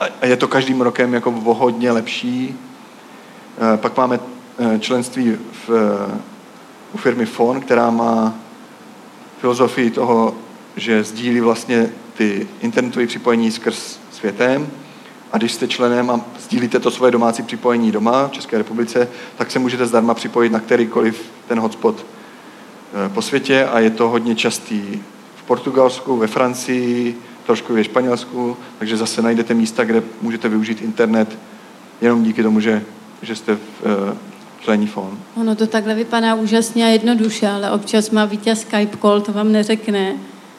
a 0.00 0.26
je 0.26 0.36
to 0.36 0.48
každým 0.48 0.80
rokem 0.80 1.14
jako 1.14 1.30
hodně 1.30 1.92
lepší. 1.92 2.58
E, 3.74 3.76
pak 3.76 3.96
máme 3.96 4.20
e, 4.58 4.78
členství 4.78 5.36
v, 5.66 5.70
u 6.92 6.98
firmy 6.98 7.26
FON, 7.26 7.60
která 7.60 7.90
má 7.90 8.34
filozofii 9.40 9.90
toho, 9.90 10.34
že 10.76 11.04
sdílí 11.04 11.40
vlastně 11.40 11.90
ty 12.16 12.48
internetové 12.60 13.06
připojení 13.06 13.50
skrz 13.50 13.98
světem 14.12 14.70
a 15.32 15.38
když 15.38 15.52
jste 15.52 15.68
členem 15.68 16.10
a 16.10 16.20
sdílíte 16.40 16.80
to 16.80 16.90
svoje 16.90 17.12
domácí 17.12 17.42
připojení 17.42 17.92
doma 17.92 18.28
v 18.28 18.32
České 18.32 18.58
republice, 18.58 19.08
tak 19.36 19.50
se 19.50 19.58
můžete 19.58 19.86
zdarma 19.86 20.14
připojit 20.14 20.52
na 20.52 20.60
kterýkoliv 20.60 21.30
ten 21.48 21.60
hotspot 21.60 22.06
eh, 22.06 23.08
po 23.08 23.22
světě 23.22 23.64
a 23.64 23.80
je 23.80 23.90
to 23.90 24.08
hodně 24.08 24.34
častý 24.34 25.02
v 25.36 25.42
Portugalsku, 25.42 26.16
ve 26.16 26.26
Francii, 26.26 27.18
trošku 27.46 27.74
ve 27.74 27.84
Španělsku, 27.84 28.56
takže 28.78 28.96
zase 28.96 29.22
najdete 29.22 29.54
místa, 29.54 29.84
kde 29.84 30.02
můžete 30.22 30.48
využít 30.48 30.82
internet 30.82 31.38
jenom 32.00 32.22
díky 32.22 32.42
tomu, 32.42 32.60
že, 32.60 32.82
že 33.22 33.36
jste 33.36 33.54
v 33.54 33.58
uh, 33.58 34.16
člení 34.60 34.86
phone. 34.86 35.16
Ono 35.36 35.54
to 35.54 35.66
takhle 35.66 35.94
vypadá 35.94 36.34
úžasně 36.34 36.84
a 36.84 36.88
jednoduše, 36.88 37.48
ale 37.48 37.70
občas 37.70 38.10
má 38.10 38.24
vítěz 38.24 38.60
Skype 38.60 38.96
call, 38.96 39.20
to 39.20 39.32
vám 39.32 39.52
neřekne 39.52 40.16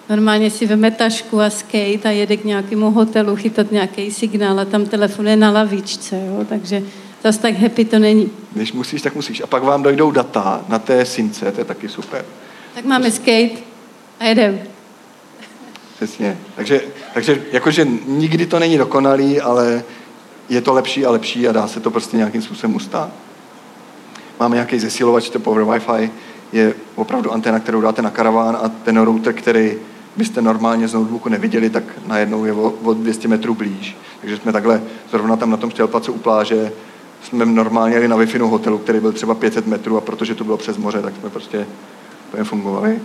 Normálně 0.09 0.51
si 0.51 0.65
veme 0.65 0.91
tašku 0.91 1.41
a 1.41 1.49
skate 1.49 2.09
a 2.09 2.09
jede 2.09 2.37
k 2.37 2.43
nějakému 2.43 2.91
hotelu 2.91 3.35
chytat 3.35 3.71
nějaký 3.71 4.11
signál 4.11 4.59
a 4.59 4.65
tam 4.65 4.85
telefonuje 4.85 5.35
na 5.35 5.51
lavičce, 5.51 6.15
jo? 6.27 6.45
takže 6.49 6.83
zase 7.23 7.39
tak 7.39 7.55
happy 7.55 7.85
to 7.85 7.99
není. 7.99 8.31
Když 8.53 8.73
musíš, 8.73 9.01
tak 9.01 9.15
musíš. 9.15 9.41
A 9.41 9.47
pak 9.47 9.63
vám 9.63 9.83
dojdou 9.83 10.11
data 10.11 10.65
na 10.67 10.79
té 10.79 11.05
synce, 11.05 11.51
to 11.51 11.61
je 11.61 11.65
taky 11.65 11.89
super. 11.89 12.25
Tak 12.75 12.85
máme 12.85 13.11
skate 13.11 13.59
a 14.19 14.25
jedem. 14.25 14.59
Přesně. 15.97 16.37
Takže, 16.55 16.81
takže 17.13 17.43
jakože 17.51 17.87
nikdy 18.07 18.45
to 18.45 18.59
není 18.59 18.77
dokonalý, 18.77 19.41
ale 19.41 19.83
je 20.49 20.61
to 20.61 20.73
lepší 20.73 21.05
a 21.05 21.11
lepší 21.11 21.47
a 21.47 21.51
dá 21.51 21.67
se 21.67 21.79
to 21.79 21.91
prostě 21.91 22.17
nějakým 22.17 22.41
způsobem 22.41 22.75
ustát. 22.75 23.09
Máme 24.39 24.55
nějaký 24.55 24.79
zesilovač, 24.79 25.29
to 25.29 25.39
Power 25.39 25.63
Wi-Fi, 25.63 26.09
je 26.51 26.73
opravdu 26.95 27.31
antena, 27.31 27.59
kterou 27.59 27.81
dáte 27.81 28.01
na 28.01 28.09
karaván 28.09 28.57
a 28.61 28.69
ten 28.69 29.01
router, 29.01 29.33
který 29.33 29.73
byste 30.17 30.41
normálně 30.41 30.87
z 30.87 30.93
notebooku 30.93 31.29
neviděli, 31.29 31.69
tak 31.69 31.83
najednou 32.07 32.45
je 32.45 32.53
o, 32.53 32.73
o 32.83 32.93
200 32.93 33.27
metrů 33.27 33.55
blíž. 33.55 33.97
Takže 34.21 34.37
jsme 34.37 34.51
takhle 34.51 34.81
zrovna 35.11 35.35
tam 35.35 35.49
na 35.49 35.57
tom 35.57 35.69
štělpacu 35.69 36.11
u 36.11 36.17
pláže 36.17 36.71
jsme 37.23 37.45
normálně 37.45 37.95
jeli 37.95 38.07
na 38.07 38.15
wi 38.15 38.39
hotelu, 38.39 38.77
který 38.77 38.99
byl 38.99 39.11
třeba 39.11 39.35
500 39.35 39.67
metrů 39.67 39.97
a 39.97 40.01
protože 40.01 40.35
to 40.35 40.43
bylo 40.43 40.57
přes 40.57 40.77
moře, 40.77 41.01
tak 41.01 41.13
jsme 41.19 41.29
prostě 41.29 41.67
fungovali. 42.43 42.99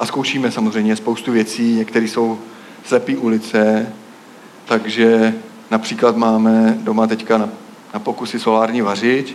A 0.00 0.06
zkoušíme 0.06 0.50
samozřejmě 0.50 0.96
spoustu 0.96 1.32
věcí, 1.32 1.74
některé 1.74 2.04
jsou 2.04 2.38
slepý 2.84 3.16
ulice, 3.16 3.86
takže 4.64 5.34
například 5.70 6.16
máme 6.16 6.78
doma 6.82 7.06
teďka 7.06 7.38
na, 7.38 7.48
na 7.94 8.00
pokusy 8.00 8.38
solární 8.38 8.82
vařič. 8.82 9.34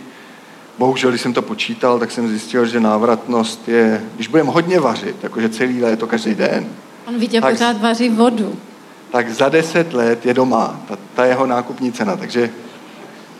Bohužel, 0.78 1.10
když 1.10 1.20
jsem 1.20 1.32
to 1.32 1.42
počítal, 1.42 1.98
tak 1.98 2.10
jsem 2.10 2.28
zjistil, 2.28 2.66
že 2.66 2.80
návratnost 2.80 3.68
je, 3.68 4.02
když 4.14 4.28
budeme 4.28 4.50
hodně 4.50 4.80
vařit, 4.80 5.16
jakože 5.22 5.48
celý 5.48 5.82
léto, 5.82 6.06
každý 6.06 6.34
den, 6.34 6.66
On 7.08 7.18
vidě 7.18 7.40
Tak- 7.40 7.52
pořád 7.54 7.80
vaří 7.80 8.08
vodu. 8.08 8.56
tak 9.12 9.30
za 9.30 9.48
deset 9.48 9.92
let 9.94 10.26
je 10.26 10.34
doma 10.34 10.80
ta, 10.88 10.98
ta 11.14 11.24
jeho 11.24 11.46
nákupní 11.46 11.92
cena. 11.92 12.16
Takže 12.16 12.50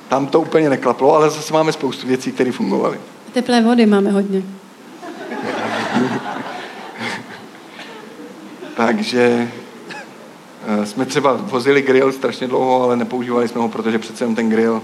tam 0.08 0.26
to 0.26 0.40
úplně 0.40 0.70
neklaplo, 0.70 1.14
ale 1.14 1.30
zase 1.30 1.52
máme 1.52 1.72
spoustu 1.72 2.06
věcí, 2.06 2.32
které 2.32 2.52
fungovaly. 2.52 2.98
Teplé 3.32 3.62
vody 3.62 3.86
máme 3.86 4.10
hodně. 4.10 4.42
Takže 8.86 9.50
eh, 10.66 10.86
jsme 10.86 11.06
třeba 11.06 11.32
vozili 11.32 11.82
grill 11.82 12.12
strašně 12.12 12.46
dlouho, 12.46 12.82
ale 12.82 12.96
nepoužívali 12.96 13.48
jsme 13.48 13.60
ho, 13.60 13.68
protože 13.68 13.98
přece 13.98 14.24
jenom 14.24 14.34
ten 14.34 14.50
grill, 14.50 14.82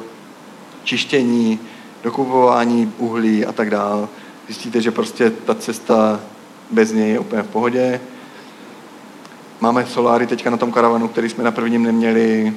čištění, 0.84 1.60
dokupování 2.02 2.92
uhlí 2.98 3.46
a 3.46 3.52
tak 3.52 3.70
dál. 3.70 4.08
Zjistíte, 4.46 4.80
že 4.80 4.90
prostě 4.90 5.30
ta 5.30 5.54
cesta 5.54 6.20
bez 6.70 6.92
něj 6.92 7.10
je 7.10 7.18
úplně 7.18 7.42
v 7.42 7.48
pohodě. 7.48 8.00
Máme 9.60 9.86
soláry 9.86 10.26
teďka 10.26 10.50
na 10.50 10.56
tom 10.56 10.72
karavanu, 10.72 11.08
který 11.08 11.28
jsme 11.28 11.44
na 11.44 11.50
prvním 11.50 11.82
neměli. 11.82 12.54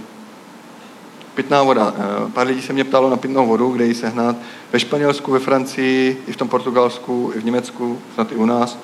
Pitná 1.35 1.63
voda. 1.63 1.93
Eh, 1.97 2.31
Pár 2.31 2.47
lidí 2.47 2.61
se 2.61 2.73
mě 2.73 2.83
ptalo 2.83 3.09
na 3.09 3.17
pitnou 3.17 3.47
vodu, 3.47 3.71
kde 3.71 3.85
ji 3.85 3.95
sehnat. 3.95 4.35
Ve 4.73 4.79
Španělsku, 4.79 5.31
ve 5.31 5.39
Francii, 5.39 6.23
i 6.27 6.31
v 6.31 6.37
tom 6.37 6.49
Portugalsku, 6.49 7.31
i 7.35 7.39
v 7.39 7.45
Německu, 7.45 7.99
snad 8.15 8.31
i 8.31 8.35
u 8.35 8.45
nás. 8.45 8.77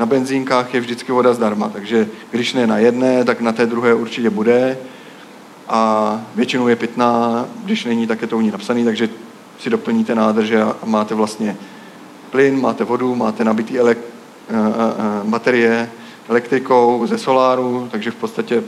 Na 0.00 0.06
benzínkách 0.06 0.74
je 0.74 0.80
vždycky 0.80 1.12
voda 1.12 1.34
zdarma, 1.34 1.68
takže 1.68 2.08
když 2.30 2.54
ne 2.54 2.66
na 2.66 2.78
jedné, 2.78 3.24
tak 3.24 3.40
na 3.40 3.52
té 3.52 3.66
druhé 3.66 3.94
určitě 3.94 4.30
bude. 4.30 4.78
A 5.68 6.20
většinou 6.34 6.68
je 6.68 6.76
pitná, 6.76 7.46
když 7.64 7.84
není, 7.84 8.06
tak 8.06 8.22
je 8.22 8.28
to 8.28 8.36
u 8.36 8.40
ní 8.40 8.50
napsaný, 8.50 8.84
takže 8.84 9.08
si 9.58 9.70
doplníte 9.70 10.14
nádrže 10.14 10.62
a 10.62 10.76
máte 10.84 11.14
vlastně 11.14 11.56
plyn, 12.30 12.60
máte 12.60 12.84
vodu, 12.84 13.14
máte 13.14 13.44
nabitý 13.44 13.78
elek, 13.78 13.98
eh, 13.98 14.54
eh, 14.54 15.28
baterie 15.28 15.90
elektrikou 16.28 17.06
ze 17.06 17.18
soláru, 17.18 17.88
takže 17.90 18.10
v 18.10 18.16
podstatě 18.16 18.62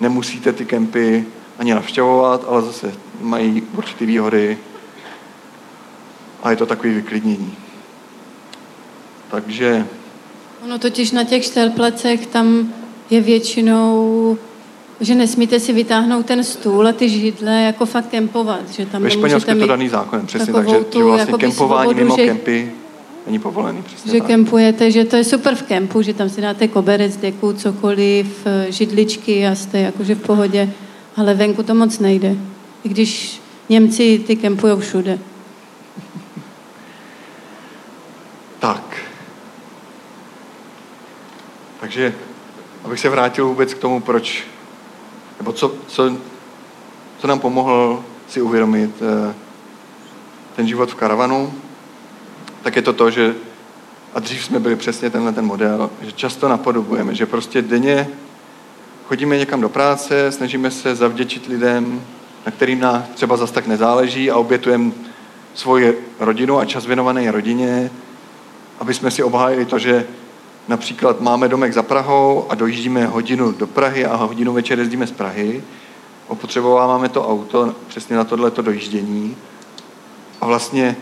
nemusíte 0.00 0.52
ty 0.52 0.64
kempy 0.64 1.26
ani 1.58 1.74
navštěvovat, 1.74 2.44
ale 2.48 2.62
zase 2.62 2.92
mají 3.20 3.62
určité 3.76 4.06
výhody 4.06 4.58
a 6.42 6.50
je 6.50 6.56
to 6.56 6.66
takový 6.66 6.94
vyklidnění. 6.94 7.56
Takže 9.30 9.86
Ono 10.64 10.78
totiž 10.78 11.10
na 11.10 11.24
těch 11.24 11.44
štelplecech 11.44 12.26
tam 12.26 12.72
je 13.10 13.20
většinou, 13.20 14.38
že 15.00 15.14
nesmíte 15.14 15.60
si 15.60 15.72
vytáhnout 15.72 16.26
ten 16.26 16.44
stůl 16.44 16.88
a 16.88 16.92
ty 16.92 17.08
židle 17.08 17.62
jako 17.62 17.86
fakt 17.86 18.08
kempovat. 18.08 18.70
Že 18.70 18.86
tam 18.86 19.02
ve 19.02 19.10
Španělsku 19.10 19.50
je 19.50 19.56
to 19.56 19.66
daný 19.66 19.88
zákonem, 19.88 20.26
přesně 20.26 20.52
tak, 20.52 20.68
že, 20.68 20.76
tu 20.76 20.98
že 20.98 21.04
vlastně 21.04 21.34
kempování 21.38 21.88
svobodu, 21.88 22.04
mimo 22.04 22.16
že- 22.16 22.26
kempy 22.26 22.72
není 23.26 23.38
povolený, 23.38 23.82
přesně 23.82 24.12
že 24.12 24.18
tak. 24.18 24.26
kempujete, 24.26 24.90
že 24.90 25.04
to 25.04 25.16
je 25.16 25.24
super 25.24 25.54
v 25.54 25.62
kempu, 25.62 26.02
že 26.02 26.14
tam 26.14 26.28
si 26.28 26.40
dáte 26.40 26.68
koberec, 26.68 27.16
deku, 27.16 27.52
cokoliv, 27.52 28.46
eh, 28.46 28.66
židličky 28.72 29.46
a 29.46 29.54
jste 29.54 29.78
jakože 29.78 30.14
v 30.14 30.20
pohodě, 30.22 30.70
ale 31.16 31.34
venku 31.34 31.62
to 31.62 31.74
moc 31.74 31.98
nejde. 31.98 32.36
I 32.84 32.88
když 32.88 33.40
Němci 33.68 34.24
ty 34.26 34.36
kempujou 34.36 34.78
všude. 34.78 35.18
Tak. 38.58 38.96
Takže, 41.84 42.14
abych 42.84 43.00
se 43.00 43.08
vrátil 43.08 43.46
vůbec 43.46 43.74
k 43.74 43.78
tomu, 43.78 44.00
proč, 44.00 44.44
nebo 45.38 45.52
co, 45.52 45.74
co, 45.86 46.16
co 47.18 47.26
nám 47.26 47.40
pomohlo 47.40 48.04
si 48.28 48.42
uvědomit 48.42 48.90
eh, 49.02 49.34
ten 50.56 50.68
život 50.68 50.90
v 50.90 50.94
karavanu, 50.94 51.54
tak 52.62 52.76
je 52.76 52.82
to 52.82 52.92
to, 52.92 53.10
že, 53.10 53.34
a 54.14 54.20
dřív 54.20 54.44
jsme 54.44 54.60
byli 54.60 54.76
přesně 54.76 55.10
tenhle 55.10 55.32
ten 55.32 55.44
model, 55.44 55.90
že 56.00 56.12
často 56.12 56.48
napodobujeme, 56.48 57.14
že 57.14 57.26
prostě 57.26 57.62
denně 57.62 58.08
chodíme 59.06 59.38
někam 59.38 59.60
do 59.60 59.68
práce, 59.68 60.32
snažíme 60.32 60.70
se 60.70 60.94
zavděčit 60.94 61.46
lidem, 61.46 62.02
na 62.46 62.52
kterým 62.52 62.80
nás 62.80 63.04
třeba 63.14 63.36
zas 63.36 63.50
tak 63.50 63.66
nezáleží 63.66 64.30
a 64.30 64.36
obětujeme 64.36 64.92
svoji 65.54 66.04
rodinu 66.20 66.58
a 66.58 66.64
čas 66.64 66.86
věnovaný 66.86 67.30
rodině, 67.30 67.90
aby 68.78 68.94
jsme 68.94 69.10
si 69.10 69.22
obhájili 69.22 69.64
to, 69.64 69.78
že 69.78 70.06
například 70.68 71.20
máme 71.20 71.48
domek 71.48 71.72
za 71.72 71.82
Prahou 71.82 72.46
a 72.48 72.54
dojíždíme 72.54 73.06
hodinu 73.06 73.52
do 73.52 73.66
Prahy 73.66 74.06
a 74.06 74.16
hodinu 74.16 74.52
večer 74.52 74.78
jezdíme 74.78 75.06
z 75.06 75.12
Prahy, 75.12 75.62
opotřebováváme 76.28 77.08
to 77.08 77.28
auto 77.28 77.74
přesně 77.88 78.16
na 78.16 78.24
tohleto 78.24 78.62
dojíždění 78.62 79.36
a 80.40 80.46
vlastně 80.46 80.96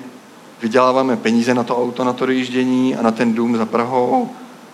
vyděláváme 0.63 1.17
peníze 1.17 1.55
na 1.55 1.63
to 1.63 1.79
auto, 1.79 2.05
na 2.05 2.13
to 2.13 2.27
dojíždění 2.27 2.97
a 2.97 3.03
na 3.03 3.11
ten 3.11 3.35
dům 3.35 3.57
za 3.57 3.67
Prahou 3.67 4.31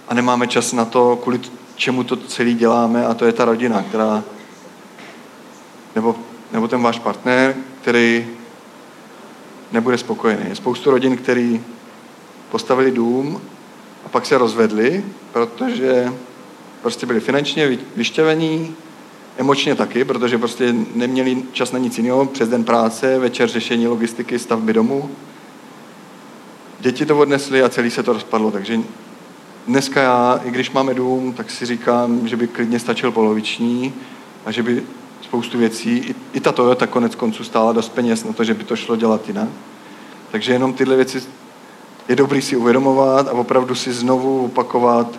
a 0.09 0.14
nemáme 0.14 0.47
čas 0.47 0.72
na 0.72 0.84
to, 0.84 1.16
kvůli 1.16 1.41
čemu 1.76 2.05
to 2.05 2.16
celý 2.16 2.55
děláme 2.55 3.07
a 3.07 3.14
to 3.14 3.24
je 3.24 3.32
ta 3.32 3.45
rodina, 3.45 3.82
která 3.82 4.24
nebo, 5.95 6.16
nebo 6.53 6.68
ten 6.68 6.82
váš 6.82 6.99
partner, 6.99 7.55
který 7.82 8.26
nebude 9.72 9.99
spokojený. 9.99 10.43
Je 10.49 10.55
spoustu 10.55 10.91
rodin, 10.91 11.16
který 11.16 11.64
postavili 12.51 12.91
dům 12.91 13.41
a 14.09 14.11
pak 14.11 14.27
se 14.27 14.39
rozvedli, 14.39 15.05
protože 15.33 16.13
prostě 16.83 17.07
byli 17.07 17.21
finančně 17.21 17.69
vy- 17.69 17.79
vyšťavení, 17.97 18.75
emočně 19.39 19.75
taky, 19.75 20.05
protože 20.05 20.39
prostě 20.39 20.75
neměli 20.95 21.43
čas 21.53 21.73
na 21.73 21.79
nic 21.79 21.99
jiného, 21.99 22.27
přes 22.27 22.49
den 22.49 22.65
práce, 22.65 23.19
večer 23.19 23.49
řešení 23.49 23.87
logistiky, 23.87 24.39
stavby 24.39 24.73
domu. 24.73 25.11
Děti 26.81 27.07
to 27.07 27.19
odnesly 27.19 27.63
a 27.63 27.69
celý 27.69 27.91
se 27.91 28.03
to 28.03 28.13
rozpadlo, 28.13 28.51
takže 28.51 28.81
dneska 29.67 30.03
já, 30.03 30.41
i 30.45 30.51
když 30.51 30.71
máme 30.71 30.95
dům, 30.95 31.33
tak 31.33 31.51
si 31.51 31.67
říkám, 31.67 32.29
že 32.29 32.37
by 32.37 32.49
klidně 32.49 32.81
stačil 32.81 33.13
poloviční 33.13 33.95
a 34.47 34.53
že 34.53 34.63
by 34.63 34.83
spoustu 35.23 35.59
věcí, 35.59 35.99
i, 35.99 36.15
i 36.33 36.41
ta 36.41 36.53
Toyota 36.53 36.87
konec 36.87 37.15
konců 37.15 37.45
stála 37.45 37.73
dost 37.73 37.89
peněz 37.89 38.25
na 38.25 38.33
to, 38.33 38.45
že 38.45 38.55
by 38.55 38.65
to 38.65 38.77
šlo 38.77 38.97
dělat 38.97 39.29
jinak. 39.29 39.49
Takže 40.31 40.53
jenom 40.53 40.73
tyhle 40.73 40.97
věci 40.97 41.23
je 42.09 42.17
dobrý 42.17 42.43
si 42.43 42.57
uvědomovat 42.57 43.29
a 43.29 43.33
opravdu 43.33 43.75
si 43.75 43.93
znovu 43.93 44.45
opakovat, 44.45 45.19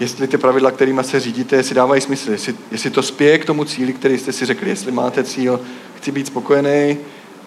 jestli 0.00 0.28
ty 0.28 0.38
pravidla, 0.38 0.70
kterými 0.70 1.04
se 1.04 1.20
řídíte, 1.20 1.56
jestli 1.56 1.74
dávají 1.74 2.00
smysl, 2.00 2.30
jestli, 2.30 2.54
jestli 2.70 2.90
to 2.90 3.02
spěje 3.02 3.38
k 3.38 3.44
tomu 3.44 3.64
cíli, 3.64 3.92
který 3.92 4.18
jste 4.18 4.32
si 4.32 4.46
řekli, 4.46 4.70
jestli 4.70 4.92
máte 4.92 5.24
cíl, 5.24 5.60
chci 5.96 6.12
být 6.12 6.26
spokojený, 6.26 6.96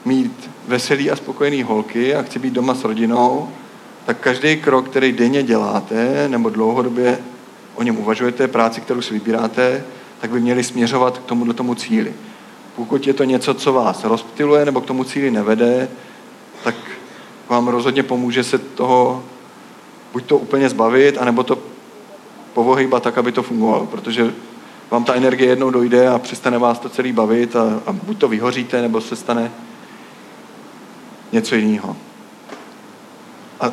mít 0.06 0.50
veselý 0.68 1.12
a 1.12 1.16
spokojený 1.16 1.64
holky 1.64 2.16
a 2.16 2.24
chci 2.24 2.40
být 2.40 2.54
doma 2.54 2.76
s 2.76 2.84
rodinou, 2.84 3.50
tak 4.06 4.20
každý 4.20 4.58
krok, 4.58 4.90
který 4.90 5.12
denně 5.12 5.44
děláte, 5.44 6.28
nebo 6.28 6.50
dlouhodobě 6.50 7.18
o 7.76 7.84
něm 7.84 7.98
uvažujete, 7.98 8.48
práci, 8.48 8.82
kterou 8.82 9.02
si 9.02 9.14
vybíráte, 9.14 9.84
tak 10.22 10.32
by 10.32 10.40
měli 10.40 10.64
směřovat 10.64 11.18
k 11.18 11.24
tomuhle 11.24 11.54
tomu 11.54 11.76
cíli. 11.76 12.14
Pokud 12.76 13.08
je 13.08 13.14
to 13.14 13.24
něco, 13.24 13.54
co 13.54 13.74
vás 13.74 14.04
rozptiluje 14.04 14.66
nebo 14.66 14.82
k 14.82 14.86
tomu 14.86 15.04
cíli 15.04 15.32
nevede, 15.32 15.88
tak 16.64 16.76
vám 17.50 17.68
rozhodně 17.68 18.04
pomůže 18.04 18.44
se 18.44 18.58
toho 18.58 19.24
buď 20.14 20.26
to 20.26 20.38
úplně 20.38 20.70
zbavit, 20.70 21.18
anebo 21.18 21.44
to 21.44 21.58
povohejbat 22.54 23.04
tak, 23.04 23.18
aby 23.18 23.32
to 23.32 23.44
fungovalo, 23.44 23.86
protože 23.86 24.34
vám 24.92 25.04
ta 25.04 25.14
energie 25.14 25.50
jednou 25.50 25.70
dojde 25.70 26.08
a 26.08 26.20
přestane 26.20 26.58
vás 26.58 26.80
to 26.80 26.90
celý 26.90 27.12
bavit 27.12 27.56
a, 27.56 27.82
a 27.86 27.92
buď 27.92 28.18
to 28.18 28.28
vyhoříte, 28.28 28.82
nebo 28.82 29.02
se 29.02 29.16
stane 29.16 29.52
něco 31.32 31.56
jiného. 31.56 31.98
A, 33.60 33.72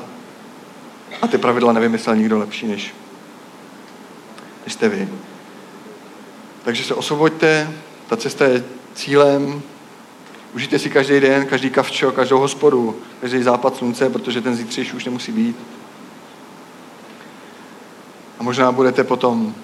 a 1.22 1.26
ty 1.26 1.38
pravidla 1.38 1.72
nevymyslel 1.72 2.16
nikdo 2.16 2.38
lepší 2.38 2.66
než, 2.66 2.94
než 4.64 4.72
jste 4.72 4.88
vy. 4.88 5.08
Takže 6.64 6.84
se 6.84 6.94
osvoboďte, 6.94 7.70
ta 8.08 8.16
cesta 8.16 8.44
je 8.44 8.64
cílem, 8.94 9.62
užijte 10.54 10.78
si 10.78 10.90
každý 10.90 11.20
den, 11.20 11.46
každý 11.46 11.70
kavčo, 11.70 12.12
každou 12.12 12.38
hospodu, 12.38 12.96
každý 13.20 13.42
západ 13.42 13.76
slunce, 13.76 14.10
protože 14.10 14.40
ten 14.40 14.56
zítřejší 14.56 14.92
už 14.92 15.04
nemusí 15.04 15.32
být. 15.32 15.56
A 18.38 18.42
možná 18.42 18.72
budete 18.72 19.04
potom 19.04 19.54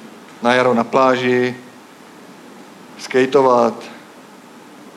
na 0.43 0.55
jaro 0.55 0.74
na 0.74 0.84
pláži, 0.84 1.57
skateovat, 2.99 3.84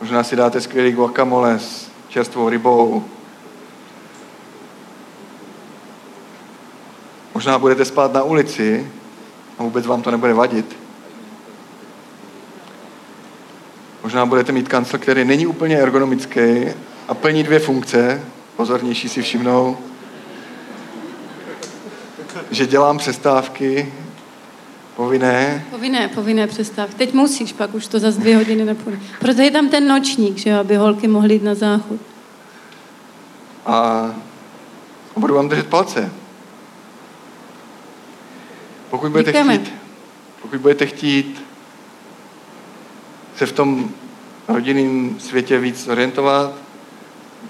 možná 0.01 0.23
si 0.23 0.35
dáte 0.35 0.61
skvělý 0.61 0.91
guacamole 0.91 1.59
s 1.59 1.91
čerstvou 2.09 2.49
rybou, 2.49 3.05
možná 7.33 7.59
budete 7.59 7.85
spát 7.85 8.13
na 8.13 8.23
ulici 8.23 8.91
a 9.59 9.63
vůbec 9.63 9.85
vám 9.85 10.01
to 10.01 10.11
nebude 10.11 10.33
vadit. 10.33 10.80
Možná 14.03 14.25
budete 14.25 14.51
mít 14.51 14.67
kancel, 14.67 14.99
který 14.99 15.25
není 15.25 15.47
úplně 15.47 15.77
ergonomický 15.77 16.65
a 17.07 17.13
plní 17.13 17.43
dvě 17.43 17.59
funkce, 17.59 18.21
pozornější 18.55 19.09
si 19.09 19.21
všimnou. 19.21 19.77
že 22.51 22.67
dělám 22.67 22.97
přestávky 22.97 23.93
povinné. 24.95 25.65
Povinné, 25.69 26.07
povinné 26.07 26.47
přestávky. 26.47 26.95
Teď 26.95 27.13
musíš, 27.13 27.53
pak 27.53 27.73
už 27.73 27.87
to 27.87 27.99
za 27.99 28.11
dvě 28.11 28.35
hodiny 28.37 28.65
nepůjde. 28.65 28.99
Proto 29.19 29.41
je 29.41 29.51
tam 29.51 29.69
ten 29.69 29.87
nočník, 29.87 30.37
že 30.37 30.49
jo, 30.49 30.59
aby 30.59 30.75
holky 30.75 31.07
mohly 31.07 31.33
jít 31.33 31.43
na 31.43 31.55
záchod. 31.55 31.99
A 33.65 34.05
budu 35.15 35.35
vám 35.35 35.49
držet 35.49 35.67
palce. 35.67 36.11
Pokud 38.89 39.11
budete 39.11 39.31
Děkujeme. 39.31 39.57
chtít, 39.57 39.73
pokud 40.41 40.59
budete 40.59 40.85
chtít 40.85 41.43
se 43.41 43.45
v 43.45 43.51
tom 43.51 43.89
rodinném 44.47 45.15
světě 45.19 45.59
víc 45.59 45.87
orientovat, 45.87 46.53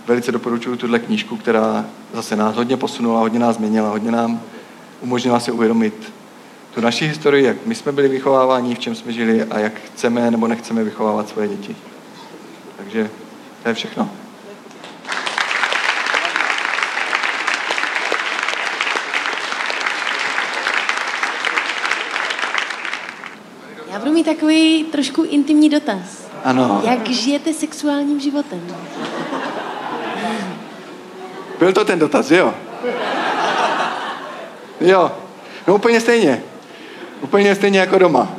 velice 0.08 0.32
doporučuji 0.32 0.76
tuhle 0.76 1.00
knížku, 1.00 1.38
která 1.38 1.86
zase 2.14 2.36
nás 2.36 2.56
hodně 2.56 2.78
posunula, 2.78 3.20
hodně 3.20 3.40
nás 3.40 3.56
změnila, 3.56 3.90
hodně 3.90 4.12
nám 4.12 4.42
umožnila 5.02 5.40
si 5.40 5.52
uvědomit 5.52 6.14
tu 6.74 6.82
naši 6.82 7.08
historii, 7.08 7.46
jak 7.46 7.66
my 7.66 7.76
jsme 7.76 7.92
byli 7.92 8.08
vychováváni, 8.08 8.76
v 8.76 8.80
čem 8.80 8.96
jsme 8.96 9.14
žili 9.14 9.44
a 9.44 9.60
jak 9.60 9.74
chceme 9.74 10.32
nebo 10.32 10.48
nechceme 10.48 10.84
vychovávat 10.84 11.30
svoje 11.30 11.48
děti. 11.48 11.76
Takže 12.78 13.10
to 13.64 13.70
je 13.70 13.76
všechno. 13.76 14.10
Mít 24.22 24.36
takový 24.36 24.84
trošku 24.84 25.24
intimní 25.24 25.70
dotaz. 25.70 26.30
Ano. 26.44 26.82
Jak 26.84 27.10
žijete 27.10 27.54
sexuálním 27.54 28.20
životem? 28.20 28.76
Byl 31.60 31.74
to 31.74 31.86
ten 31.86 32.00
dotaz, 32.00 32.32
jo? 32.32 32.54
Jo. 34.82 35.12
No 35.68 35.76
úplně 35.76 36.02
stejně. 36.02 36.44
Úplně 37.22 37.56
stejně 37.56 37.80
jako 37.80 37.98
doma. 37.98 38.30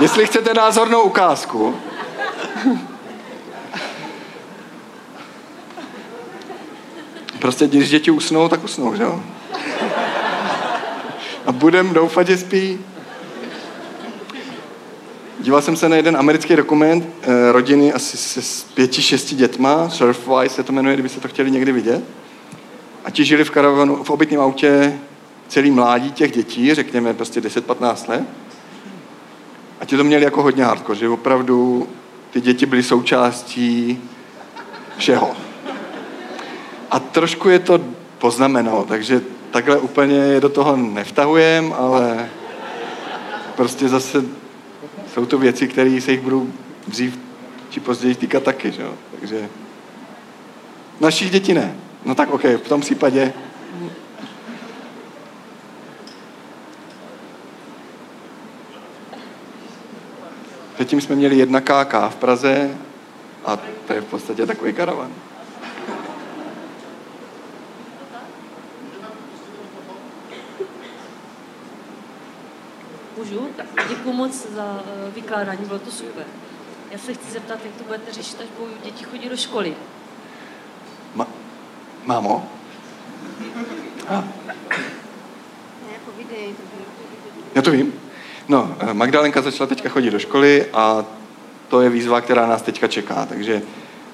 Jestli 0.00 0.26
chcete 0.26 0.54
názornou 0.54 1.02
ukázku, 1.02 1.76
prostě 7.38 7.66
když 7.66 7.90
děti 7.90 8.10
usnou, 8.10 8.48
tak 8.48 8.64
usnou, 8.64 8.96
že 8.96 9.02
jo? 9.02 9.22
A 11.46 11.52
budem 11.52 11.94
doufat, 11.94 12.26
že 12.26 12.36
spí. 12.36 12.78
Díval 15.40 15.62
jsem 15.62 15.76
se 15.76 15.88
na 15.88 15.96
jeden 15.96 16.16
americký 16.16 16.56
dokument 16.56 17.08
eh, 17.22 17.52
rodiny 17.52 17.92
asi 17.92 18.16
se 18.16 18.42
s 18.42 18.64
pěti, 18.64 19.02
šesti 19.02 19.34
dětma, 19.34 19.88
Surfwise 19.88 20.54
se 20.54 20.62
to 20.62 20.72
jmenuje, 20.72 20.94
kdybyste 20.94 21.20
to 21.20 21.28
chtěli 21.28 21.50
někdy 21.50 21.72
vidět. 21.72 22.04
A 23.04 23.10
ti 23.10 23.24
žili 23.24 23.44
v 23.44 23.50
karavanu, 23.50 24.04
v 24.04 24.10
obytném 24.10 24.40
autě 24.40 24.98
celý 25.48 25.70
mládí 25.70 26.12
těch 26.12 26.32
dětí, 26.32 26.74
řekněme 26.74 27.14
prostě 27.14 27.40
10-15 27.40 28.08
let. 28.08 28.22
A 29.80 29.84
ti 29.84 29.96
to 29.96 30.04
měli 30.04 30.24
jako 30.24 30.42
hodně 30.42 30.64
hardcore, 30.64 30.98
že 30.98 31.08
opravdu 31.08 31.88
ty 32.30 32.40
děti 32.40 32.66
byly 32.66 32.82
součástí 32.82 34.00
všeho. 34.96 35.30
A 36.90 36.98
trošku 36.98 37.48
je 37.48 37.58
to 37.58 37.80
poznamenalo, 38.18 38.84
takže 38.88 39.20
takhle 39.52 39.78
úplně 39.78 40.16
je 40.16 40.40
do 40.40 40.48
toho 40.48 40.76
nevtahujem, 40.76 41.74
ale 41.78 42.28
prostě 43.56 43.88
zase 43.88 44.24
jsou 45.14 45.26
to 45.26 45.38
věci, 45.38 45.68
které 45.68 46.00
se 46.00 46.12
jich 46.12 46.20
budou 46.20 46.48
dřív 46.88 47.18
či 47.70 47.80
později 47.80 48.14
týkat 48.14 48.42
taky, 48.42 48.72
že 48.72 48.82
jo? 48.82 48.94
Takže 49.18 49.48
našich 51.00 51.30
dětí 51.30 51.54
ne. 51.54 51.76
No 52.04 52.14
tak 52.14 52.30
OK, 52.30 52.44
v 52.44 52.68
tom 52.68 52.80
případě 52.80 53.32
Předtím 60.74 61.00
jsme 61.00 61.16
měli 61.16 61.36
jedna 61.36 61.60
KK 61.60 61.94
v 62.08 62.16
Praze 62.16 62.78
a 63.44 63.58
to 63.86 63.92
je 63.92 64.00
v 64.00 64.04
podstatě 64.04 64.46
takový 64.46 64.72
karavan. 64.72 65.12
Můžu? 73.22 73.48
Děkuji 73.88 74.12
moc 74.12 74.46
za 74.54 74.82
eh, 74.86 75.10
vykládání, 75.14 75.64
bylo 75.64 75.78
to 75.78 75.90
super. 75.90 76.24
Já 76.90 76.98
se 76.98 77.14
chci 77.14 77.32
zeptat, 77.32 77.58
jak 77.64 77.74
to 77.74 77.84
budete 77.84 78.12
řešit, 78.12 78.40
až 78.40 78.46
budou 78.58 78.70
děti 78.84 79.04
chodí 79.04 79.28
do 79.28 79.36
školy. 79.36 79.74
Ma- 81.16 81.26
mámo? 82.04 82.48
A, 84.08 84.24
já 87.54 87.62
to 87.62 87.70
vím. 87.70 87.92
No, 88.48 88.76
eh, 88.78 88.94
Magdalenka 88.94 89.42
začala 89.42 89.66
teďka 89.66 89.88
chodit 89.88 90.10
do 90.10 90.18
školy 90.18 90.66
a 90.72 91.04
to 91.68 91.80
je 91.80 91.90
výzva, 91.90 92.20
která 92.20 92.46
nás 92.46 92.62
teďka 92.62 92.88
čeká. 92.88 93.26
Takže 93.26 93.62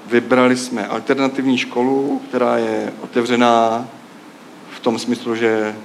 vybrali 0.06 0.56
jsme 0.56 0.86
alternativní 0.86 1.58
školu, 1.58 2.22
která 2.28 2.56
je 2.56 2.92
otevřená 3.00 3.88
v 4.70 4.80
tom 4.80 4.98
smyslu, 4.98 5.34
že 5.34 5.76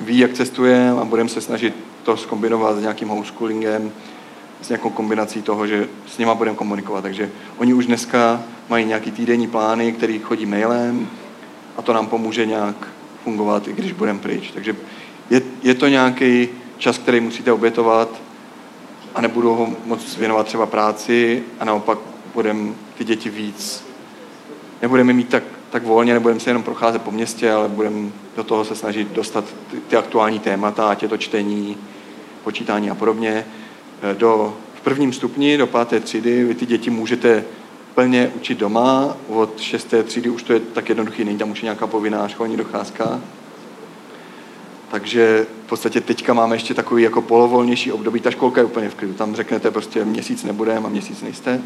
ví, 0.00 0.18
jak 0.18 0.32
cestujeme 0.32 1.00
a 1.00 1.04
budeme 1.04 1.28
se 1.28 1.40
snažit 1.40 1.74
to 2.04 2.16
skombinovat 2.16 2.76
s 2.76 2.80
nějakým 2.80 3.08
homeschoolingem, 3.08 3.92
s 4.62 4.68
nějakou 4.68 4.90
kombinací 4.90 5.42
toho, 5.42 5.66
že 5.66 5.88
s 6.06 6.18
nima 6.18 6.34
budeme 6.34 6.56
komunikovat. 6.56 7.02
Takže 7.02 7.30
oni 7.58 7.74
už 7.74 7.86
dneska 7.86 8.42
mají 8.68 8.86
nějaký 8.86 9.10
týdenní 9.10 9.48
plány, 9.48 9.92
který 9.92 10.18
chodí 10.18 10.46
mailem 10.46 11.08
a 11.76 11.82
to 11.82 11.92
nám 11.92 12.06
pomůže 12.06 12.46
nějak 12.46 12.88
fungovat, 13.24 13.68
i 13.68 13.72
když 13.72 13.92
budeme 13.92 14.18
pryč. 14.18 14.50
Takže 14.50 14.76
je, 15.30 15.42
je 15.62 15.74
to 15.74 15.88
nějaký 15.88 16.48
čas, 16.78 16.98
který 16.98 17.20
musíte 17.20 17.52
obětovat 17.52 18.08
a 19.14 19.20
nebudu 19.20 19.54
ho 19.54 19.68
moc 19.84 20.16
věnovat 20.16 20.46
třeba 20.46 20.66
práci 20.66 21.42
a 21.60 21.64
naopak 21.64 21.98
budeme 22.34 22.72
ty 22.98 23.04
děti 23.04 23.30
víc, 23.30 23.84
nebudeme 24.82 25.12
mít 25.12 25.28
tak, 25.28 25.42
tak 25.70 25.82
volně, 25.82 26.14
nebudeme 26.14 26.40
se 26.40 26.50
jenom 26.50 26.62
procházet 26.62 27.02
po 27.02 27.10
městě, 27.10 27.52
ale 27.52 27.68
budeme 27.68 28.10
do 28.36 28.44
toho 28.44 28.64
se 28.64 28.76
snažit 28.76 29.08
dostat 29.12 29.44
ty, 29.70 29.76
ty 29.76 29.96
aktuální 29.96 30.38
témata, 30.38 30.88
ať 30.88 31.02
je 31.02 31.08
to 31.08 31.16
čtení, 31.16 31.76
počítání 32.44 32.90
a 32.90 32.94
podobně. 32.94 33.46
E, 34.02 34.14
Do, 34.14 34.56
v 34.74 34.80
prvním 34.80 35.12
stupni, 35.12 35.56
do 35.56 35.66
páté 35.66 36.00
třídy, 36.00 36.44
vy 36.44 36.54
ty 36.54 36.66
děti 36.66 36.90
můžete 36.90 37.44
plně 37.94 38.32
učit 38.36 38.58
doma, 38.58 39.16
od 39.28 39.60
šesté 39.60 40.02
třídy 40.02 40.30
už 40.30 40.42
to 40.42 40.52
je 40.52 40.60
tak 40.60 40.88
jednoduchý, 40.88 41.24
není 41.24 41.38
tam 41.38 41.50
už 41.50 41.62
nějaká 41.62 41.86
povinná 41.86 42.28
školní 42.28 42.56
docházka. 42.56 43.20
Takže 44.90 45.46
v 45.66 45.68
podstatě 45.68 46.00
teďka 46.00 46.34
máme 46.34 46.56
ještě 46.56 46.74
takový 46.74 47.02
jako 47.02 47.22
polovolnější 47.22 47.92
období. 47.92 48.20
Ta 48.20 48.30
školka 48.30 48.60
je 48.60 48.64
úplně 48.64 48.88
v 48.88 48.94
klidu. 48.94 49.14
Tam 49.14 49.34
řeknete 49.34 49.70
prostě 49.70 50.04
měsíc 50.04 50.44
nebudeme 50.44 50.86
a 50.86 50.88
měsíc 50.88 51.22
nejste. 51.22 51.60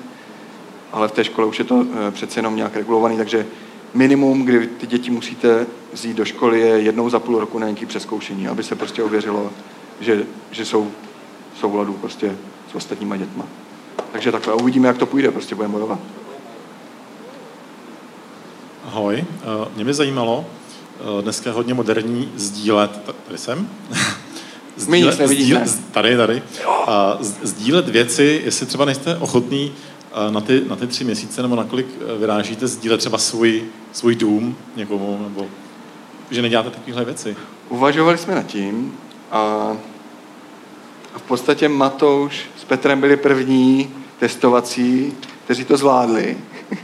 Ale 0.93 1.09
v 1.09 1.13
té 1.13 1.25
škole 1.25 1.47
už 1.47 1.59
je 1.59 1.65
to 1.65 1.87
eh, 2.09 2.11
přece 2.11 2.39
jenom 2.39 2.57
nějak 2.57 2.77
regulovaný, 2.77 3.17
takže 3.17 3.47
minimum, 3.95 4.45
kdy 4.45 4.67
ty 4.67 4.87
děti 4.87 5.11
musíte 5.11 5.67
vzít 5.93 6.17
do 6.17 6.25
školy, 6.25 6.61
je 6.61 6.67
jednou 6.67 7.11
za 7.11 7.19
půl 7.19 7.39
roku 7.39 7.59
na 7.59 7.67
nějaké 7.67 7.87
přeskoušení, 7.87 8.49
aby 8.49 8.63
se 8.63 8.75
prostě 8.77 9.03
ověřilo, 9.03 9.51
že, 10.01 10.25
že 10.51 10.65
jsou 10.65 10.91
v 11.55 11.59
souladu 11.59 11.93
prostě 11.93 12.37
s 12.73 12.75
ostatníma 12.75 13.17
dětma. 13.17 13.45
Takže 14.13 14.33
takhle. 14.33 14.55
Uvidíme, 14.55 14.89
jak 14.89 14.99
to 14.99 15.07
půjde, 15.07 15.31
prostě 15.31 15.55
budeme 15.55 15.73
bojovat. 15.73 15.99
Ahoj, 18.85 19.25
Eh, 19.43 19.69
mě 19.77 19.85
by 19.85 19.95
zajímalo, 19.95 20.47
eh, 21.19 21.23
dneska 21.23 21.51
je 21.51 21.55
hodně 21.55 21.75
moderní 21.75 22.33
sdílet, 22.37 23.15
tady 23.27 23.39
jsem, 23.39 23.69
My 24.89 25.03
nic 25.03 25.19
nevidíme. 25.19 25.67
sdílet, 25.67 25.93
tady, 25.93 26.17
tady, 26.17 26.43
a 26.87 27.19
sdílet 27.43 27.89
věci, 27.89 28.43
jestli 28.45 28.67
třeba 28.67 28.85
nejste 28.85 29.17
ochotný 29.17 29.73
eh, 30.13 30.31
na 30.31 30.41
ty, 30.41 30.63
na 30.69 30.77
ty 30.77 30.87
tři 30.87 31.05
měsíce, 31.05 31.43
nebo 31.43 31.57
nakolik 31.57 31.87
vyrážíte 32.19 32.67
sdílet 32.67 33.01
třeba 33.01 33.19
svůj, 33.19 33.63
svůj 33.93 34.15
dům 34.15 34.57
někomu, 34.77 35.21
nebo 35.23 35.47
že 36.31 36.43
neděláte 36.43 36.71
takovéhle 36.71 37.05
věci. 37.05 37.37
Uvažovali 37.69 38.19
jsme 38.19 38.35
nad 38.35 38.47
tím 38.47 38.93
a, 39.31 39.77
v 41.17 41.23
podstatě 41.23 41.69
Matouš 41.69 42.51
s 42.57 42.65
Petrem 42.65 43.01
byli 43.01 43.17
první 43.17 43.95
testovací, 44.19 45.17
kteří 45.45 45.65
to 45.65 45.77
zvládli. 45.77 46.37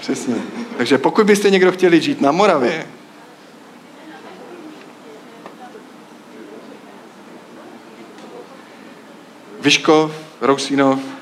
Přesně. 0.00 0.34
Takže 0.76 0.98
pokud 0.98 1.26
byste 1.26 1.50
někdo 1.50 1.72
chtěli 1.72 2.00
žít 2.00 2.20
na 2.20 2.32
Moravě, 2.32 2.86
Vyškov, 9.60 10.12
Rousínov, 10.40 11.13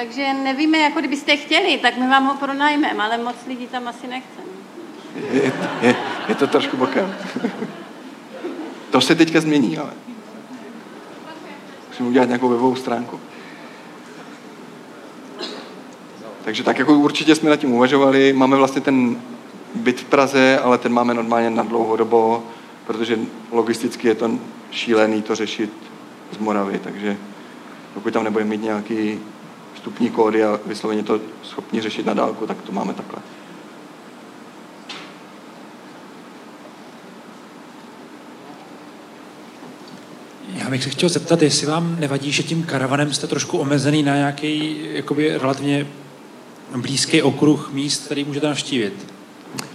Takže 0.00 0.34
nevíme, 0.34 0.78
jako 0.78 0.98
kdybyste 0.98 1.36
chtěli, 1.36 1.78
tak 1.78 1.96
my 1.96 2.08
vám 2.08 2.26
ho 2.26 2.34
pronajmeme, 2.34 3.02
ale 3.02 3.18
moc 3.18 3.36
lidí 3.46 3.66
tam 3.66 3.88
asi 3.88 4.06
nechce. 4.06 4.40
je, 5.32 5.52
je, 5.82 5.96
je 6.28 6.34
to 6.34 6.46
trošku 6.46 6.76
bokem. 6.76 7.14
to 8.90 9.00
se 9.00 9.14
teďka 9.14 9.40
změní, 9.40 9.78
ale 9.78 9.90
musím 11.88 12.06
udělat 12.06 12.26
nějakou 12.26 12.48
webovou 12.48 12.76
stránku. 12.76 13.20
Takže 16.44 16.62
tak 16.62 16.78
jako 16.78 16.94
určitě 16.94 17.34
jsme 17.34 17.50
nad 17.50 17.56
tím 17.56 17.72
uvažovali. 17.72 18.32
Máme 18.32 18.56
vlastně 18.56 18.80
ten 18.80 19.16
byt 19.74 20.00
v 20.00 20.04
Praze, 20.04 20.58
ale 20.58 20.78
ten 20.78 20.92
máme 20.92 21.14
normálně 21.14 21.50
na 21.50 21.62
dlouhodobo, 21.62 22.44
protože 22.86 23.18
logisticky 23.50 24.08
je 24.08 24.14
to 24.14 24.30
šílený 24.70 25.22
to 25.22 25.34
řešit 25.34 25.70
z 26.32 26.38
Moravy, 26.38 26.78
takže 26.78 27.16
pokud 27.94 28.12
tam 28.12 28.24
nebudeme 28.24 28.50
mít 28.50 28.62
nějaký 28.62 29.20
vstupní 29.80 30.10
kódy 30.10 30.44
a 30.44 30.60
vysloveně 30.66 31.02
to 31.02 31.20
schopni 31.42 31.80
řešit 31.80 32.06
na 32.06 32.14
dálku, 32.14 32.46
tak 32.46 32.62
to 32.62 32.72
máme 32.72 32.94
takhle. 32.94 33.18
Já 40.54 40.70
bych 40.70 40.84
se 40.84 40.90
chtěl 40.90 41.08
zeptat, 41.08 41.42
jestli 41.42 41.66
vám 41.66 41.96
nevadí, 42.00 42.32
že 42.32 42.42
tím 42.42 42.62
karavanem 42.62 43.12
jste 43.12 43.26
trošku 43.26 43.58
omezený 43.58 44.02
na 44.02 44.16
nějaký 44.16 44.80
jakoby 44.92 45.38
relativně 45.38 45.86
blízký 46.76 47.22
okruh 47.22 47.72
míst, 47.72 48.04
který 48.04 48.24
můžete 48.24 48.46
navštívit. 48.46 49.06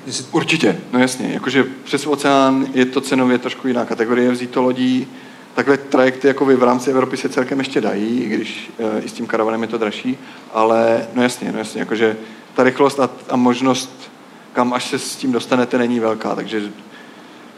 Jestli... 0.05 0.25
Určitě, 0.31 0.77
no 0.93 0.99
jasně. 0.99 1.33
Jakože 1.33 1.63
přes 1.83 2.07
oceán 2.07 2.67
je 2.73 2.85
to 2.85 3.01
cenově 3.01 3.37
trošku 3.37 3.67
jiná 3.67 3.85
kategorie, 3.85 4.31
vzít 4.31 4.49
to 4.49 4.61
lodí. 4.61 5.07
Takhle 5.55 5.77
trajekty 5.77 6.27
jako 6.27 6.45
v 6.45 6.63
rámci 6.63 6.89
Evropy 6.89 7.17
se 7.17 7.29
celkem 7.29 7.59
ještě 7.59 7.81
dají, 7.81 8.19
i 8.19 8.29
když 8.29 8.71
e, 8.79 9.01
i 9.01 9.09
s 9.09 9.13
tím 9.13 9.27
karavanem 9.27 9.61
je 9.61 9.67
to 9.67 9.77
dražší, 9.77 10.17
ale 10.53 11.07
no 11.13 11.23
jasně, 11.23 11.51
no 11.51 11.57
jasně, 11.57 11.79
jakože 11.79 12.17
ta 12.55 12.63
rychlost 12.63 12.99
a, 12.99 13.09
a 13.29 13.35
možnost, 13.35 14.11
kam 14.53 14.73
až 14.73 14.89
se 14.89 14.99
s 14.99 15.15
tím 15.15 15.31
dostanete, 15.31 15.77
není 15.77 15.99
velká, 15.99 16.35
takže 16.35 16.71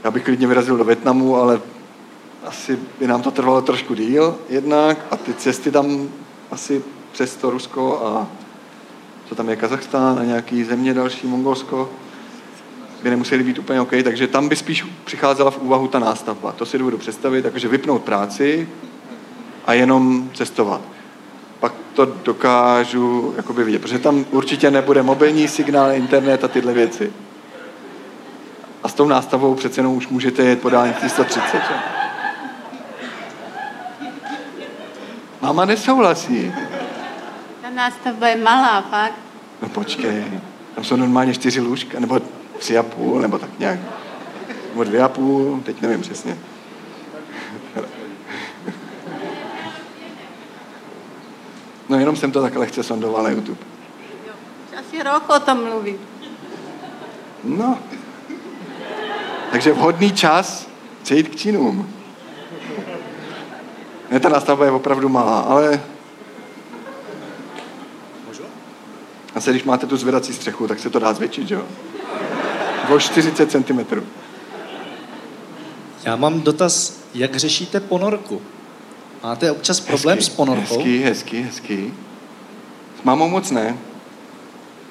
já 0.03 0.11
bych 0.11 0.23
klidně 0.23 0.47
vyrazil 0.47 0.77
do 0.77 0.83
Větnamu, 0.83 1.35
ale 1.35 1.61
asi 2.45 2.79
by 2.99 3.07
nám 3.07 3.21
to 3.21 3.31
trvalo 3.31 3.61
trošku 3.61 3.95
díl 3.95 4.35
jednak 4.49 4.97
a 5.11 5.17
ty 5.17 5.33
cesty 5.33 5.71
tam 5.71 6.09
asi 6.51 6.83
přes 7.11 7.35
to 7.35 7.49
Rusko 7.49 8.01
a 8.05 8.27
co 9.29 9.35
tam 9.35 9.49
je 9.49 9.55
Kazachstán 9.55 10.19
a 10.19 10.23
nějaký 10.23 10.63
země 10.63 10.93
další, 10.93 11.27
Mongolsko, 11.27 11.89
by 13.03 13.09
nemuseli 13.09 13.43
být 13.43 13.59
úplně 13.59 13.81
OK, 13.81 13.91
takže 14.03 14.27
tam 14.27 14.49
by 14.49 14.55
spíš 14.55 14.85
přicházela 15.03 15.51
v 15.51 15.57
úvahu 15.57 15.87
ta 15.87 15.99
nástavba. 15.99 16.51
To 16.51 16.65
si 16.65 16.77
dovedu 16.77 16.97
představit, 16.97 17.41
takže 17.41 17.67
vypnout 17.67 18.03
práci 18.03 18.69
a 19.65 19.73
jenom 19.73 20.29
cestovat. 20.33 20.81
Pak 21.59 21.73
to 21.93 22.05
dokážu 22.05 23.33
jakoby 23.37 23.63
vidět, 23.63 23.79
protože 23.79 23.99
tam 23.99 24.25
určitě 24.31 24.71
nebude 24.71 25.03
mobilní 25.03 25.47
signál, 25.47 25.91
internet 25.91 26.43
a 26.43 26.47
tyhle 26.47 26.73
věci. 26.73 27.13
A 28.83 28.89
s 28.89 28.93
tou 28.93 29.07
nástavou 29.07 29.55
přece 29.55 29.79
jenom 29.79 29.93
už 29.93 30.07
můžete 30.07 30.43
jet 30.43 30.61
po 30.61 30.69
dálnici 30.69 31.09
130. 31.09 31.57
Že? 31.57 31.73
Mama 35.41 35.65
nesouhlasí. 35.65 36.53
Ta 37.61 37.69
nástavba 37.69 38.27
je 38.27 38.35
malá, 38.35 38.81
fakt. 38.81 39.13
No 39.61 39.69
počkej, 39.69 40.23
tam 40.75 40.83
jsou 40.83 40.95
normálně 40.95 41.33
čtyři 41.33 41.61
lůžka, 41.61 41.99
nebo 41.99 42.21
tři 42.57 42.77
a 42.77 42.83
půl, 42.83 43.21
nebo 43.21 43.39
tak 43.39 43.59
nějak. 43.59 43.79
Nebo 44.69 44.83
dvě 44.83 45.01
a 45.03 45.09
půl, 45.09 45.61
teď 45.65 45.81
nevím 45.81 46.01
přesně. 46.01 46.37
No 51.89 51.99
jenom 51.99 52.15
jsem 52.15 52.31
to 52.31 52.41
tak 52.41 52.55
lehce 52.55 52.83
sondoval 52.83 53.23
na 53.23 53.29
YouTube. 53.29 53.59
Asi 54.79 55.03
rok 55.03 55.29
o 55.29 55.39
tom 55.39 55.63
mluví. 55.63 55.95
No. 57.43 57.79
Takže 59.51 59.73
vhodný 59.73 60.11
čas 60.11 60.67
přejít 61.03 61.27
k 61.27 61.35
činům. 61.35 61.93
Ne, 64.11 64.19
ta 64.19 64.29
nástavba 64.29 64.65
je 64.65 64.71
opravdu 64.71 65.09
malá, 65.09 65.39
ale... 65.39 65.81
Asi 69.35 69.49
když 69.49 69.63
máte 69.63 69.87
tu 69.87 69.97
zvedací 69.97 70.33
střechu, 70.33 70.67
tak 70.67 70.79
se 70.79 70.89
to 70.89 70.99
dá 70.99 71.13
zvětšit, 71.13 71.47
že 71.47 71.55
jo? 71.55 71.65
O 72.89 72.99
40 72.99 73.51
cm. 73.51 73.79
Já 76.03 76.15
mám 76.15 76.41
dotaz, 76.41 76.99
jak 77.13 77.35
řešíte 77.35 77.79
ponorku? 77.79 78.41
Máte 79.23 79.51
občas 79.51 79.79
problém 79.79 80.17
hezky, 80.17 80.31
s 80.31 80.35
ponorkou? 80.35 80.75
Hezký, 80.75 80.99
hezký, 81.03 81.41
hezký. 81.41 81.93
S 83.01 83.03
mámou 83.03 83.29
moc 83.29 83.51
ne. 83.51 83.77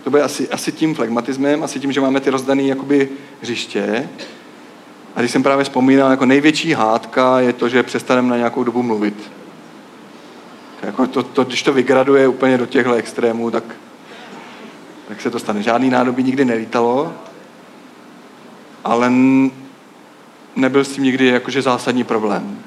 To 0.05 0.11
bude 0.11 0.23
asi, 0.23 0.49
asi 0.49 0.73
tím 0.73 0.95
flegmatismem, 0.95 1.63
asi 1.63 1.81
tím, 1.81 1.93
že 1.93 2.01
máme 2.01 2.21
ty 2.21 2.31
rozdané 2.31 2.63
jakoby 2.63 3.09
hřiště. 3.43 4.09
A 5.17 5.21
když 5.21 5.31
jsem 5.31 5.43
právě 5.43 5.65
vzpomínal, 5.65 6.11
jako 6.11 6.27
největší 6.27 6.73
hádka 6.73 7.41
je 7.41 7.53
to, 7.53 7.69
že 7.69 7.83
přestaneme 7.83 8.31
na 8.31 8.37
nějakou 8.37 8.65
dobu 8.65 8.83
mluvit. 8.83 9.33
To, 10.81 10.87
jako 10.87 11.07
to, 11.07 11.23
to, 11.23 11.45
když 11.45 11.63
to 11.63 11.73
vygraduje 11.73 12.29
úplně 12.29 12.59
do 12.59 12.67
těchto 12.67 12.93
extrémů, 12.93 13.51
tak, 13.51 13.65
tak 15.09 15.21
se 15.21 15.31
to 15.31 15.39
stane. 15.39 15.63
Žádný 15.63 15.91
nádobí 15.91 16.23
nikdy 16.23 16.45
nelítalo, 16.45 17.13
ale 18.87 19.13
nebyl 20.57 20.85
s 20.85 20.93
tím 20.93 21.05
nikdy 21.05 21.27
jakože 21.27 21.63
zásadní 21.63 22.05
problém. 22.05 22.59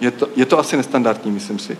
Je 0.00 0.10
to, 0.10 0.28
je 0.36 0.46
to 0.46 0.58
asi 0.58 0.76
nestandardní, 0.76 1.30
myslím 1.30 1.58
si. 1.58 1.78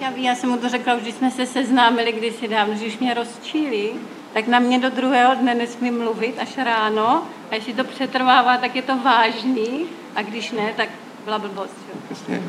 Já, 0.00 0.10
já 0.16 0.34
jsem 0.34 0.50
mu 0.50 0.56
to 0.56 0.68
řekla, 0.68 0.94
už 0.94 1.02
když 1.02 1.14
jsme 1.14 1.30
se 1.30 1.46
seznámili 1.46 2.12
kdysi 2.12 2.48
dávno, 2.48 2.74
že 2.74 2.86
už 2.86 2.98
mě 2.98 3.14
rozčílí, 3.14 3.90
tak 4.32 4.48
na 4.48 4.58
mě 4.58 4.78
do 4.78 4.90
druhého 4.90 5.34
dne 5.34 5.54
nesmí 5.54 5.90
mluvit 5.90 6.34
až 6.38 6.58
ráno 6.58 7.22
a 7.50 7.54
jestli 7.54 7.72
to 7.72 7.84
přetrvává, 7.84 8.56
tak 8.56 8.76
je 8.76 8.82
to 8.82 8.96
vážný 8.96 9.86
a 10.16 10.22
když 10.22 10.50
ne, 10.50 10.72
tak 10.76 10.88
byla 11.24 11.38
blbost. 11.38 11.76
Přesně. 12.04 12.42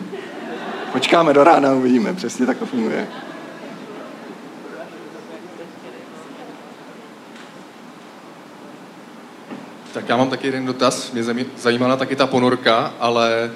Počkáme 0.92 1.34
do 1.34 1.44
rána, 1.44 1.74
uvidíme. 1.74 2.14
Přesně 2.14 2.46
tak 2.46 2.58
to 2.58 2.66
funguje. 2.66 3.08
Tak 9.94 10.10
já 10.10 10.18
mám 10.18 10.30
taky 10.30 10.48
jeden 10.48 10.66
dotaz. 10.66 11.12
Mě 11.12 11.24
zajímala 11.58 11.98
taky 11.98 12.16
ta 12.16 12.28
ponorka, 12.28 12.94
ale 13.00 13.52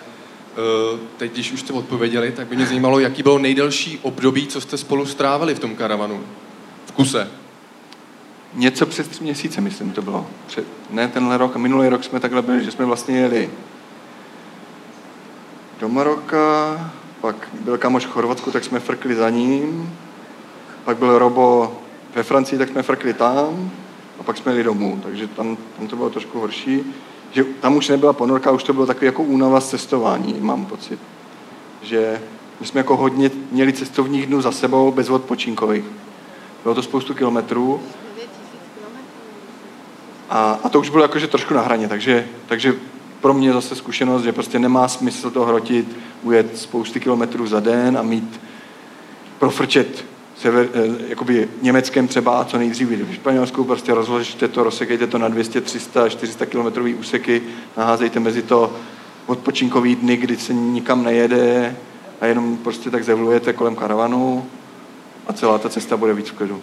uh, 0.93 0.99
teď, 1.17 1.33
když 1.33 1.51
už 1.51 1.59
jste 1.59 1.73
odpověděli, 1.73 2.31
tak 2.31 2.47
by 2.47 2.55
mě 2.55 2.65
zajímalo, 2.65 2.99
jaký 2.99 3.23
bylo 3.23 3.39
nejdelší 3.39 3.99
období, 4.01 4.47
co 4.47 4.61
jste 4.61 4.77
spolu 4.77 5.05
strávili 5.05 5.55
v 5.55 5.59
tom 5.59 5.75
karavanu. 5.75 6.23
V 6.85 6.91
kuse. 6.91 7.27
Něco 8.53 8.85
přes 8.85 9.07
tři 9.07 9.23
měsíce, 9.23 9.61
myslím, 9.61 9.91
to 9.91 10.01
bylo. 10.01 10.27
Před, 10.47 10.65
ne 10.89 11.07
tenhle 11.07 11.37
rok, 11.37 11.55
minulý 11.55 11.89
rok 11.89 12.03
jsme 12.03 12.19
takhle 12.19 12.41
byli, 12.41 12.65
že 12.65 12.71
jsme 12.71 12.85
vlastně 12.85 13.19
jeli 13.19 13.49
do 15.79 15.89
Maroka, 15.89 16.91
pak 17.21 17.49
byl 17.61 17.77
kamoš 17.77 18.05
v 18.05 18.09
Chorvatsku, 18.09 18.51
tak 18.51 18.63
jsme 18.63 18.79
frkli 18.79 19.15
za 19.15 19.29
ním, 19.29 19.97
pak 20.85 20.97
byl 20.97 21.19
Robo 21.19 21.79
ve 22.15 22.23
Francii, 22.23 22.59
tak 22.59 22.69
jsme 22.69 22.83
frkli 22.83 23.13
tam, 23.13 23.71
pak 24.27 24.37
jsme 24.37 24.51
jeli 24.51 24.63
domů, 24.63 24.99
takže 25.03 25.27
tam, 25.27 25.57
tam 25.77 25.87
to 25.87 25.95
bylo 25.95 26.09
trošku 26.09 26.39
horší. 26.39 26.83
Že 27.31 27.43
tam 27.43 27.75
už 27.75 27.87
nebyla 27.87 28.13
ponorka, 28.13 28.51
už 28.51 28.63
to 28.63 28.73
bylo 28.73 28.85
takový 28.85 29.05
jako 29.05 29.23
únava 29.23 29.61
z 29.61 29.69
cestování, 29.69 30.35
mám 30.39 30.65
pocit. 30.65 30.99
Že 31.81 32.21
my 32.59 32.67
jsme 32.67 32.79
jako 32.79 32.97
hodně 32.97 33.31
měli 33.51 33.73
cestovních 33.73 34.25
dnů 34.25 34.41
za 34.41 34.51
sebou, 34.51 34.91
bez 34.91 35.09
odpočinkových. 35.09 35.83
Bylo 36.63 36.75
to 36.75 36.81
spoustu 36.81 37.13
kilometrů. 37.13 37.81
A, 40.29 40.59
a 40.63 40.69
to 40.69 40.79
už 40.79 40.89
bylo 40.89 41.03
jakože 41.03 41.27
trošku 41.27 41.53
na 41.53 41.61
hraně, 41.61 41.87
takže, 41.87 42.27
takže 42.47 42.75
pro 43.21 43.33
mě 43.33 43.53
zase 43.53 43.75
zkušenost, 43.75 44.23
že 44.23 44.33
prostě 44.33 44.59
nemá 44.59 44.87
smysl 44.87 45.31
to 45.31 45.45
hrotit, 45.45 45.97
ujet 46.23 46.57
spousty 46.57 46.99
kilometrů 46.99 47.47
za 47.47 47.59
den 47.59 47.97
a 47.97 48.01
mít 48.01 48.39
profrčet 49.39 50.05
sever, 50.39 50.69
eh, 50.73 51.09
jakoby 51.09 51.49
Německém 51.61 52.07
třeba 52.07 52.41
a 52.41 52.45
co 52.45 52.57
nejdřív 52.57 52.89
v 52.89 53.13
Španělsku, 53.13 53.63
prostě 53.63 53.93
rozložte 53.93 54.47
to, 54.47 54.63
rozsekejte 54.63 55.07
to 55.07 55.17
na 55.17 55.27
200, 55.27 55.61
300, 55.61 56.09
400 56.09 56.45
kilometrový 56.45 56.95
úseky, 56.95 57.41
naházejte 57.77 58.19
mezi 58.19 58.41
to 58.41 58.75
odpočinkový 59.25 59.95
dny, 59.95 60.17
kdy 60.17 60.37
se 60.37 60.53
nikam 60.53 61.03
nejede 61.03 61.75
a 62.21 62.25
jenom 62.25 62.57
prostě 62.57 62.89
tak 62.89 63.03
zevlujete 63.03 63.53
kolem 63.53 63.75
karavanu 63.75 64.49
a 65.27 65.33
celá 65.33 65.57
ta 65.57 65.69
cesta 65.69 65.97
bude 65.97 66.13
víc 66.13 66.29
v 66.29 66.33
klidu. 66.33 66.61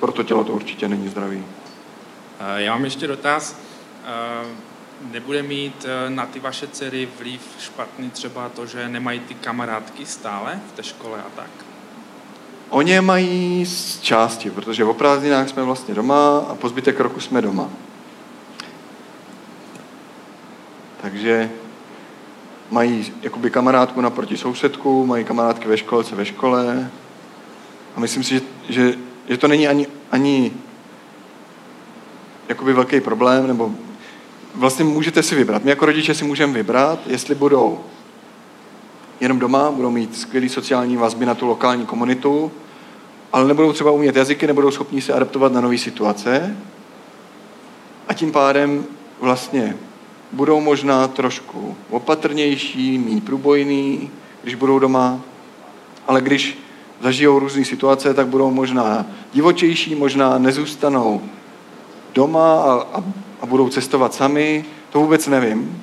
Pro 0.00 0.12
to 0.12 0.22
tělo 0.22 0.44
to 0.44 0.52
určitě 0.52 0.88
není 0.88 1.08
zdravý. 1.08 1.44
Eh, 2.40 2.62
Já 2.62 2.72
mám 2.72 2.84
ještě 2.84 3.06
dotaz. 3.06 3.56
Nebude 5.12 5.42
mít 5.42 5.86
eh, 5.88 6.10
na 6.10 6.26
ty 6.26 6.40
vaše 6.40 6.66
dcery 6.66 7.08
vliv 7.18 7.40
špatný 7.58 8.10
třeba 8.10 8.48
to, 8.48 8.66
že 8.66 8.88
nemají 8.88 9.20
ty 9.20 9.34
kamarádky 9.34 10.06
stále 10.06 10.60
v 10.68 10.76
té 10.76 10.82
škole 10.82 11.18
a 11.18 11.30
tak? 11.36 11.50
Oni 12.70 13.00
mají 13.00 13.66
z 13.66 14.00
části, 14.00 14.50
protože 14.50 14.84
o 14.84 14.94
prázdninách 14.94 15.48
jsme 15.48 15.62
vlastně 15.62 15.94
doma 15.94 16.38
a 16.38 16.54
po 16.54 16.68
zbytek 16.68 17.00
roku 17.00 17.20
jsme 17.20 17.42
doma. 17.42 17.70
Takže 21.00 21.50
mají 22.70 23.12
jakoby 23.22 23.50
kamarádku 23.50 24.00
naproti 24.00 24.36
sousedku, 24.36 25.06
mají 25.06 25.24
kamarádky 25.24 25.68
ve 25.68 25.76
školce 25.76 26.16
ve 26.16 26.24
škole 26.24 26.90
a 27.96 28.00
myslím 28.00 28.22
si, 28.22 28.34
že, 28.34 28.40
že, 28.68 28.94
že 29.28 29.36
to 29.36 29.48
není 29.48 29.68
ani, 29.68 29.86
ani 30.10 30.52
jakoby 32.48 32.72
velký 32.72 33.00
problém, 33.00 33.46
nebo 33.46 33.74
vlastně 34.54 34.84
můžete 34.84 35.22
si 35.22 35.34
vybrat. 35.34 35.64
My 35.64 35.70
jako 35.70 35.86
rodiče 35.86 36.14
si 36.14 36.24
můžeme 36.24 36.52
vybrat, 36.52 36.98
jestli 37.06 37.34
budou 37.34 37.80
jenom 39.20 39.38
doma, 39.38 39.70
budou 39.70 39.90
mít 39.90 40.16
skvělé 40.16 40.48
sociální 40.48 40.96
vazby 40.96 41.26
na 41.26 41.34
tu 41.34 41.46
lokální 41.46 41.86
komunitu, 41.86 42.52
ale 43.32 43.48
nebudou 43.48 43.72
třeba 43.72 43.90
umět 43.90 44.16
jazyky, 44.16 44.46
nebudou 44.46 44.70
schopni 44.70 45.02
se 45.02 45.12
adaptovat 45.12 45.52
na 45.52 45.60
nové 45.60 45.78
situace 45.78 46.56
a 48.08 48.14
tím 48.14 48.32
pádem 48.32 48.84
vlastně 49.20 49.76
budou 50.32 50.60
možná 50.60 51.08
trošku 51.08 51.76
opatrnější, 51.90 52.98
méně 52.98 53.20
průbojný, 53.20 54.10
když 54.42 54.54
budou 54.54 54.78
doma, 54.78 55.20
ale 56.06 56.20
když 56.20 56.58
zažijou 57.00 57.38
různé 57.38 57.64
situace, 57.64 58.14
tak 58.14 58.26
budou 58.26 58.50
možná 58.50 59.06
divočejší, 59.32 59.94
možná 59.94 60.38
nezůstanou 60.38 61.20
doma 62.14 62.62
a, 62.62 62.72
a, 62.72 63.04
a 63.44 63.46
budou 63.46 63.68
cestovat 63.68 64.14
sami, 64.14 64.64
to 64.90 65.00
vůbec 65.00 65.26
nevím. 65.26 65.82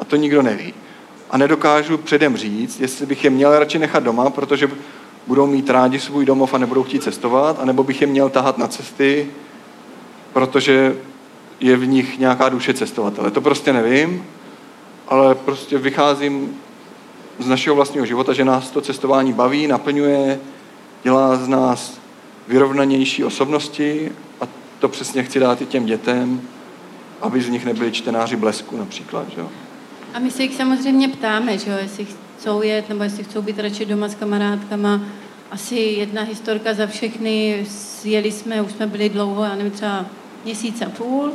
A 0.00 0.04
to 0.04 0.16
nikdo 0.16 0.42
neví. 0.42 0.74
A 1.30 1.38
nedokážu 1.38 1.98
předem 1.98 2.36
říct, 2.36 2.80
jestli 2.80 3.06
bych 3.06 3.24
je 3.24 3.30
měl 3.30 3.58
radši 3.58 3.78
nechat 3.78 4.02
doma, 4.02 4.30
protože 4.30 4.70
budou 5.26 5.46
mít 5.46 5.70
rádi 5.70 6.00
svůj 6.00 6.24
domov 6.24 6.54
a 6.54 6.58
nebudou 6.58 6.82
chtít 6.82 7.02
cestovat, 7.02 7.60
anebo 7.60 7.84
bych 7.84 8.00
je 8.00 8.06
měl 8.06 8.30
tahat 8.30 8.58
na 8.58 8.68
cesty, 8.68 9.30
protože 10.32 10.96
je 11.60 11.76
v 11.76 11.86
nich 11.86 12.18
nějaká 12.18 12.48
duše 12.48 12.74
cestovatele. 12.74 13.30
To 13.30 13.40
prostě 13.40 13.72
nevím, 13.72 14.26
ale 15.08 15.34
prostě 15.34 15.78
vycházím 15.78 16.56
z 17.38 17.48
našeho 17.48 17.76
vlastního 17.76 18.06
života, 18.06 18.32
že 18.32 18.44
nás 18.44 18.70
to 18.70 18.80
cestování 18.80 19.32
baví, 19.32 19.66
naplňuje, 19.66 20.40
dělá 21.02 21.36
z 21.36 21.48
nás 21.48 21.98
vyrovnanější 22.48 23.24
osobnosti 23.24 24.12
a 24.40 24.48
to 24.78 24.88
přesně 24.88 25.22
chci 25.22 25.40
dát 25.40 25.62
i 25.62 25.66
těm 25.66 25.86
dětem, 25.86 26.40
aby 27.24 27.42
z 27.42 27.48
nich 27.48 27.64
nebyli 27.64 27.92
čtenáři 27.92 28.36
blesku 28.36 28.76
například. 28.76 29.28
Že? 29.30 29.40
A 30.14 30.18
my 30.18 30.30
se 30.30 30.42
jich 30.42 30.54
samozřejmě 30.54 31.08
ptáme, 31.08 31.58
že 31.58 31.70
jo, 31.70 31.76
jestli 31.82 32.06
chcou 32.38 32.62
jet, 32.62 32.88
nebo 32.88 33.02
jestli 33.02 33.24
chcou 33.24 33.42
být 33.42 33.58
radši 33.58 33.84
doma 33.86 34.08
s 34.08 34.14
kamarádkama. 34.14 35.00
Asi 35.50 35.74
jedna 35.74 36.22
historka 36.22 36.74
za 36.74 36.86
všechny, 36.86 37.66
jeli 38.04 38.32
jsme, 38.32 38.62
už 38.62 38.72
jsme 38.72 38.86
byli 38.86 39.08
dlouho, 39.08 39.44
já 39.44 39.54
nevím, 39.54 39.72
třeba 39.72 40.06
měsíc 40.44 40.82
a 40.82 40.90
půl, 40.90 41.32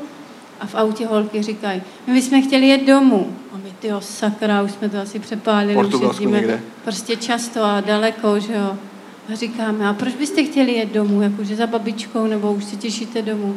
a 0.60 0.66
v 0.66 0.76
autě 0.76 1.08
holky 1.08 1.44
říkají, 1.44 1.82
my 2.08 2.14
bychom 2.14 2.42
chtěli 2.44 2.68
jet 2.68 2.86
domů. 2.86 3.36
A 3.54 3.58
my, 3.64 3.74
tyjo, 3.80 4.02
sakra, 4.02 4.62
už 4.62 4.72
jsme 4.72 4.90
to 4.90 4.98
asi 4.98 5.20
přepálili, 5.20 5.76
už 5.76 6.20
někde. 6.20 6.62
prostě 6.84 7.16
často 7.16 7.64
a 7.64 7.82
daleko, 7.82 8.40
že 8.40 8.54
jo. 8.54 8.78
A 9.34 9.36
říkáme, 9.36 9.90
a 9.90 9.94
proč 9.94 10.16
byste 10.16 10.44
chtěli 10.44 10.72
jet 10.74 10.94
domů, 10.94 11.22
jakože 11.22 11.56
za 11.56 11.68
babičkou, 11.68 12.28
nebo 12.28 12.54
už 12.54 12.64
si 12.64 12.78
těšíte 12.78 13.22
domů? 13.22 13.56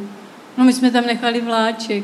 No 0.57 0.63
my 0.63 0.73
jsme 0.73 0.91
tam 0.91 1.05
nechali 1.05 1.41
vláček. 1.41 2.03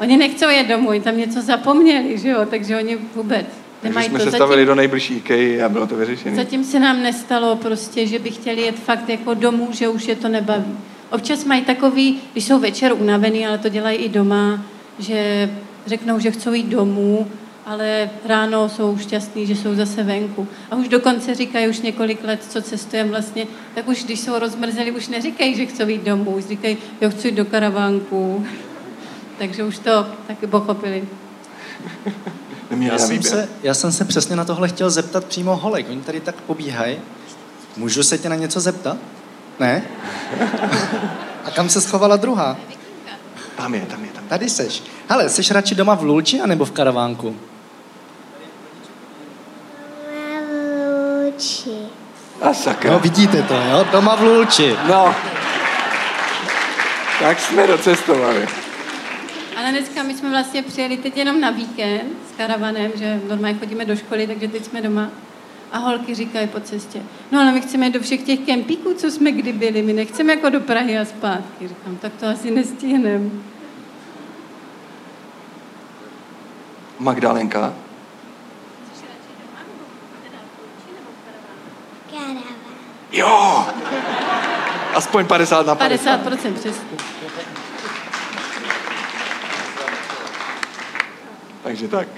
Oni 0.00 0.16
nechcou 0.16 0.48
jet 0.48 0.68
domů, 0.68 0.88
oni 0.88 1.00
tam 1.00 1.18
něco 1.18 1.42
zapomněli, 1.42 2.18
že 2.18 2.28
jo, 2.28 2.46
takže 2.50 2.76
oni 2.76 2.98
vůbec 3.14 3.46
nemají 3.82 4.08
jsme 4.08 4.18
to. 4.18 4.24
se 4.24 4.30
stavili 4.30 4.60
zatím, 4.60 4.66
do 4.66 4.74
nejbližší 4.74 5.14
IKEA 5.16 5.66
a 5.66 5.68
bylo 5.68 5.86
to 5.86 5.96
vyřešené. 5.96 6.36
Zatím 6.36 6.64
se 6.64 6.80
nám 6.80 7.02
nestalo 7.02 7.56
prostě, 7.56 8.06
že 8.06 8.18
by 8.18 8.30
chtěli 8.30 8.62
jet 8.62 8.78
fakt 8.78 9.08
jako 9.08 9.34
domů, 9.34 9.68
že 9.72 9.88
už 9.88 10.08
je 10.08 10.16
to 10.16 10.28
nebaví. 10.28 10.78
Občas 11.10 11.44
mají 11.44 11.62
takový, 11.62 12.18
když 12.32 12.44
jsou 12.44 12.58
večer 12.58 12.92
unavený, 12.92 13.46
ale 13.46 13.58
to 13.58 13.68
dělají 13.68 13.98
i 13.98 14.08
doma, 14.08 14.62
že 14.98 15.50
řeknou, 15.86 16.18
že 16.18 16.30
chcou 16.30 16.52
jít 16.52 16.66
domů, 16.66 17.26
ale 17.66 18.10
ráno 18.24 18.68
jsou 18.68 18.98
šťastní, 18.98 19.46
že 19.46 19.56
jsou 19.56 19.74
zase 19.74 20.02
venku. 20.02 20.48
A 20.70 20.76
už 20.76 20.88
dokonce 20.88 21.34
říkají 21.34 21.68
už 21.68 21.80
několik 21.80 22.24
let, 22.24 22.44
co 22.48 22.62
cestujeme 22.62 23.10
vlastně, 23.10 23.46
tak 23.74 23.88
už 23.88 24.04
když 24.04 24.20
jsou 24.20 24.38
rozmrzeli, 24.38 24.92
už 24.92 25.08
neříkají, 25.08 25.54
že 25.54 25.66
chcou 25.66 25.88
jít 25.88 26.04
domů, 26.04 26.30
už 26.30 26.44
říkají, 26.44 26.76
jo, 27.00 27.10
chci 27.10 27.28
jít 27.28 27.34
do 27.34 27.44
karavánku. 27.44 28.46
Takže 29.38 29.64
už 29.64 29.78
to 29.78 30.06
taky 30.26 30.46
pochopili. 30.46 31.08
Já 32.80 32.98
jsem, 32.98 33.22
se, 33.22 33.48
já 33.62 33.74
jsem 33.74 33.92
se 33.92 34.04
přesně 34.04 34.36
na 34.36 34.44
tohle 34.44 34.68
chtěl 34.68 34.90
zeptat 34.90 35.24
přímo 35.24 35.56
holek. 35.56 35.86
Oni 35.90 36.00
tady 36.00 36.20
tak 36.20 36.34
pobíhají. 36.34 36.98
Můžu 37.76 38.02
se 38.02 38.18
tě 38.18 38.28
na 38.28 38.36
něco 38.36 38.60
zeptat? 38.60 38.96
Ne? 39.60 39.82
A 41.44 41.50
kam 41.50 41.68
se 41.68 41.80
schovala 41.80 42.16
druhá? 42.16 42.56
Tam 43.56 43.74
je, 43.74 43.80
tam 43.80 44.04
je, 44.04 44.10
tam. 44.10 44.24
Tady 44.28 44.48
seš. 44.48 44.82
Hele, 45.08 45.28
seš 45.28 45.50
radši 45.50 45.74
doma 45.74 45.94
v 45.94 46.02
Lulči 46.02 46.40
anebo 46.40 46.64
v 46.64 46.70
karavánku? 46.70 47.36
v 50.40 51.22
Lulči. 51.22 51.76
A 52.42 52.54
sakra. 52.54 52.92
No 52.92 52.98
vidíte 52.98 53.42
to, 53.42 53.54
jo? 53.54 53.86
Doma 53.92 54.14
v 54.14 54.22
Lulči. 54.22 54.76
No. 54.88 55.14
Tak 57.20 57.40
jsme 57.40 57.66
docestovali. 57.66 58.48
Ale 59.56 59.70
dneska 59.70 60.02
my 60.02 60.14
jsme 60.14 60.30
vlastně 60.30 60.62
přijeli 60.62 60.96
teď 60.96 61.16
jenom 61.16 61.40
na 61.40 61.50
víkend 61.50 62.12
s 62.32 62.36
karavanem, 62.36 62.92
že 62.94 63.20
normálně 63.28 63.58
chodíme 63.58 63.84
do 63.84 63.96
školy, 63.96 64.26
takže 64.26 64.48
teď 64.48 64.64
jsme 64.64 64.80
doma. 64.80 65.08
A 65.72 65.78
holky 65.78 66.14
říkají 66.14 66.48
po 66.48 66.60
cestě, 66.60 67.02
no 67.32 67.40
ale 67.40 67.52
my 67.52 67.60
chceme 67.60 67.90
do 67.90 68.00
všech 68.00 68.22
těch 68.22 68.40
kempíků, 68.40 68.94
co 68.94 69.10
jsme 69.10 69.32
kdy 69.32 69.52
byli, 69.52 69.82
my 69.82 69.92
nechceme 69.92 70.32
jako 70.34 70.48
do 70.48 70.60
Prahy 70.60 70.98
a 70.98 71.04
zpátky. 71.04 71.68
Říkám, 71.68 71.96
tak 71.96 72.12
to 72.20 72.26
asi 72.26 72.50
nestihneme. 72.50 73.30
Magdalenka? 76.98 77.74
Jo! 83.12 83.66
Aspoň 84.94 85.26
50 85.26 85.66
na 85.66 85.74
50. 85.74 86.26
50% 86.26 86.52
přesně. 86.52 86.98
Takže 91.66 91.88
tak. 91.88 92.08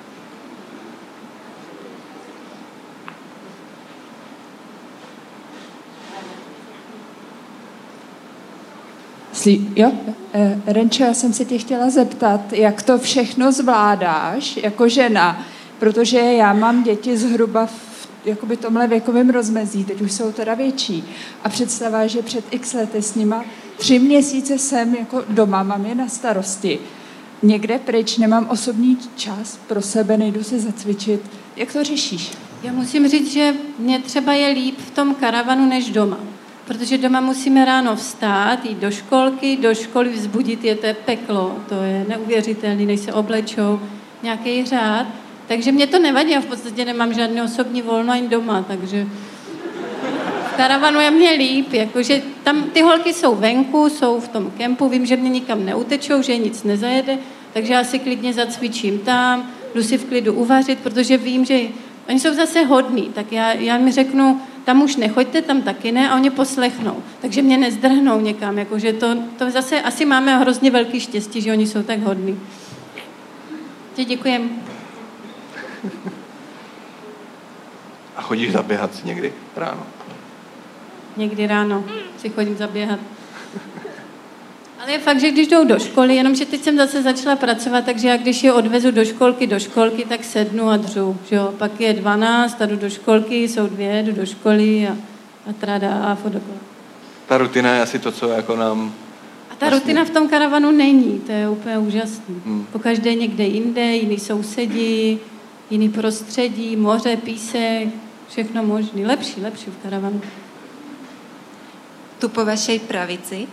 Slí, 9.32 9.72
jo, 9.76 9.92
eh, 10.32 10.60
Renčo, 10.66 11.04
já 11.04 11.14
jsem 11.14 11.32
se 11.32 11.44
tě 11.44 11.58
chtěla 11.58 11.90
zeptat, 11.90 12.52
jak 12.52 12.82
to 12.82 12.98
všechno 12.98 13.52
zvládáš 13.52 14.56
jako 14.56 14.88
žena, 14.88 15.46
protože 15.78 16.18
já 16.18 16.52
mám 16.52 16.82
děti 16.82 17.16
zhruba 17.16 17.66
v 17.66 18.08
jakoby 18.24 18.56
tomhle 18.56 18.86
věkovém 18.86 19.30
rozmezí, 19.30 19.84
teď 19.84 20.00
už 20.00 20.12
jsou 20.12 20.32
teda 20.32 20.54
větší. 20.54 21.04
A 21.44 21.48
představa, 21.48 22.06
že 22.06 22.22
před 22.22 22.44
x 22.50 22.72
lety 22.72 23.02
s 23.02 23.14
nima 23.14 23.44
tři 23.76 23.98
měsíce 23.98 24.58
jsem 24.58 24.94
jako 24.94 25.24
doma, 25.28 25.62
mám 25.62 25.86
je 25.86 25.94
na 25.94 26.08
starosti. 26.08 26.78
Někde 27.42 27.78
pryč, 27.78 28.18
nemám 28.18 28.46
osobní 28.50 28.98
čas 29.16 29.60
pro 29.66 29.82
sebe, 29.82 30.16
nejdu 30.16 30.44
si 30.44 30.60
zacvičit. 30.60 31.20
Jak 31.56 31.72
to 31.72 31.84
řešíš? 31.84 32.32
Já 32.62 32.72
musím 32.72 33.08
říct, 33.08 33.32
že 33.32 33.54
mě 33.78 33.98
třeba 33.98 34.32
je 34.32 34.48
líp 34.48 34.78
v 34.78 34.90
tom 34.90 35.14
karavanu 35.14 35.68
než 35.68 35.90
doma. 35.90 36.18
Protože 36.66 36.98
doma 36.98 37.20
musíme 37.20 37.64
ráno 37.64 37.96
vstát, 37.96 38.64
jít 38.64 38.78
do 38.78 38.90
školky, 38.90 39.56
do 39.56 39.74
školy 39.74 40.08
vzbudit 40.08 40.64
je 40.64 40.74
to 40.74 40.86
peklo, 41.04 41.56
to 41.68 41.82
je 41.82 42.06
neuvěřitelné, 42.08 42.84
než 42.84 43.00
se 43.00 43.12
oblečou, 43.12 43.80
nějaký 44.22 44.64
řád. 44.64 45.06
Takže 45.48 45.72
mě 45.72 45.86
to 45.86 45.98
nevadí, 45.98 46.30
já 46.30 46.40
v 46.40 46.46
podstatě 46.46 46.84
nemám 46.84 47.14
žádné 47.14 47.42
osobní 47.42 47.82
volno 47.82 48.12
ani 48.12 48.28
doma, 48.28 48.62
takže 48.62 49.06
karavanu 50.58 51.00
je 51.00 51.10
mě 51.10 51.30
líp, 51.30 51.72
jakože 51.72 52.22
tam 52.42 52.62
ty 52.62 52.82
holky 52.82 53.14
jsou 53.14 53.34
venku, 53.34 53.88
jsou 53.88 54.20
v 54.20 54.28
tom 54.28 54.50
kempu, 54.50 54.88
vím, 54.88 55.06
že 55.06 55.16
mě 55.16 55.30
nikam 55.30 55.64
neutečou, 55.64 56.22
že 56.22 56.36
nic 56.36 56.64
nezajede, 56.64 57.18
takže 57.52 57.72
já 57.72 57.84
si 57.84 57.98
klidně 57.98 58.32
zacvičím 58.32 58.98
tam, 58.98 59.50
jdu 59.74 59.82
si 59.82 59.98
v 59.98 60.04
klidu 60.04 60.32
uvařit, 60.34 60.78
protože 60.78 61.16
vím, 61.16 61.44
že 61.44 61.60
oni 62.08 62.20
jsou 62.20 62.34
zase 62.34 62.64
hodní, 62.64 63.02
tak 63.02 63.32
já, 63.32 63.52
já 63.52 63.78
mi 63.78 63.92
řeknu, 63.92 64.40
tam 64.64 64.82
už 64.82 64.96
nechoďte, 64.96 65.42
tam 65.42 65.62
taky 65.62 65.92
ne, 65.92 66.10
a 66.10 66.14
oni 66.14 66.30
poslechnou. 66.30 67.02
Takže 67.20 67.42
mě 67.42 67.56
nezdrhnou 67.58 68.20
někam, 68.20 68.58
jakože 68.58 68.92
to, 68.92 69.16
to 69.38 69.50
zase 69.50 69.82
asi 69.82 70.04
máme 70.04 70.38
hrozně 70.38 70.70
velký 70.70 71.00
štěstí, 71.00 71.40
že 71.40 71.52
oni 71.52 71.66
jsou 71.66 71.82
tak 71.82 72.02
hodní. 72.02 72.40
Tě 73.94 74.04
děkujem. 74.04 74.50
A 78.16 78.22
chodíš 78.22 78.52
zaběhat 78.52 79.04
někdy 79.04 79.32
ráno? 79.56 79.97
Někdy 81.18 81.46
ráno 81.46 81.84
si 82.18 82.28
chodím 82.28 82.56
zaběhat. 82.56 83.00
Ale 84.80 84.92
je 84.92 84.98
fakt, 84.98 85.20
že 85.20 85.30
když 85.30 85.48
jdou 85.48 85.64
do 85.64 85.78
školy, 85.78 86.16
jenomže 86.16 86.46
teď 86.46 86.62
jsem 86.62 86.76
zase 86.76 87.02
začala 87.02 87.36
pracovat, 87.36 87.84
takže 87.84 88.08
já 88.08 88.16
když 88.16 88.44
je 88.44 88.52
odvezu 88.52 88.90
do 88.90 89.04
školky, 89.04 89.46
do 89.46 89.58
školky, 89.58 90.04
tak 90.04 90.24
sednu 90.24 90.68
a 90.68 90.76
dřu. 90.76 91.16
Že 91.28 91.36
jo? 91.36 91.54
Pak 91.58 91.80
je 91.80 91.92
12 91.92 92.62
a 92.62 92.66
jdu 92.66 92.76
do 92.76 92.90
školky, 92.90 93.48
jsou 93.48 93.66
dvě, 93.66 94.02
jdu 94.02 94.12
do 94.12 94.26
školy 94.26 94.88
a, 94.88 94.96
a 95.50 95.52
trada 95.52 95.94
a 95.94 96.14
fodokola. 96.14 96.58
Ta 97.26 97.38
rutina 97.38 97.74
je 97.74 97.82
asi 97.82 97.98
to, 97.98 98.12
co 98.12 98.28
jako 98.28 98.56
nám... 98.56 98.92
A 99.50 99.54
ta 99.54 99.68
vlastně... 99.68 99.80
rutina 99.80 100.04
v 100.04 100.10
tom 100.10 100.28
karavanu 100.28 100.70
není, 100.70 101.20
to 101.26 101.32
je 101.32 101.48
úplně 101.48 101.78
úžasné. 101.78 102.34
Hmm. 102.46 102.66
Po 102.72 102.78
každé 102.78 103.14
někde 103.14 103.44
jinde, 103.44 103.82
jiný 103.82 104.18
sousedí, 104.18 105.18
jiný 105.70 105.88
prostředí, 105.88 106.76
moře, 106.76 107.16
písek, 107.16 107.88
všechno 108.28 108.62
možné. 108.62 109.06
Lepší, 109.06 109.40
lepší 109.40 109.70
v 109.70 109.82
karavanu. 109.82 110.20
Tu 112.18 112.28
po 112.28 112.44
vašej 112.44 112.78
pravici 112.78 113.46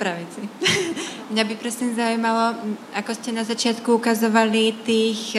pravici. 0.00 0.40
Mňa 1.30 1.44
by 1.44 1.54
prosím 1.60 1.92
zaujímalo, 1.92 2.56
ako 2.96 3.12
ste 3.12 3.36
na 3.36 3.44
začiatku 3.44 4.00
ukazovali 4.00 4.72
tých 4.80 5.36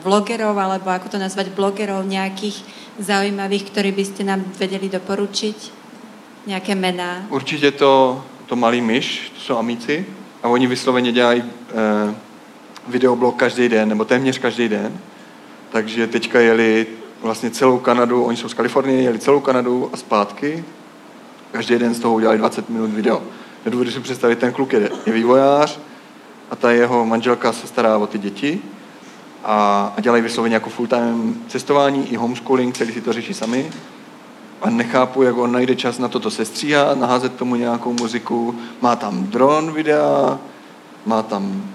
vlogerov, 0.00 0.56
alebo 0.56 0.88
ako 0.88 1.12
to 1.12 1.18
nazvať, 1.20 1.52
blogerov 1.52 2.08
nejakých 2.08 2.56
zaujímavých, 2.96 3.68
ktorí 3.68 3.92
by 3.92 4.04
ste 4.08 4.22
nám 4.24 4.40
vedeli 4.56 4.88
doporučiť? 4.88 5.76
Nějaké 6.46 6.74
jména? 6.74 7.26
Určitě 7.28 7.70
to, 7.70 8.24
to 8.46 8.56
malý 8.56 8.80
myš, 8.80 9.32
to 9.34 9.40
jsou 9.40 9.58
amíci, 9.58 10.06
a 10.42 10.48
oni 10.48 10.66
vysloveně 10.66 11.12
dělají 11.12 11.42
eh, 11.42 12.14
videoblog 12.88 13.36
každý 13.36 13.68
den, 13.68 13.88
nebo 13.88 14.04
téměř 14.04 14.38
každý 14.38 14.68
den. 14.68 14.98
Takže 15.70 16.06
teďka 16.06 16.40
jeli 16.40 16.86
vlastně 17.22 17.50
celou 17.50 17.78
Kanadu, 17.78 18.24
oni 18.24 18.36
jsou 18.36 18.48
z 18.48 18.54
Kalifornie, 18.54 19.02
jeli 19.02 19.18
celou 19.18 19.40
Kanadu 19.40 19.90
a 19.92 19.96
zpátky. 19.96 20.64
Každý 21.52 21.78
den 21.78 21.94
z 21.94 22.00
toho 22.00 22.14
udělali 22.14 22.38
20 22.38 22.68
minut 22.68 22.90
video. 22.90 23.22
Nedovedu 23.64 23.90
si 23.90 24.00
představit, 24.00 24.38
ten 24.38 24.52
kluk 24.52 24.72
je, 24.72 24.90
je 25.06 25.12
vývojář 25.12 25.78
a 26.50 26.56
ta 26.56 26.70
jeho 26.70 27.06
manželka 27.06 27.52
se 27.52 27.66
stará 27.66 27.98
o 27.98 28.06
ty 28.06 28.18
děti 28.18 28.62
a, 29.44 29.92
a 29.96 30.00
dělají 30.00 30.22
vysloveně 30.22 30.54
jako 30.54 30.70
full-time 30.70 31.34
cestování 31.48 32.12
i 32.12 32.16
homeschooling, 32.16 32.76
celý 32.76 32.92
si 32.92 33.00
to 33.00 33.12
řeší 33.12 33.34
sami. 33.34 33.70
A 34.62 34.70
nechápu, 34.70 35.22
jak 35.22 35.36
on 35.36 35.52
najde 35.52 35.76
čas 35.76 35.98
na 35.98 36.08
toto 36.08 36.30
sestříhat, 36.30 36.98
naházet 36.98 37.34
tomu 37.34 37.56
nějakou 37.56 37.92
muziku. 37.92 38.54
Má 38.80 38.96
tam 38.96 39.24
dron 39.24 39.72
videa, 39.72 40.38
má 41.06 41.22
tam 41.22 41.70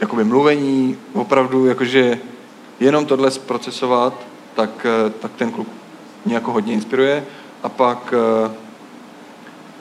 jakoby 0.00 0.24
mluvení, 0.24 0.96
opravdu 1.12 1.66
jakože 1.66 2.18
jenom 2.80 3.06
tohle 3.06 3.30
zprocesovat, 3.30 4.14
tak, 4.54 4.86
eh, 4.86 5.10
tak 5.10 5.32
ten 5.36 5.50
kluk 5.50 5.68
mě 6.24 6.34
jako 6.34 6.52
hodně 6.52 6.72
inspiruje. 6.72 7.24
A 7.62 7.68
pak 7.68 8.14
eh, 8.16 8.65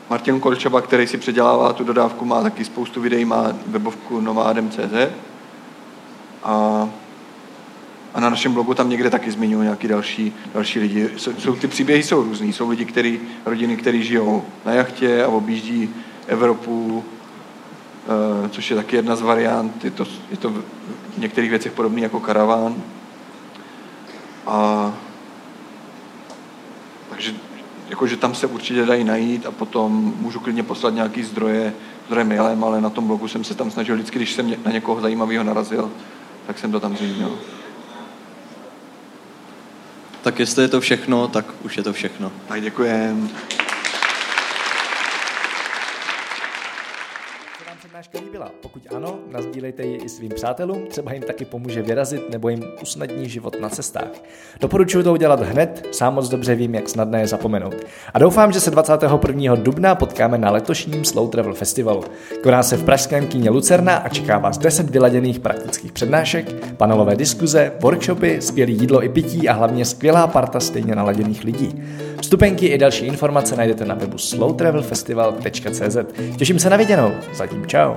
Martin 0.09 0.39
Kolčaba, 0.39 0.81
který 0.81 1.07
si 1.07 1.17
předělává 1.17 1.73
tu 1.73 1.83
dodávku, 1.83 2.25
má 2.25 2.41
taky 2.41 2.65
spoustu 2.65 3.01
videí, 3.01 3.25
má 3.25 3.53
webovku 3.67 4.21
nomádem.cz 4.21 5.13
a, 6.43 6.89
a 8.13 8.19
na 8.19 8.29
našem 8.29 8.53
blogu 8.53 8.73
tam 8.73 8.89
někde 8.89 9.09
taky 9.09 9.31
zmiňuji 9.31 9.63
nějaký 9.63 9.87
další, 9.87 10.33
další 10.53 10.79
lidi. 10.79 11.09
Jsou, 11.17 11.55
ty 11.55 11.67
příběhy 11.67 12.03
jsou 12.03 12.23
různý. 12.23 12.53
Jsou 12.53 12.69
lidi, 12.69 12.85
který, 12.85 13.19
rodiny, 13.45 13.77
které 13.77 14.01
žijou 14.01 14.43
na 14.65 14.73
jachtě 14.73 15.23
a 15.23 15.27
objíždí 15.27 15.89
Evropu, 16.27 17.03
uh, 18.43 18.49
což 18.49 18.69
je 18.69 18.75
taky 18.75 18.95
jedna 18.95 19.15
z 19.15 19.21
variant. 19.21 19.83
Je 19.83 19.91
to, 19.91 20.05
je 20.31 20.37
to 20.37 20.49
v 20.49 20.63
některých 21.17 21.49
věcech 21.49 21.71
podobný 21.71 22.01
jako 22.01 22.19
karaván. 22.19 22.75
A 24.47 24.93
takže 27.09 27.33
jakože 27.89 28.17
tam 28.17 28.35
se 28.35 28.47
určitě 28.47 28.85
dají 28.85 29.03
najít 29.03 29.45
a 29.45 29.51
potom 29.51 30.13
můžu 30.19 30.39
klidně 30.39 30.63
poslat 30.63 30.93
nějaký 30.93 31.23
zdroje, 31.23 31.73
zdroje 32.07 32.25
mailem, 32.25 32.63
ale 32.63 32.81
na 32.81 32.89
tom 32.89 33.07
blogu 33.07 33.27
jsem 33.27 33.43
se 33.43 33.55
tam 33.55 33.71
snažil 33.71 33.95
vždycky, 33.95 34.19
když 34.19 34.33
jsem 34.33 34.55
na 34.65 34.71
někoho 34.71 35.01
zajímavého 35.01 35.43
narazil, 35.43 35.91
tak 36.47 36.59
jsem 36.59 36.71
to 36.71 36.79
tam 36.79 36.97
zmínil. 36.97 37.39
Tak 40.21 40.39
jestli 40.39 40.63
je 40.63 40.67
to 40.67 40.81
všechno, 40.81 41.27
tak 41.27 41.45
už 41.63 41.77
je 41.77 41.83
to 41.83 41.93
všechno. 41.93 42.31
Tak 42.47 42.61
děkujem. 42.61 43.29
Přednáška 48.09 48.25
líbila? 48.25 48.51
Pokud 48.61 48.81
ano, 48.95 49.15
nazdílejte 49.31 49.83
ji 49.83 49.95
i 49.95 50.09
svým 50.09 50.31
přátelům, 50.35 50.87
třeba 50.87 51.13
jim 51.13 51.23
taky 51.23 51.45
pomůže 51.45 51.81
vyrazit 51.81 52.29
nebo 52.29 52.49
jim 52.49 52.63
usnadní 52.81 53.29
život 53.29 53.61
na 53.61 53.69
cestách. 53.69 54.11
Doporučuji 54.61 55.03
to 55.03 55.13
udělat 55.13 55.39
hned, 55.39 55.87
sám 55.91 56.13
moc 56.13 56.29
dobře 56.29 56.55
vím, 56.55 56.75
jak 56.75 56.89
snadné 56.89 57.19
je 57.19 57.27
zapomenout. 57.27 57.75
A 58.13 58.19
doufám, 58.19 58.51
že 58.51 58.59
se 58.59 58.71
21. 58.71 59.55
dubna 59.55 59.95
potkáme 59.95 60.37
na 60.37 60.51
letošním 60.51 61.05
Slow 61.05 61.29
Travel 61.29 61.53
Festivalu. 61.53 62.03
Koná 62.43 62.63
se 62.63 62.77
v 62.77 62.83
pražském 62.83 63.27
kíně 63.27 63.49
Lucerna 63.49 63.95
a 63.95 64.09
čeká 64.09 64.37
vás 64.37 64.57
10 64.57 64.89
vyladěných 64.89 65.39
praktických 65.39 65.91
přednášek, 65.91 66.75
panelové 66.77 67.15
diskuze, 67.15 67.71
workshopy, 67.81 68.41
skvělé 68.41 68.71
jídlo 68.71 69.03
i 69.03 69.09
pití 69.09 69.49
a 69.49 69.53
hlavně 69.53 69.85
skvělá 69.85 70.27
parta 70.27 70.59
stejně 70.59 70.95
naladěných 70.95 71.43
lidí. 71.43 71.83
Vstupenky 72.21 72.65
i 72.65 72.77
další 72.77 73.05
informace 73.05 73.55
najdete 73.55 73.85
na 73.85 73.95
webu 73.95 74.17
slowtravelfestival.cz. 74.17 75.97
Těším 76.37 76.59
se 76.59 76.69
na 76.69 76.77
viděnou. 76.77 77.11
Zatím 77.33 77.65
čau. 77.65 77.94